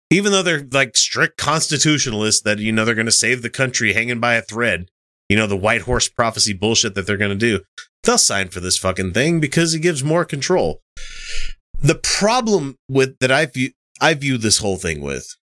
[0.10, 3.94] Even though they're like strict constitutionalists that you know they're going to save the country
[3.94, 4.90] hanging by a thread.
[5.30, 7.62] You know the white horse prophecy bullshit that they're going to do.
[8.06, 10.82] They'll sign for this fucking thing because it gives more control
[11.82, 13.72] the problem with that I view
[14.02, 15.36] I view this whole thing with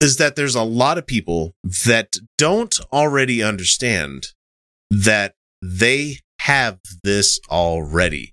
[0.00, 1.54] is that there's a lot of people
[1.86, 4.28] that don't already understand
[4.90, 8.32] that they have this already.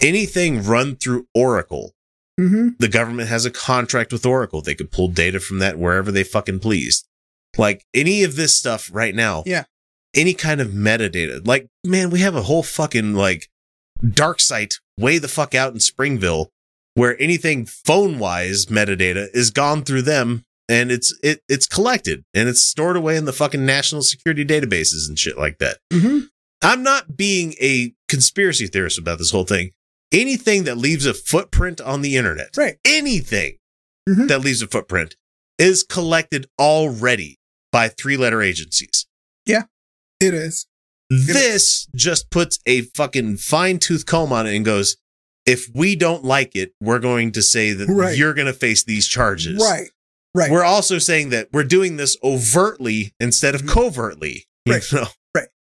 [0.00, 1.92] Anything run through Oracle,
[2.38, 2.68] Mm-hmm.
[2.78, 4.60] the government has a contract with Oracle.
[4.60, 7.06] They could pull data from that wherever they fucking pleased.
[7.56, 9.42] Like any of this stuff right now.
[9.46, 9.64] Yeah.
[10.16, 11.46] Any kind of metadata.
[11.46, 13.48] Like, man, we have a whole fucking like
[14.12, 16.50] dark site way the fuck out in Springville
[16.94, 22.48] where anything phone wise metadata is gone through them and it's it it's collected and
[22.48, 25.78] it's stored away in the fucking national security databases and shit like that.
[25.92, 26.20] Mm-hmm.
[26.62, 29.70] I'm not being a conspiracy theorist about this whole thing.
[30.12, 32.76] Anything that leaves a footprint on the internet, Right.
[32.84, 33.56] anything
[34.08, 34.28] Mhm.
[34.28, 35.16] that leaves a footprint
[35.58, 37.38] is collected already
[37.72, 39.06] by three letter agencies.
[40.20, 40.66] It is.
[41.10, 44.96] This just puts a fucking fine tooth comb on it and goes,
[45.44, 48.16] if we don't like it, we're going to say that Right.
[48.18, 49.62] you're going to face these charges.
[49.62, 49.90] Right.
[50.34, 50.50] Right.
[50.50, 53.68] We're also saying that we're doing this overtly instead of Mhm.
[53.68, 54.44] covertly.
[54.66, 54.82] you Right.
[54.92, 55.06] know?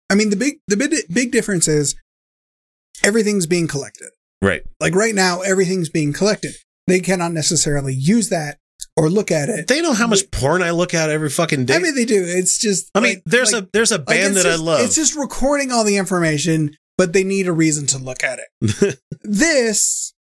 [0.09, 1.95] I mean, the big the big big difference is
[3.03, 4.09] everything's being collected.
[4.41, 4.63] Right.
[4.79, 6.55] Like right now, everything's being collected.
[6.87, 8.59] They cannot necessarily use that
[8.95, 9.67] or look at it.
[9.67, 11.75] They know how much porn I look at every fucking day.
[11.75, 12.23] I mean, they do.
[12.25, 12.89] It's just.
[12.95, 14.81] I mean, like- there's like- a there's a band it's that just- I love.
[14.81, 18.99] It's just recording all the information, but they need a reason to look at it.
[19.23, 20.13] this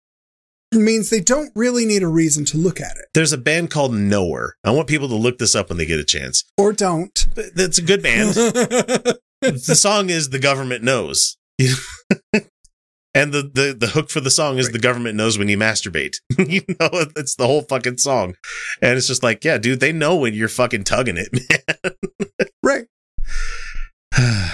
[0.73, 3.93] means they don't really need a reason to look at it, there's a band called
[3.93, 4.55] Nowhere.
[4.63, 6.43] I want people to look this up when they get a chance.
[6.57, 7.27] or don't.
[7.55, 8.33] That's a good band.
[9.41, 11.37] the song is "The Government Knows,"
[13.15, 14.73] and the, the the hook for the song is Right.
[14.73, 18.35] "The government knows when you masturbate." you know, it's the whole fucking song,
[18.81, 21.29] and it's just like, yeah, dude, they know when you're fucking tugging it,
[22.63, 22.85] right.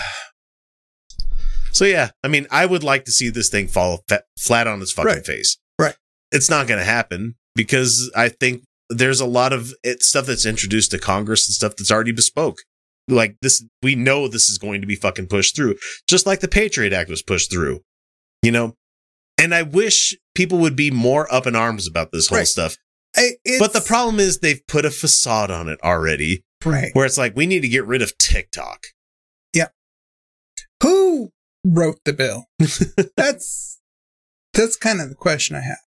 [1.71, 4.81] so yeah, I mean, I would like to see this thing fall fa- flat on
[4.81, 5.25] its fucking Right.
[5.25, 5.57] face.
[5.77, 5.95] Right.
[6.31, 10.45] It's not going to happen because I think there's a lot of it, stuff that's
[10.45, 12.57] introduced to Congress and stuff that's already bespoke.
[13.07, 15.75] Like this, we know this is going to be fucking pushed through,
[16.07, 17.81] just like the Patriot Act was pushed through,
[18.41, 18.75] you know?
[19.37, 22.47] And I wish people would be more up in arms about this whole Right.
[22.47, 22.75] stuff.
[23.15, 26.89] I- But the problem is they've put a facade on it already right?
[26.93, 28.87] where it's like, we need to get rid of TikTok.
[29.53, 29.69] Yeah.
[30.83, 31.31] Who
[31.65, 32.45] wrote the bill?
[33.17, 33.79] that's
[34.53, 35.77] that's kind of the question I have.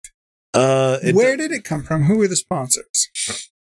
[0.54, 2.04] Uh, Where did it come from?
[2.04, 3.08] Who were the sponsors?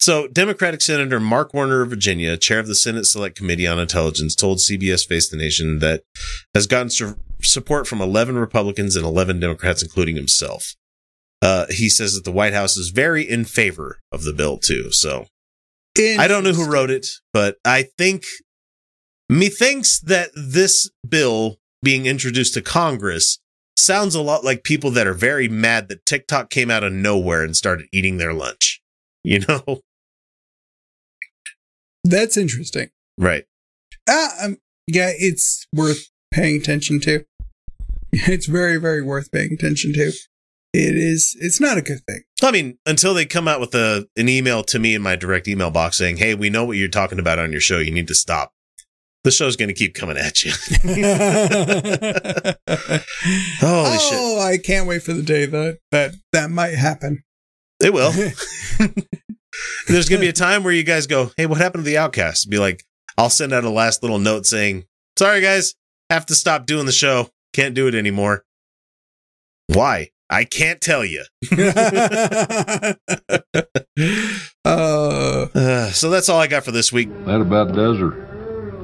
[0.01, 4.35] So, Democratic Senator Mark Warner of Virginia, chair of the Senate Select Committee on Intelligence,
[4.35, 6.03] told CBS Face the Nation that
[6.55, 10.77] has gotten su- support from 11 Republicans and 11 Democrats, including himself.
[11.43, 14.91] Uh, he says that the White House is very in favor of the bill, too.
[14.93, 15.27] So,
[15.99, 18.23] I don't know who wrote it, but I think
[19.29, 23.39] methinks that this bill being introduced to Congress
[23.79, 27.43] sounds a lot like people that are very mad that TikTok came out of nowhere
[27.43, 28.81] and started eating their lunch.
[29.25, 29.81] You know?
[32.05, 32.89] That's interesting.
[33.19, 33.45] Right.
[34.09, 34.57] Uh, um,
[34.87, 37.25] yeah, it's worth paying attention to.
[38.13, 40.13] It's very, very worth paying attention to.
[40.73, 41.37] It is.
[41.41, 42.23] It's not a good thing.
[42.43, 45.47] I mean, until they come out with a an email to me in my direct
[45.47, 47.79] email box saying, "Hey, we know what you're talking about on your show.
[47.79, 48.53] You need to stop."
[49.29, 50.53] The show's going to keep coming at you.
[53.61, 54.43] Holy oh, shit!
[54.43, 57.23] I can't wait for the day that that that might happen.
[57.79, 58.11] It will.
[59.87, 61.99] There's going to be a time where you guys go, "Hey, what happened to the
[61.99, 62.87] Outcast?" Be like,
[63.19, 64.87] I'll send out a last little note saying,
[65.19, 65.75] "Sorry, guys,
[66.09, 67.29] have to stop doing the show.
[67.53, 68.47] Can't do it anymore."
[69.67, 70.09] Why?
[70.31, 71.25] I can't tell you.
[74.65, 77.11] uh, Uh, so that's all I got for this week.
[77.27, 78.38] That about does her.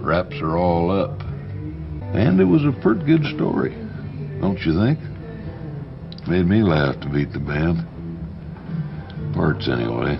[0.04, 1.18] Wraps are all up.
[2.14, 3.70] And it was a pretty good story,
[4.38, 4.98] don't you think?
[6.28, 7.86] Made me laugh to beat the band.
[9.34, 10.18] Parts, anyway.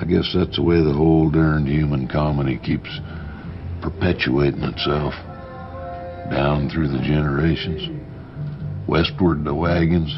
[0.00, 2.88] I guess that's the way the whole darned human comedy keeps
[3.82, 5.12] perpetuating itself
[6.30, 7.90] down through the generations,
[8.88, 10.16] westward the wagons,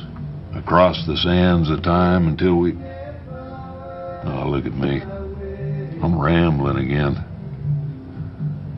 [0.55, 2.73] across the sands of time until we.
[4.25, 5.03] Oh, look at me.
[6.01, 7.28] I'm rambling again.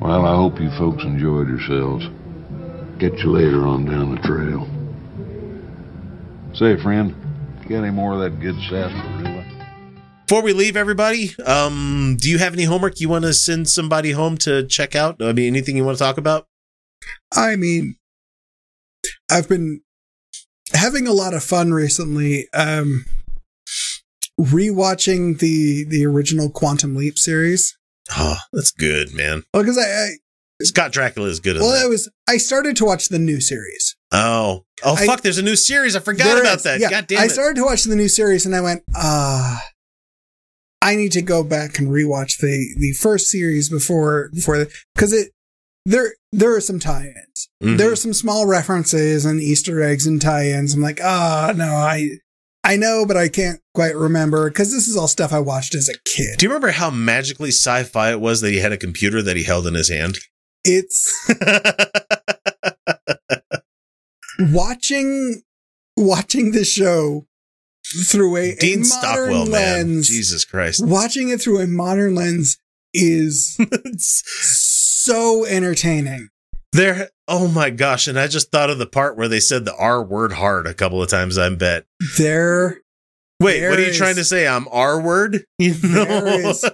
[0.01, 2.06] Well, I hope you folks enjoyed yourselves.
[2.98, 4.66] Catch you later on down the trail.
[6.55, 7.14] Say, friend,
[7.68, 9.44] got any more of that good sarsaparilla?
[10.27, 14.12] Before we leave, everybody, um, do you have any homework you want to send somebody
[14.12, 15.20] home to check out?
[15.20, 16.47] I mean, anything you want to talk about?
[17.35, 17.97] I mean,
[19.31, 19.82] I've been
[20.72, 22.48] having a lot of fun recently.
[22.55, 23.05] Um,
[24.40, 27.77] rewatching the the original Quantum Leap series.
[28.16, 29.45] Oh, that's good, man.
[29.55, 30.09] Well, because I, I
[30.62, 31.85] Scott Bakula is good well, that.
[31.85, 33.97] I was I started to watch the new series.
[34.12, 35.23] oh, oh, I- fuck!
[35.23, 35.97] There's a new series.
[35.97, 36.81] I forgot about is, that.
[36.81, 36.91] yeah.
[36.91, 39.61] God damn I started to watch the new series and I went, ah,
[40.82, 45.32] I need to go back and rewatch the the first series before before because it
[45.87, 47.49] there there are some tie-ins.
[47.62, 47.78] Mhm.
[47.78, 50.74] There are some small references and Easter eggs and tie-ins.
[50.74, 52.19] I'm like, ah, no, I
[52.62, 55.89] I know, but I can't quite remember because this is all stuff I watched as
[55.89, 56.39] a kid.
[56.39, 59.45] Do you remember how magically sci-fi it was that he had a computer that he
[59.45, 60.19] held in his hand?
[60.65, 61.11] It's
[64.39, 65.43] watching
[65.97, 67.27] watching the show
[68.07, 69.53] through a, a Dean modern Stockwell, man.
[69.53, 70.09] lens.
[70.09, 70.85] Jesus Christ.
[70.85, 72.59] Watching it through a modern lens
[72.93, 73.59] is
[73.97, 76.28] so entertaining.
[76.72, 77.10] There.
[77.28, 78.06] Oh my gosh!
[78.09, 80.74] And I just thought of the part where they said the R word hard a
[80.74, 81.38] couple of times.
[81.38, 81.86] I bet.
[82.18, 82.80] There,
[83.40, 84.47] Wait, There what are you is- trying to say?
[84.47, 85.44] I'm R word?
[85.59, 86.05] You know?
[86.05, 86.64] there is,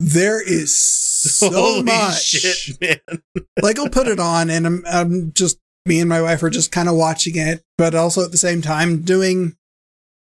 [0.00, 0.76] there is
[1.36, 2.22] so Holy much.
[2.22, 3.20] shit, man!
[3.62, 6.72] Like I'll put it on, and I'm, I'm just me and my wife are just
[6.72, 9.56] kind of watching it, but also at the same time doing.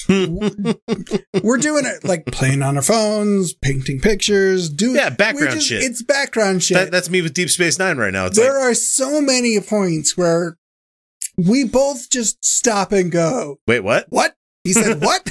[0.08, 5.82] We're doing it like playing on our phones, painting pictures, doing Yeah, background just- shit.
[5.82, 6.76] It's background shit.
[6.76, 8.26] That, that's me with Deep Space Nine right now.
[8.26, 10.56] It's there like, are so many points where
[11.36, 14.06] we both just stop and go, wait, what?
[14.10, 14.34] What?
[14.64, 15.28] He said, What?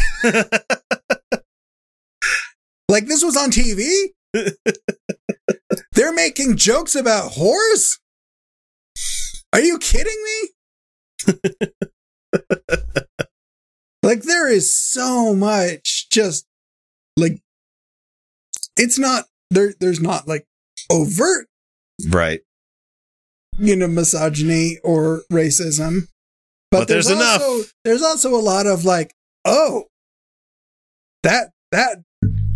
[2.89, 4.07] like this was on TV?
[5.93, 7.99] They're making jokes about whores?
[9.53, 10.23] Are you kidding
[11.27, 11.33] me?
[14.07, 16.47] Like there is so much just
[17.17, 17.41] like
[18.77, 20.45] it's not there there's not like
[20.89, 21.47] overt
[22.07, 22.39] right.
[23.57, 26.07] you know misogyny or racism
[26.71, 27.41] but, But there's enough.
[27.41, 29.13] also, there's also a lot of like
[29.43, 29.87] oh
[31.23, 31.97] that that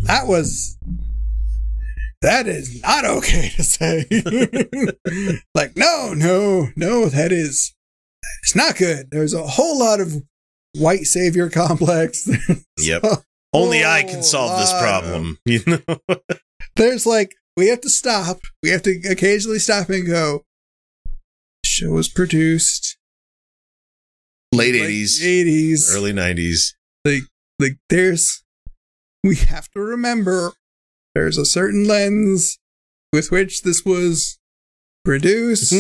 [0.04, 0.78] that was
[2.22, 4.06] that is not okay to say
[5.54, 7.74] like no no no that is
[8.42, 10.24] it's not good there's a whole lot of
[10.74, 12.28] white savior complex
[12.80, 13.04] Yep.
[13.54, 15.38] Only I oh can solve this problem.
[15.46, 16.18] You know?
[16.76, 20.44] there's like we have to stop we have to occasionally stop and go
[21.66, 22.98] show was produced
[24.54, 26.74] Late 80s, 80s early 90s.
[27.06, 27.24] like
[27.60, 28.44] like there's
[29.24, 30.54] we have to remember
[31.14, 32.58] there's a certain lens
[33.14, 34.40] with which this was
[35.06, 35.74] produced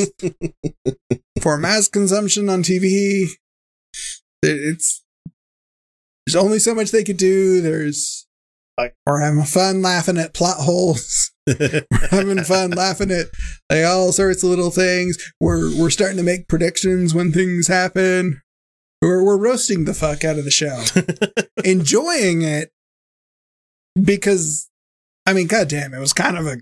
[1.41, 3.27] for mass consumption on TV.
[4.41, 5.03] It's
[6.25, 7.61] there's only so much they could do.
[7.61, 8.27] There's
[8.77, 11.31] like we're having fun laughing at plot holes.
[11.47, 13.27] we're having fun laughing at
[13.69, 15.17] like all sorts of little things.
[15.39, 18.41] We're we're starting to make predictions when things happen.
[19.01, 20.83] We're we're roasting the fuck out of the show,
[21.65, 22.71] enjoying it
[24.01, 24.69] because,
[25.25, 26.57] I mean, goddamn, it was kind of a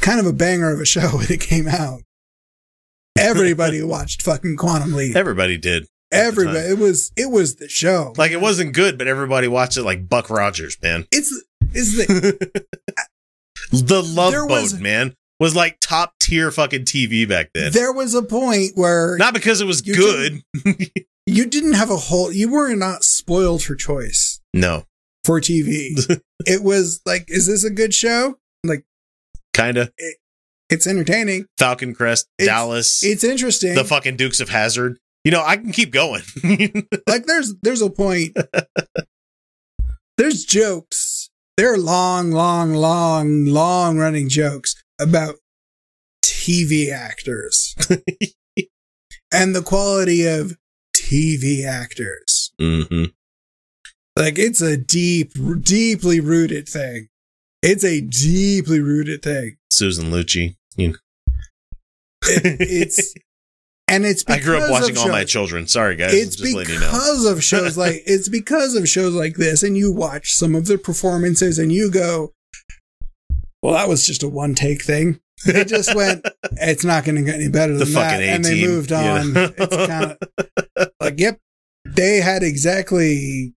[0.00, 2.02] kind of a banger of a show when it came out.
[3.18, 5.16] Everybody watched fucking Quantum Leap.
[5.16, 5.86] Everybody did.
[6.12, 8.12] Everybody, it was it was the show.
[8.16, 11.06] Like it wasn't good, but everybody watched it like Buck Rogers, man.
[11.12, 11.30] it's
[11.72, 12.64] is the
[13.72, 17.72] the Love Boat, was- man, was like top tier fucking TV back then.
[17.72, 20.42] there was a point where Not because it was You good.
[21.26, 24.84] you didn't have a whole you were not spoiled for choice No,
[25.24, 25.92] for TV.
[26.46, 28.36] it was like, is this a good show?
[28.64, 28.84] Like,
[29.54, 29.92] kind of.
[30.68, 31.46] it's entertaining.
[31.58, 33.74] Falcon Crest, It's- Dallas, It's interesting.
[33.74, 34.98] the fucking Dukes of Hazzard.
[35.24, 36.22] You know, I can keep going.
[37.06, 38.36] like there's there's a point
[40.16, 45.36] there's jokes there are long long long long running jokes about
[46.24, 47.74] tv actors
[49.32, 50.56] and the quality of
[50.94, 53.04] tv actors hmm
[54.16, 55.32] like it's a deep
[55.62, 57.08] deeply rooted thing
[57.62, 60.56] it's a deeply rooted thing Susan Lucci.
[60.76, 60.94] You know.
[62.24, 63.14] It- it's
[63.90, 65.66] and it's I grew up watching all my children.
[65.66, 66.14] Sorry, guys.
[66.14, 66.86] It's just letting you know.
[66.86, 70.66] because of shows like it's because of shows like this, and you watch some of
[70.66, 72.32] the performances, and you go,
[73.62, 77.22] "Well, that was just a one take thing." They just went, "It's not going to
[77.22, 79.32] get any better The than that," and they moved you on.
[79.32, 79.50] know?
[79.56, 80.16] It's kind
[80.76, 81.38] of like, "Yep,
[81.86, 83.54] they had exactly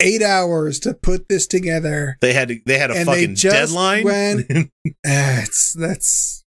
[0.00, 3.54] eight hours to put this together." They had they had a And they fucking just
[3.74, 4.04] deadline.
[4.04, 6.44] went- ah, That's that's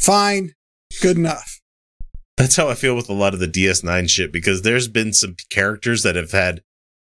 [0.00, 0.52] fine,
[1.00, 1.55] good enough.
[2.36, 5.36] That's how I feel with a lot of the DS9 shit because there's been some
[5.50, 6.62] characters that have had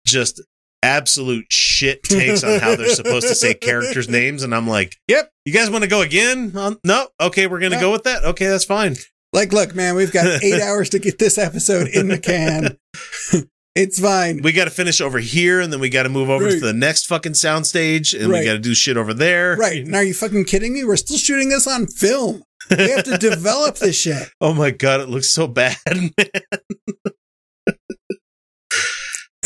[0.06, 0.40] just
[0.82, 5.30] absolute shit takes on how they're supposed to say characters' names, and I'm like, Yep.
[5.44, 6.52] you guys want to go again?
[6.56, 7.80] Um, no, okay, we're gonna No.
[7.80, 8.24] go with that.
[8.24, 8.94] Okay, that's fine.
[9.32, 12.78] Like, look, man, we've got eight hours to get this episode in the can.
[13.74, 14.40] it's fine.
[14.42, 16.72] We got to finish over here, and then we got to move over to the
[16.72, 18.40] next fucking soundstage, and Right.
[18.40, 19.56] we got to do shit over there.
[19.56, 19.84] Right.
[19.84, 20.84] And are you fucking kidding me?
[20.84, 22.44] We're still shooting this on film.
[22.70, 24.28] We have to develop this shit.
[24.40, 25.76] Oh my god, it looks so bad.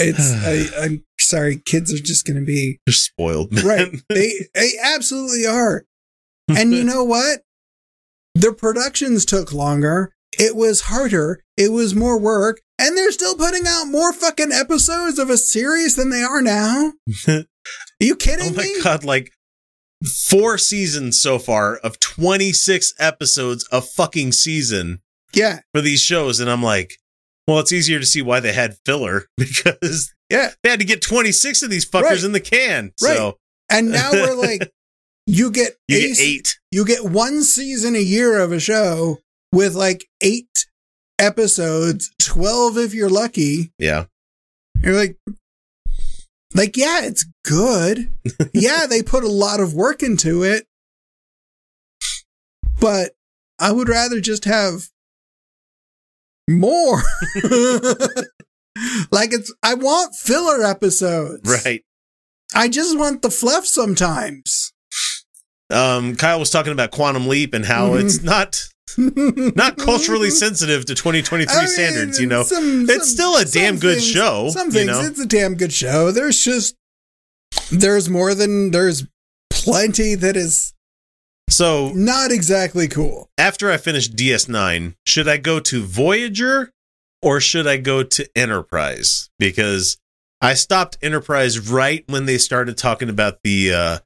[0.03, 0.33] It's
[0.79, 3.65] I, I'm sorry, kids are just gonna be They're spoiled, man.
[3.67, 3.89] right.
[4.09, 5.85] They they absolutely are.
[6.49, 7.41] And you know what?
[8.35, 10.13] The productions took longer.
[10.39, 11.43] It was harder.
[11.57, 12.61] It was more work.
[12.79, 16.93] And they're still putting out more fucking episodes of a series than they are now.
[17.29, 17.45] Are
[18.01, 18.53] you kidding me?
[18.53, 18.83] Oh my me?
[18.83, 19.31] god, like
[20.05, 25.01] four seasons so far of 26 episodes a fucking season
[25.35, 25.60] Yeah.
[25.74, 26.40] for these shows.
[26.40, 26.94] And I'm like,
[27.47, 30.51] well, it's easier to see why they had filler because Yeah.
[30.62, 32.24] they had to get 26 of these fuckers Right.
[32.24, 32.93] in the can.
[33.02, 33.16] Right.
[33.16, 33.36] So
[33.70, 34.70] And now we're like,
[35.27, 36.59] you get you a get eight.
[36.72, 39.18] you get one season a year of a show
[39.52, 40.66] with like eight
[41.18, 43.72] episodes, 12 if you're lucky.
[43.78, 44.06] Yeah.
[44.82, 45.16] You're like,
[46.55, 48.10] like, yeah, it's good.
[48.52, 50.66] yeah, they put a lot of work into it.
[52.81, 53.12] But
[53.59, 54.89] I would rather just have
[56.48, 57.02] more.
[59.12, 61.48] like it's, I want filler episodes.
[61.64, 61.82] Right.
[62.55, 64.72] I just want the fluff sometimes.
[65.70, 68.05] Um, Kyle was talking about Quantum Leap and how Mhm.
[68.05, 68.64] it's not
[68.99, 72.43] not culturally sensitive to 2023 I mean, standards, you know.
[72.43, 75.01] some- It's some- still a damn good show, Some you things, know?
[75.03, 76.11] it's a damn good show.
[76.11, 76.75] There's just,
[77.71, 79.05] there's more than, there's
[79.51, 80.73] plenty that is
[81.49, 83.29] So not exactly cool.
[83.37, 86.71] after I finish DS9, should I go to Voyager
[87.23, 89.29] or should I go to Enterprise?
[89.39, 89.99] Because
[90.41, 93.99] I stopped Enterprise right when they started talking about the uh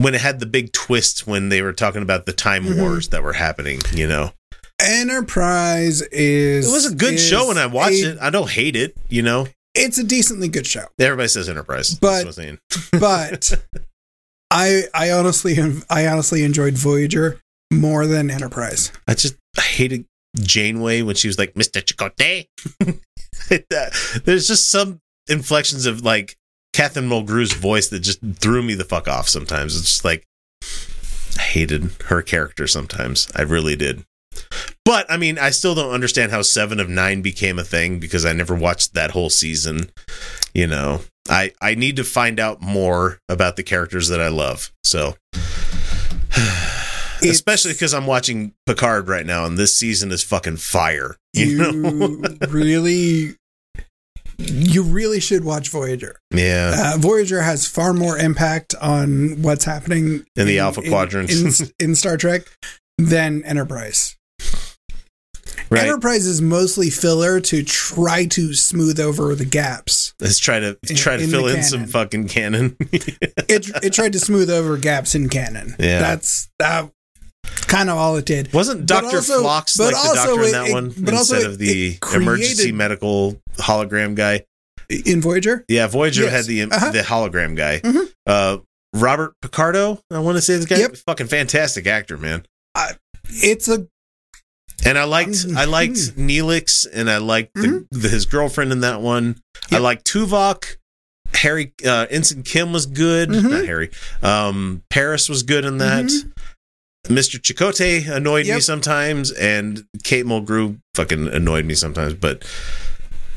[0.00, 2.76] when it had the big twist when they were talking about the time Mhm.
[2.78, 4.32] wars that were happening, you know.
[4.80, 6.66] Enterprise is.
[6.68, 8.18] It was a good show when I watched a- it.
[8.20, 9.46] I don't hate it, you know.
[9.74, 11.94] It's a decently good show, Everybody says Enterprise.
[11.94, 12.58] But- That's what I'm
[13.00, 13.52] but
[14.50, 15.56] I I honestly
[15.90, 17.38] I honestly enjoyed Voyager
[17.70, 18.90] more than Enterprise.
[19.06, 20.06] I just I hated
[20.40, 21.82] Janeway when she was like Mr.
[21.84, 22.46] Chakotay.
[24.24, 26.36] There's just some inflections of like
[26.72, 29.76] Katherine Mulgrew's voice that just threw me the fuck off sometimes.
[29.76, 30.24] It's just like
[31.38, 33.28] I hated her character sometimes.
[33.34, 34.04] I really did.
[34.84, 38.24] But I mean, I still don't understand how Seven of Nine became a thing because
[38.24, 39.90] I never watched that whole season.
[40.54, 44.72] You know, I I need to find out more about the characters that I love.
[44.84, 45.16] So
[47.22, 51.16] especially because I'm watching Picard right now, and this season is fucking fire.
[51.32, 52.22] You, You know?
[52.48, 53.36] really
[54.40, 56.16] you really should watch Voyager.
[56.34, 56.92] yeah.
[56.94, 61.60] Uh, Voyager has far more impact on what's happening In the Alpha Quadrants.
[61.60, 62.42] in, in Star Trek
[62.98, 64.16] than Enterprise.
[65.70, 65.84] Right.
[65.84, 70.14] Enterprise is mostly filler to try to smooth over the gaps.
[70.20, 72.76] Let's try to In- try to in fill the in some fucking canon.
[73.48, 75.74] It it tried to smooth over gaps in canon.
[75.78, 76.00] Yeah.
[76.00, 76.90] that's that
[77.44, 78.52] kind of all it did.
[78.52, 81.58] Wasn't Doctor but like the doctor in that it- one but also instead it- of
[81.58, 84.44] the created- emergency medical hologram guy?
[85.06, 86.32] In Voyager, Yeah, Voyager Yes.
[86.32, 86.90] had the Uh-huh.
[86.90, 87.80] the hologram guy.
[87.80, 88.08] Mhm.
[88.26, 88.58] Uh,
[88.92, 90.96] Robert Picardo, I want to say this guy, Yep.
[91.06, 92.44] fucking fantastic actor, man.
[93.42, 93.86] it's a
[94.84, 98.00] And I liked Um, I liked Neelix and I liked the, Mm-hmm.
[98.00, 99.36] the, his girlfriend in that one.
[99.70, 100.76] I liked Tuvok.
[101.34, 103.28] Harry uh Ensign Kim was good.
[103.28, 103.50] Mhm.
[103.50, 103.90] Not Harry.
[104.22, 106.10] Um Paris was good in that.
[107.06, 107.38] Mr.
[107.40, 108.60] Chakotay annoyed me Mm-hmm.
[108.60, 112.44] Sometimes and Kate Mulgrew fucking annoyed me sometimes, but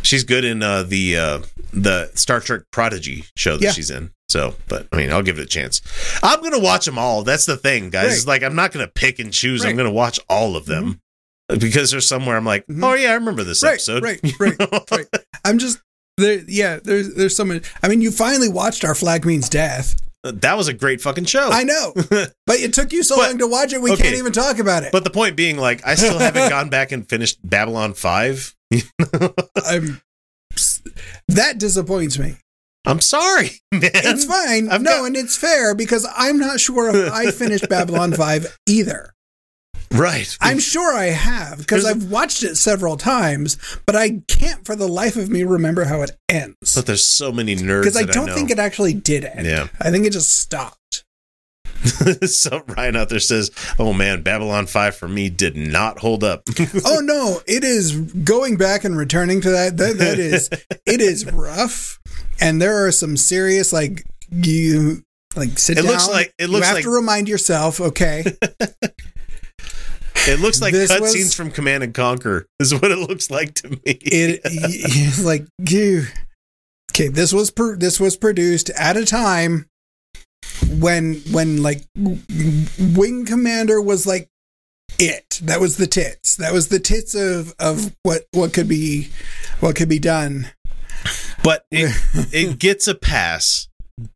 [0.01, 1.39] she's good in uh the uh
[1.71, 3.71] the Star Trek Prodigy show that Yeah.
[3.71, 4.11] she's in.
[4.29, 5.81] So, but I mean, I'll give it a chance.
[6.23, 7.23] I'm going to watch them all.
[7.23, 8.05] That's the thing, guys.
[8.05, 8.13] Right.
[8.13, 9.63] It's like I'm not going to pick and choose.
[9.63, 10.99] I'm going to watch all of them
[11.47, 12.83] because there's somewhere I'm like, Mhm.
[12.83, 14.01] oh yeah, I remember this Right, episode.
[14.03, 14.55] right, right,
[14.91, 15.05] right.
[15.45, 15.79] I'm just
[16.17, 16.43] there.
[16.47, 17.61] Yeah, there's there's so many.
[17.83, 19.95] I mean, you finally watched our flag means death.
[20.23, 21.49] That was a great fucking show.
[21.51, 23.81] I know, but it took you so But- long to watch it.
[23.81, 24.03] We okay.
[24.03, 24.91] can't even talk about it.
[24.91, 28.55] but the point being, like, I still haven't gone back and finished Babylon Five.
[29.65, 30.01] I'm,
[31.27, 32.35] that disappoints me.
[32.85, 33.91] I'm sorry, man.
[33.93, 34.69] It's fine.
[34.69, 38.57] I've no, got- and it's fair because I'm not sure if I finished Babylon 5
[38.67, 39.13] either.
[39.93, 40.37] Right.
[40.41, 44.87] I'm sure I have because I've watched it several times, but I can't for the
[44.87, 46.75] life of me remember how it ends.
[46.75, 48.35] but there's so many nerds Because I don't know.
[48.35, 49.45] think it actually did end.
[49.45, 49.67] Yeah.
[49.79, 50.77] I think it just stopped.
[52.25, 56.43] so Ryan out there says, "Oh man, Babylon Five for me did not hold up."
[56.85, 59.75] oh no, it is going back and returning to that.
[59.75, 60.49] That, that is,
[60.85, 61.99] it is rough,
[62.39, 65.03] and there are some serious like you
[65.35, 65.91] like sit It down.
[65.91, 67.81] looks like- it looks you have like- to remind yourself.
[67.81, 68.23] Okay,
[70.27, 73.79] it looks like cutscenes from Command and Conquer is what it looks like to me.
[73.85, 76.05] it it's like you.
[76.91, 79.67] Okay, this was per, this was produced at a time
[80.69, 84.29] when when like Wing Commander was like
[84.99, 85.39] it.
[85.43, 86.35] That was the tits.
[86.35, 89.09] That was the tits of of what what could be
[89.59, 90.51] what could be done.
[91.43, 91.95] but it,
[92.33, 93.67] it gets a pass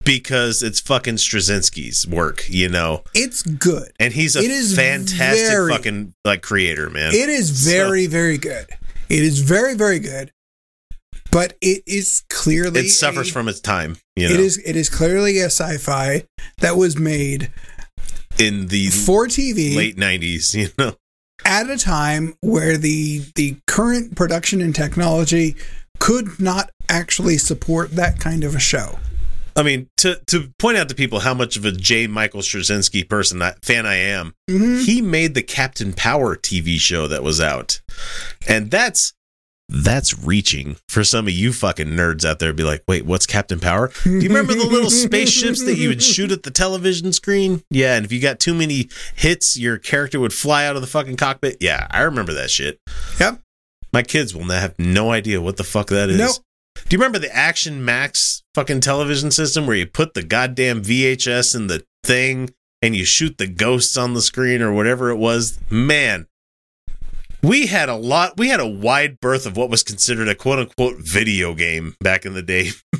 [0.04, 3.92] because it's fucking Straczynski's work, you know, It's good.
[4.00, 7.14] and he's a It is fantastic very- fucking like creator, man.
[7.14, 8.66] It is very very good.
[9.10, 10.32] It is very very good.
[11.30, 14.76] But it is clearly it suffers a- from its time, you know, It is it
[14.76, 16.24] is clearly a sci-fi
[16.60, 17.52] that was made
[18.40, 20.96] in the for TV late '90s, you know.
[21.46, 25.56] at a time where the the current production and technology
[26.00, 28.98] could not actually support that kind of a show.
[29.58, 32.06] I mean, to to point out to people how much of a J.
[32.08, 34.86] Michael Straczynski person I, fan I am, Mhm.
[34.86, 37.82] he made the Captain Power TV show that was out,
[38.48, 39.14] and that's
[39.70, 42.54] that's reaching for some of you fucking nerds out there.
[42.54, 43.92] Be like, wait, what's Captain Power?
[44.06, 47.64] Do you remember the little spaceships that you would shoot at the television screen?
[47.70, 50.88] Yeah, and if you got too many hits, your character would fly out of the
[50.88, 51.58] fucking cockpit.
[51.60, 52.80] Yeah, I remember that shit.
[53.20, 53.42] Yep.
[53.92, 56.18] My kids will have no idea what the fuck that is.
[56.18, 56.38] Nope.
[56.90, 61.54] Do you remember the Action Max fucking television system where you put the goddamn VHS
[61.54, 62.52] in the thing
[62.82, 65.60] and you shoot the ghosts on the screen or whatever it was?
[65.70, 66.28] Man,
[67.44, 70.60] we had a lot, we had a wide berth of what was considered a quote
[70.60, 72.70] unquote video game back in the day.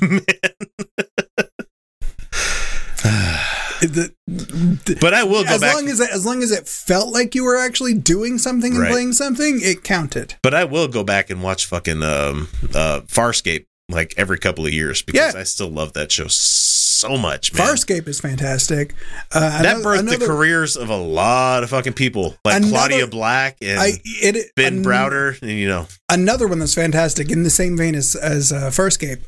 [3.80, 5.72] The- the- But I will go as back.
[5.76, 8.82] long as it, as long as it felt like you were actually doing something and
[8.82, 8.90] Right.
[8.90, 10.34] playing something, it counted.
[10.42, 14.72] but I will go back and watch fucking um, uh, Farscape like every couple of
[14.72, 15.40] years because Yeah.
[15.40, 17.66] I still love that show so much, man.
[17.66, 18.92] Farscape is fantastic.
[19.32, 22.70] Uh, that ano- birthed another- the careers of a lot of fucking people, like Another-
[22.72, 27.30] Claudia Black and I, it, Ben an- Browder, and you know, Another one that's fantastic
[27.30, 29.20] in the same vein as as uh, Farscape.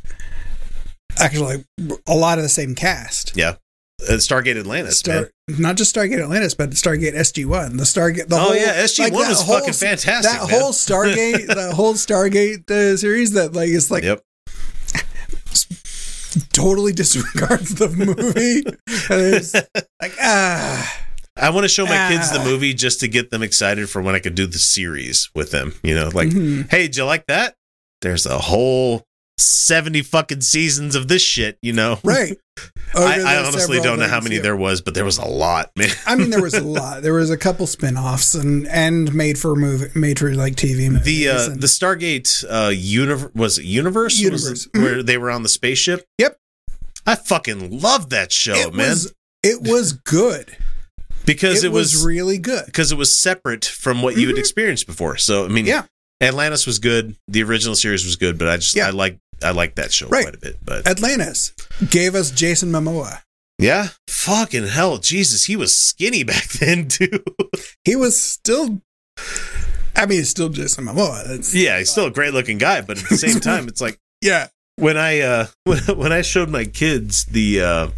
[1.18, 1.64] Actually,
[2.06, 3.36] a lot of the same cast.
[3.36, 3.54] yeah,
[4.08, 4.98] uh, Stargate Atlantis.
[4.98, 7.76] Star, not just Stargate Atlantis, but Stargate SG One.
[7.76, 8.28] The Stargate.
[8.28, 10.60] The Oh, whole, yeah, SG-1 that was whole- fucking fantastic, That man.
[10.60, 14.22] whole Stargate, the whole Stargate uh, series that like is like yep.
[16.52, 18.62] Totally disregards the movie.
[19.10, 19.54] And it's
[20.02, 20.98] like ah,
[21.36, 22.44] I want to show my kids the Ah.
[22.44, 25.74] movie just to get them excited for when I could do the series with them.
[25.82, 26.70] You know, like, Mhm.
[26.70, 27.54] hey, did you like that?
[28.02, 29.04] There's a whole
[29.40, 31.58] seventy fucking seasons of this shit.
[31.62, 32.36] You know, right.
[32.94, 34.42] I, I honestly don't know how many yeah.
[34.42, 35.88] there was, but there was a lot, man.
[36.06, 37.02] I mean, there was a lot.
[37.02, 41.04] There was a couple spin-offs and and made for movie, made for like TV movies.
[41.04, 44.68] The uh, and- the Stargate uh universe was it Universe Was Universe.
[44.74, 46.04] it where they were on the spaceship.
[46.18, 46.36] Yep.
[47.06, 50.54] I fucking love that show, it man, was it was good.
[51.24, 52.66] because it, it, was, was really good.
[52.66, 54.40] because it was separate from what you had Mhm.
[54.40, 55.16] experienced before.
[55.16, 55.84] So I mean, Yeah.
[56.20, 57.16] Atlantis was good.
[57.28, 58.88] The original series was good, but I just Yeah.
[58.88, 60.22] I like I like that show Right.
[60.24, 60.58] quite a bit.
[60.64, 61.52] But Atlantis
[61.90, 63.22] gave us Jason Momoa.
[63.58, 67.22] yeah, fucking hell, Jesus, he was skinny back then too.
[67.84, 68.80] He was still.
[69.96, 71.26] I mean, it's still Jason Momoa.
[71.26, 73.98] That's, yeah, he's still a great looking guy, but at the same time, it's like
[74.22, 74.48] yeah.
[74.76, 77.88] when I uh when, when I showed my kids the uh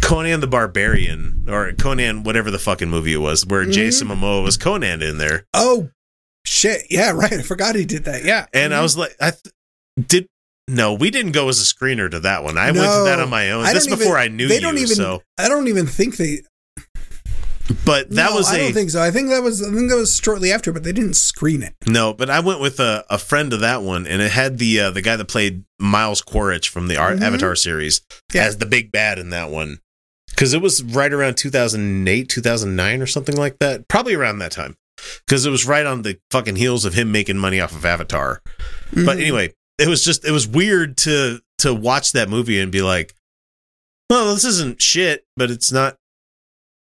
[0.00, 3.72] Conan the Barbarian or Conan whatever the fucking movie it was where Mhm.
[3.72, 5.90] Jason Momoa was Conan in there Oh
[6.46, 6.82] shit!
[6.88, 7.32] Yeah, right.
[7.32, 8.24] I forgot he did that.
[8.24, 9.52] Yeah, and I was like I th-
[10.08, 10.26] did
[10.68, 13.28] no we didn't go as a screener to that one I went to that on
[13.30, 14.94] my own I before even- I knew they you don't even.
[14.96, 16.42] so I don't even think they.
[17.84, 19.00] but that no, was I don't think so.
[19.00, 19.62] I think that was.
[19.62, 21.74] I think that was shortly after, but they didn't screen it.
[21.86, 24.80] no but I went with a, a friend of that one and it had the
[24.80, 27.20] uh, the guy that played Miles Quaritch from the Mhm.
[27.22, 28.00] Avatar series
[28.32, 28.44] Yeah.
[28.44, 29.78] as the big bad in that one
[30.30, 34.76] because it was right around 2008 2009 or something like that probably around that time
[35.26, 38.40] because it was right on the fucking heels of him making money off of avatar
[38.92, 39.20] but Mhm.
[39.20, 43.14] anyway it was just it was weird to to watch that movie and be like
[44.08, 45.96] Well, this isn't shit, but it's not.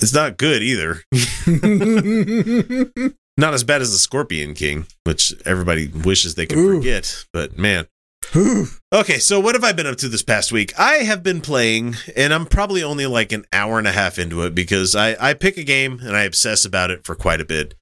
[0.00, 1.02] It's not good either.
[3.36, 6.76] not as bad as the Scorpion King, which everybody wishes they could Ooh.
[6.76, 7.24] forget.
[7.32, 7.88] But man,
[8.36, 8.66] Ooh.
[8.92, 10.78] Okay, so what have I been up to this past week?
[10.78, 14.42] I have been playing, and I'm probably only like an hour and a half into
[14.42, 17.44] it because I, I pick a game and I obsess about it for quite a
[17.44, 17.74] bit.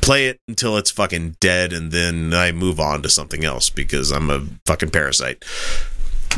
[0.00, 4.10] Play it until it's fucking dead, and then I move on to something else because
[4.10, 5.44] I'm a fucking parasite.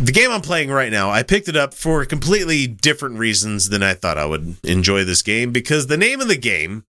[0.00, 3.82] The game I'm playing right now, I picked it up for completely different reasons than
[3.82, 6.84] I thought I would enjoy this game because the name of the game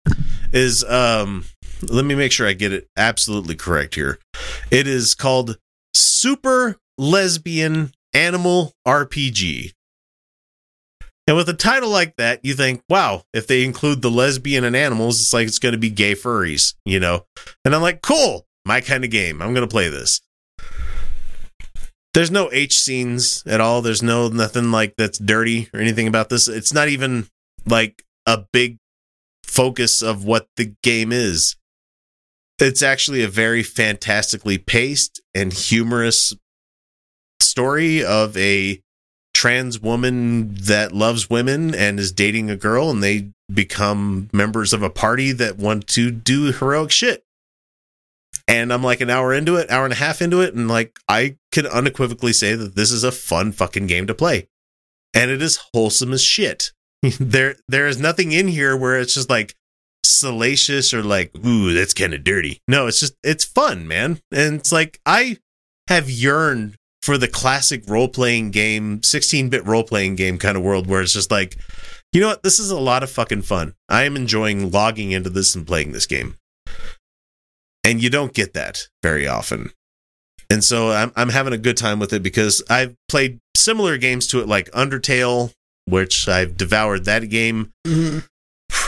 [0.51, 1.45] is um
[1.81, 4.19] let me make sure I get it absolutely correct here.
[4.69, 5.57] It is called
[5.93, 9.71] Super Lesbian Animal RPG.
[11.29, 14.75] And with a title like that, you think, wow, if they include the lesbian and
[14.75, 17.27] animals, it's like it's going to be gay furries, you know?
[17.63, 19.39] And I'm like, cool, my kind of game.
[19.39, 20.21] I'm going to play this.
[22.15, 23.83] There's no H scenes at all.
[23.83, 26.47] There's no nothing like that's dirty or anything about this.
[26.47, 27.27] It's not even
[27.67, 28.77] like a big
[29.43, 31.57] focus of what the game is.
[32.57, 36.33] It's actually a very fantastically paced and humorous
[37.39, 38.81] story of a
[39.39, 44.83] trans woman that loves women and is dating a girl and they become members of
[44.83, 47.23] a party that want to do heroic shit.
[48.49, 50.99] And I'm like an hour into it, hour and a half into it, and like
[51.07, 54.49] I could unequivocally say that this is a fun fucking game to play.
[55.13, 56.73] And it is wholesome as shit.
[57.17, 59.55] there there is nothing in here where it's just like
[60.03, 62.61] salacious or like, ooh, that's kind of dirty.
[62.67, 64.19] No, it's just it's fun, man.
[64.33, 65.37] And it's like I
[65.87, 70.63] have yearned for the classic role playing game, 16 bit role playing game kind of
[70.63, 71.57] world where it's just like,
[72.11, 72.43] you know what?
[72.43, 73.73] This is a lot of fucking fun.
[73.87, 76.35] I am enjoying logging into this and playing this game.
[77.83, 79.71] And you don't get that very often.
[80.49, 84.27] And so I'm, I'm having a good time with it because I've played similar games
[84.27, 85.51] to it, like Undertale,
[85.85, 88.25] which I've devoured that game Mhm.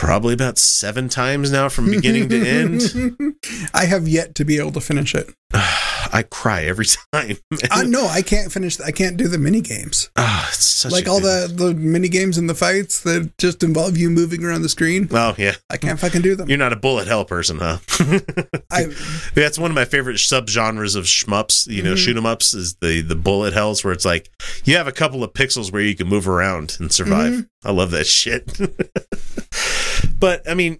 [0.02, 3.36] Probably about seven times now from beginning to end.
[3.74, 5.32] I have yet to be able to finish it.
[5.54, 7.36] I cry every time.
[7.70, 8.80] I no, I can't finish.
[8.80, 10.10] I can't do the mini games.
[10.16, 13.62] Ah, it's such like all good- the the mini games and the fights that just
[13.62, 15.08] involve you moving around the screen.
[15.12, 16.48] Oh yeah, I can't fucking do them.
[16.48, 17.78] you're not a bullet hell person, huh?
[18.70, 18.86] I
[19.34, 21.66] That's one of my favorite subgenres of shmups.
[21.68, 21.98] You know, Mhm.
[21.98, 24.30] shoot 'em ups is the the bullet hells where it's like
[24.64, 27.32] you have a couple of pixels where you can move around and survive.
[27.32, 27.46] Mhm.
[27.64, 28.50] I love that shit.
[30.22, 30.78] But I mean,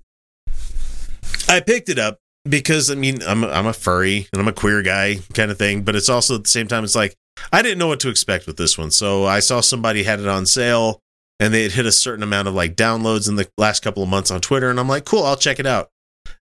[1.48, 4.52] I picked it up because I mean I'm a, I'm a furry and I'm a
[4.52, 7.16] queer guy kind of thing, but it's also at the same time it's like
[7.52, 8.92] I didn't know what to expect with this one.
[8.92, 11.00] So I saw somebody had it on sale
[11.40, 14.08] and they had hit a certain amount of like downloads in the last couple of
[14.08, 15.90] months on Twitter and I'm like, "Cool, I'll check it out."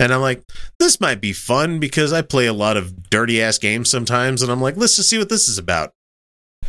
[0.00, 0.42] And I'm like,
[0.78, 4.50] "This might be fun because I play a lot of dirty ass games sometimes and
[4.50, 5.92] I'm like, let's just see what this is about."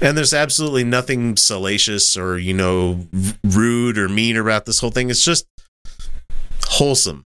[0.02, 3.08] And there's absolutely nothing salacious or, you know,
[3.45, 5.10] rude or mean about this whole thing.
[5.10, 5.48] It's just
[6.78, 7.24] wholesome.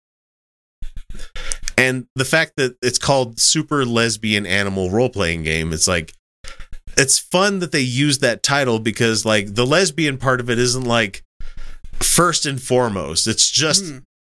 [1.77, 6.13] And the fact that it's called Super Lesbian Animal Role Playing Game, it's like,
[6.97, 10.85] it's fun that they use that title because, like, the lesbian part of it isn't
[10.85, 11.23] like
[12.01, 13.27] first and foremost.
[13.27, 13.99] It's just Hmm.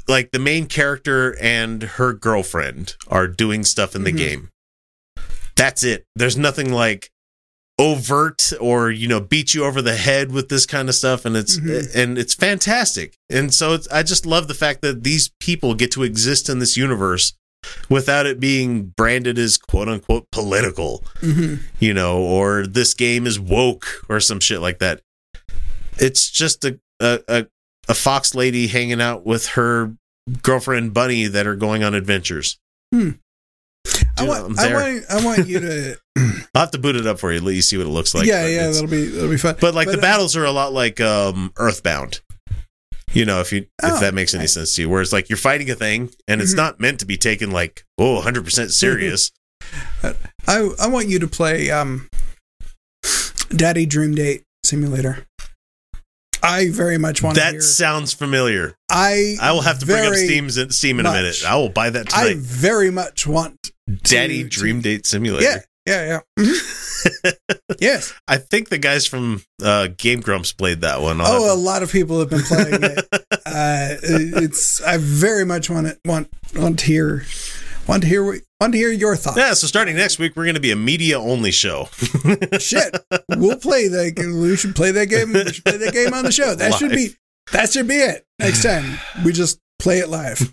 [0.09, 4.17] like the main character and her girlfriend are doing stuff in the Mhm.
[4.17, 4.51] game.
[5.55, 6.07] That's it.
[6.17, 7.11] There's nothing like
[7.79, 11.25] overt or you know beat you over the head with this kind of stuff.
[11.25, 11.95] And it's Mhm.
[11.95, 13.15] and it's fantastic.
[13.31, 16.59] And so it's, i just love the fact that these people get to exist in
[16.59, 17.35] this universe
[17.89, 21.61] without it being branded as quote unquote political mhm.
[21.81, 25.01] you know or this game is woke or some shit like that.
[25.99, 27.47] It's just a a, a,
[27.89, 29.95] a fox lady hanging out with her
[30.43, 32.59] girlfriend bunny that are going on adventures
[34.21, 35.97] I want, I want, I want you to.
[36.55, 38.27] i'll have to boot it up for you let you see what it looks like
[38.27, 39.57] yeah, yeah, that'll be that'll be fun.
[39.61, 42.21] But like the uh, battles are a lot like um Earthbound.
[43.13, 45.29] You know, if you Oh, if that makes any sense to you, where it's like
[45.29, 46.57] you're fighting a thing and it's Mhm.
[46.59, 49.31] not meant to be taken like oh 100 percent serious.
[50.03, 52.09] I I want you to play um,
[53.51, 55.25] Daddy Dream Date Simulator.
[56.43, 58.75] I very much want to that sounds familiar.
[58.91, 61.43] I I will have to bring up Steam's Steam in a minute.
[61.47, 62.31] I will buy that tonight.
[62.31, 63.58] I very much want.
[64.03, 65.65] Daddy to- Dream Date Yeah, Simulator.
[65.87, 66.21] yeah, yeah.
[66.45, 67.35] Mhm.
[67.81, 68.13] yes.
[68.27, 71.21] I think the guys from uh, Game Grumps played that one.
[71.21, 73.07] I'll Oh, a lot of people have been playing it.
[73.49, 74.81] Uh, it's.
[74.83, 75.99] I very much want it.
[76.05, 77.25] Want want to hear.
[77.89, 78.23] Want to hear.
[78.61, 79.39] Want to hear your thoughts.
[79.39, 81.89] yeah, so starting next week, we're going to be a media only show.
[82.61, 82.95] Shit,
[83.37, 84.13] we'll play that.
[84.15, 84.39] game.
[84.43, 85.33] We should play that game.
[85.33, 86.55] We should play that game on the show.
[86.55, 87.15] That should be.
[87.53, 88.27] That should be it.
[88.39, 90.53] Next time we just play it live.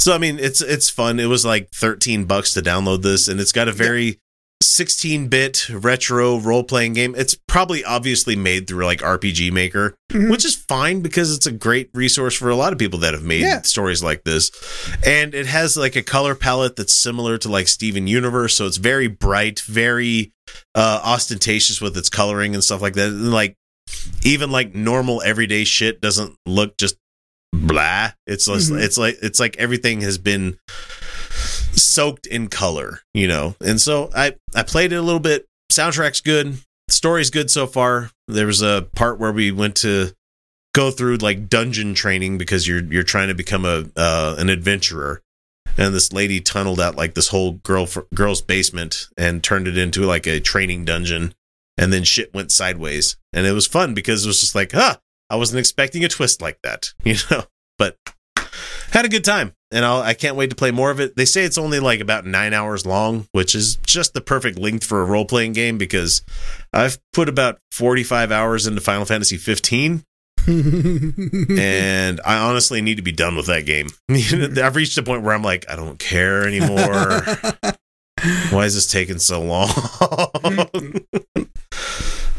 [0.00, 1.20] So I mean, it's it's fun.
[1.20, 4.18] It was like thirteen bucks to download this, and it's got a very
[4.62, 7.14] 16-bit retro role-playing game.
[7.16, 10.30] It's probably obviously made through like RPG Maker, Mhm.
[10.30, 13.22] which is fine because it's a great resource for a lot of people that have
[13.22, 13.62] made Yeah.
[13.62, 14.50] stories like this.
[15.04, 18.76] And it has like a color palette that's similar to like Steven Universe, so it's
[18.76, 20.32] very bright, very
[20.74, 23.08] uh ostentatious with its coloring and stuff like that.
[23.08, 23.54] And like
[24.22, 26.96] even like normal everyday shit doesn't look just
[27.52, 28.12] blah.
[28.26, 28.80] It's Mhm.
[28.82, 30.58] it's like it's like everything has been
[31.72, 33.56] soaked in color, you know.
[33.60, 35.46] And so I I played it a little bit.
[35.72, 36.58] Soundtrack's good.
[36.88, 38.10] Story's good so far.
[38.26, 40.12] There was a part where we went to
[40.74, 45.22] go through like dungeon training because you're you're trying to become a uh, an adventurer.
[45.78, 50.04] And this lady tunneled out like this whole girl girl's basement and turned it into
[50.04, 51.34] like a training dungeon.
[51.78, 54.96] And then shit went sideways, and it was fun because it was just like, huh,
[55.30, 57.44] I wasn't expecting a twist like that, you know.
[57.78, 57.96] But
[58.90, 61.16] had a good time, and I'll, I can't wait to play more of it.
[61.16, 64.84] They say it's only like about nine hours long, which is just the perfect length
[64.84, 66.22] for a role playing game because
[66.72, 70.04] I've put about forty five hours into Final Fantasy fifteen,
[70.46, 73.86] and I honestly need to be done with that game.
[74.62, 77.22] I've reached a point where I'm like, I don't care anymore.
[78.50, 79.70] Why is this taking so long?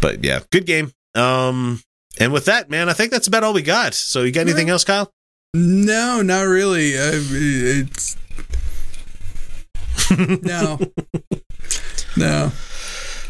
[0.01, 0.91] but yeah, good game.
[1.15, 1.81] Um,
[2.19, 3.93] and with that, man, I think that's about all we got.
[3.93, 5.11] So you got anything else, Kyle?
[5.53, 6.97] no, not really.
[6.97, 8.15] Uh, it's
[10.43, 10.79] no,
[12.17, 12.51] no.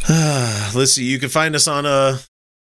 [0.75, 1.03] Let's see.
[1.05, 2.17] You can find us on uh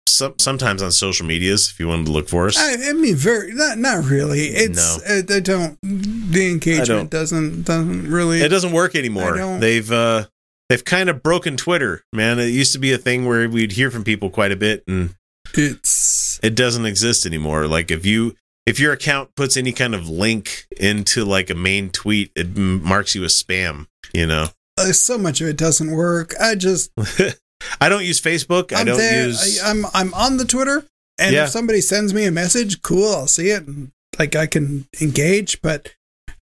[0.08, 2.56] some, sometimes on social medias if you wanted to look for us.
[2.58, 4.40] I, I mean, very not not really.
[4.48, 5.18] It's No.
[5.18, 5.78] uh, they don't.
[5.82, 7.10] The engagement don't.
[7.10, 8.42] doesn't doesn't really.
[8.42, 9.58] it doesn't work anymore.
[9.58, 10.26] They've uh
[10.68, 12.38] they've kind of broken Twitter, man.
[12.38, 15.14] It used to be a thing where we'd hear from people quite a bit and
[15.54, 17.66] It's it doesn't exist anymore.
[17.66, 18.34] Like if you
[18.66, 22.82] if your account puts any kind of link into like a main tweet, it m-
[22.82, 24.48] marks you as spam, you know.
[24.78, 26.34] uh, so much of it doesn't work.
[26.40, 26.90] I just
[27.80, 28.72] I don't use Facebook.
[28.74, 29.26] I I'm don't there.
[29.26, 30.84] use I, I'm I'm on the Twitter,
[31.18, 31.44] and Yeah.
[31.44, 35.60] if somebody sends me a message, cool, I'll see it, and like I can engage.
[35.62, 35.94] But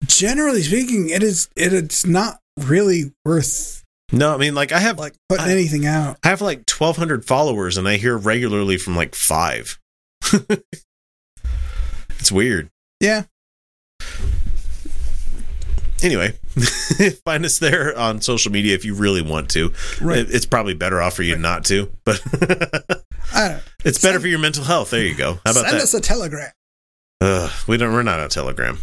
[0.07, 3.80] generally speaking, it is it, it's not really worth
[4.13, 6.19] No, I mean like I have like putting I- anything out.
[6.25, 9.79] I have like 1200 followers and I hear regularly from like 5.
[12.19, 12.69] it's weird.
[13.01, 13.25] Yeah,
[16.03, 16.33] Anyway,
[17.27, 19.71] find us there on social media if you really want to.
[20.01, 20.25] right.
[20.29, 22.23] It's probably better off for you not to, but
[23.35, 23.63] I don't.
[23.85, 24.91] it's better for your mental health.
[24.91, 25.35] There you go.
[25.45, 25.83] How about Send that?
[25.83, 26.51] us a telegram.
[27.21, 27.93] Ugh, we don't.
[27.93, 28.79] We're not on Telegram.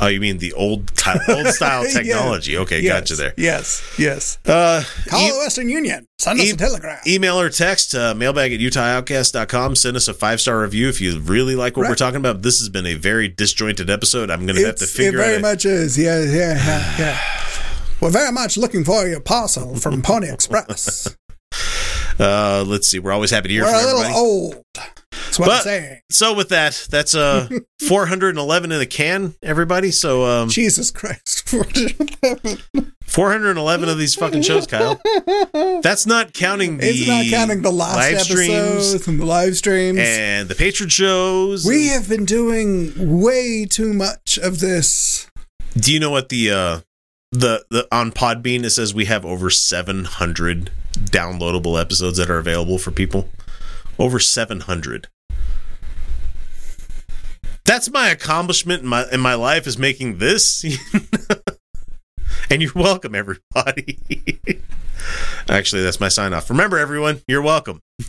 [0.00, 0.90] Oh, you mean the old
[1.28, 2.56] old style technology?
[2.58, 3.34] Okay, yes, got you there.
[3.36, 4.38] Yes, yes.
[4.46, 6.06] Uh, Call e- the Western Union.
[6.18, 6.98] Send us e- a telegram.
[7.06, 9.74] email or text uh, mailbag at utahoutcast.com.
[9.76, 12.42] Send us a five star review if you really like what we're talking about.
[12.42, 14.30] This has been a very disjointed episode.
[14.30, 15.38] I'm going to have to figure it very out.
[15.38, 15.98] a- much is.
[15.98, 17.20] Yeah, yeah, yeah, yeah.
[18.00, 21.16] We're very much looking for your parcel from Pony Express.
[22.20, 23.00] uh, let's see.
[23.00, 24.64] We're always happy to hear We're from a little old.
[25.28, 26.00] That's what But- I'm saying.
[26.10, 27.48] So with that, that's uh
[27.86, 29.90] 411 in the can, everybody.
[29.90, 31.48] So um Jesus Christ.
[33.06, 35.00] 411 of these fucking shows, Kyle.
[35.82, 39.56] That's not counting the it's not counting the last live streams episodes and the live
[39.56, 39.98] streams.
[39.98, 41.64] and the Patreon shows.
[41.64, 45.30] we have been doing way too much of this.
[45.74, 46.80] Do you know what the uh
[47.32, 52.78] the the on Podbean it says we have over 700 downloadable episodes that are available
[52.78, 53.28] for people.
[53.98, 55.08] Over 700.
[57.68, 60.64] That's my accomplishment in my in my life is making this.
[62.50, 63.98] and you're welcome everybody.
[65.50, 66.48] Actually, that's my sign off.
[66.48, 67.82] Remember everyone, you're welcome.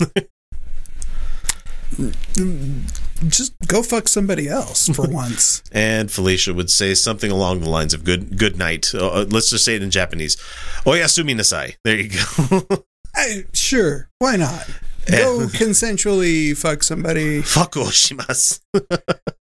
[3.28, 5.62] Just go fuck somebody else for once.
[5.74, 9.50] And Felicia would say something along the lines of "good good night." Uh, uh, let's
[9.50, 10.38] just say it in Japanese.
[10.86, 11.76] Oyasumi nasai.
[11.84, 12.86] There you go.
[13.14, 14.70] I, sure, why not?
[15.10, 15.46] Go eh.
[15.48, 17.42] consensually fuck somebody.
[17.42, 18.60] Fuck oshimasu.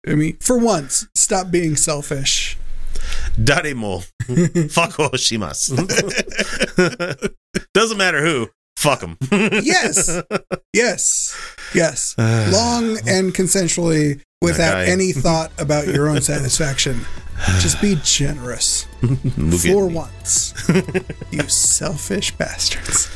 [0.07, 2.57] I mean, for once, stop being selfish.
[3.37, 4.03] Daremo.
[4.73, 5.77] Fuck oshimasu.
[7.75, 8.49] Doesn't matter who.
[8.77, 9.17] Fuck them.
[9.63, 10.23] Yes,
[10.73, 11.37] yes,
[11.75, 12.15] yes.
[12.19, 12.49] Ah.
[12.53, 17.01] Long and consensually, without any thought about your own satisfaction.
[17.61, 18.85] Just be generous
[19.63, 20.55] for once,
[21.31, 23.09] you selfish bastards.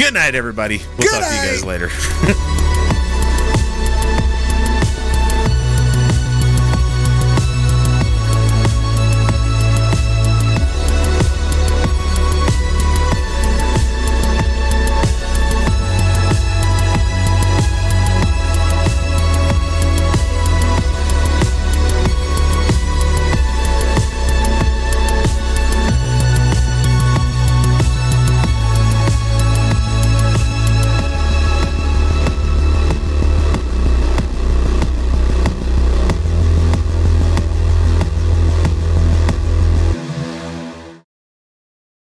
[0.00, 0.78] Good night, everybody.
[0.78, 1.90] We'll Good talk to you guys later.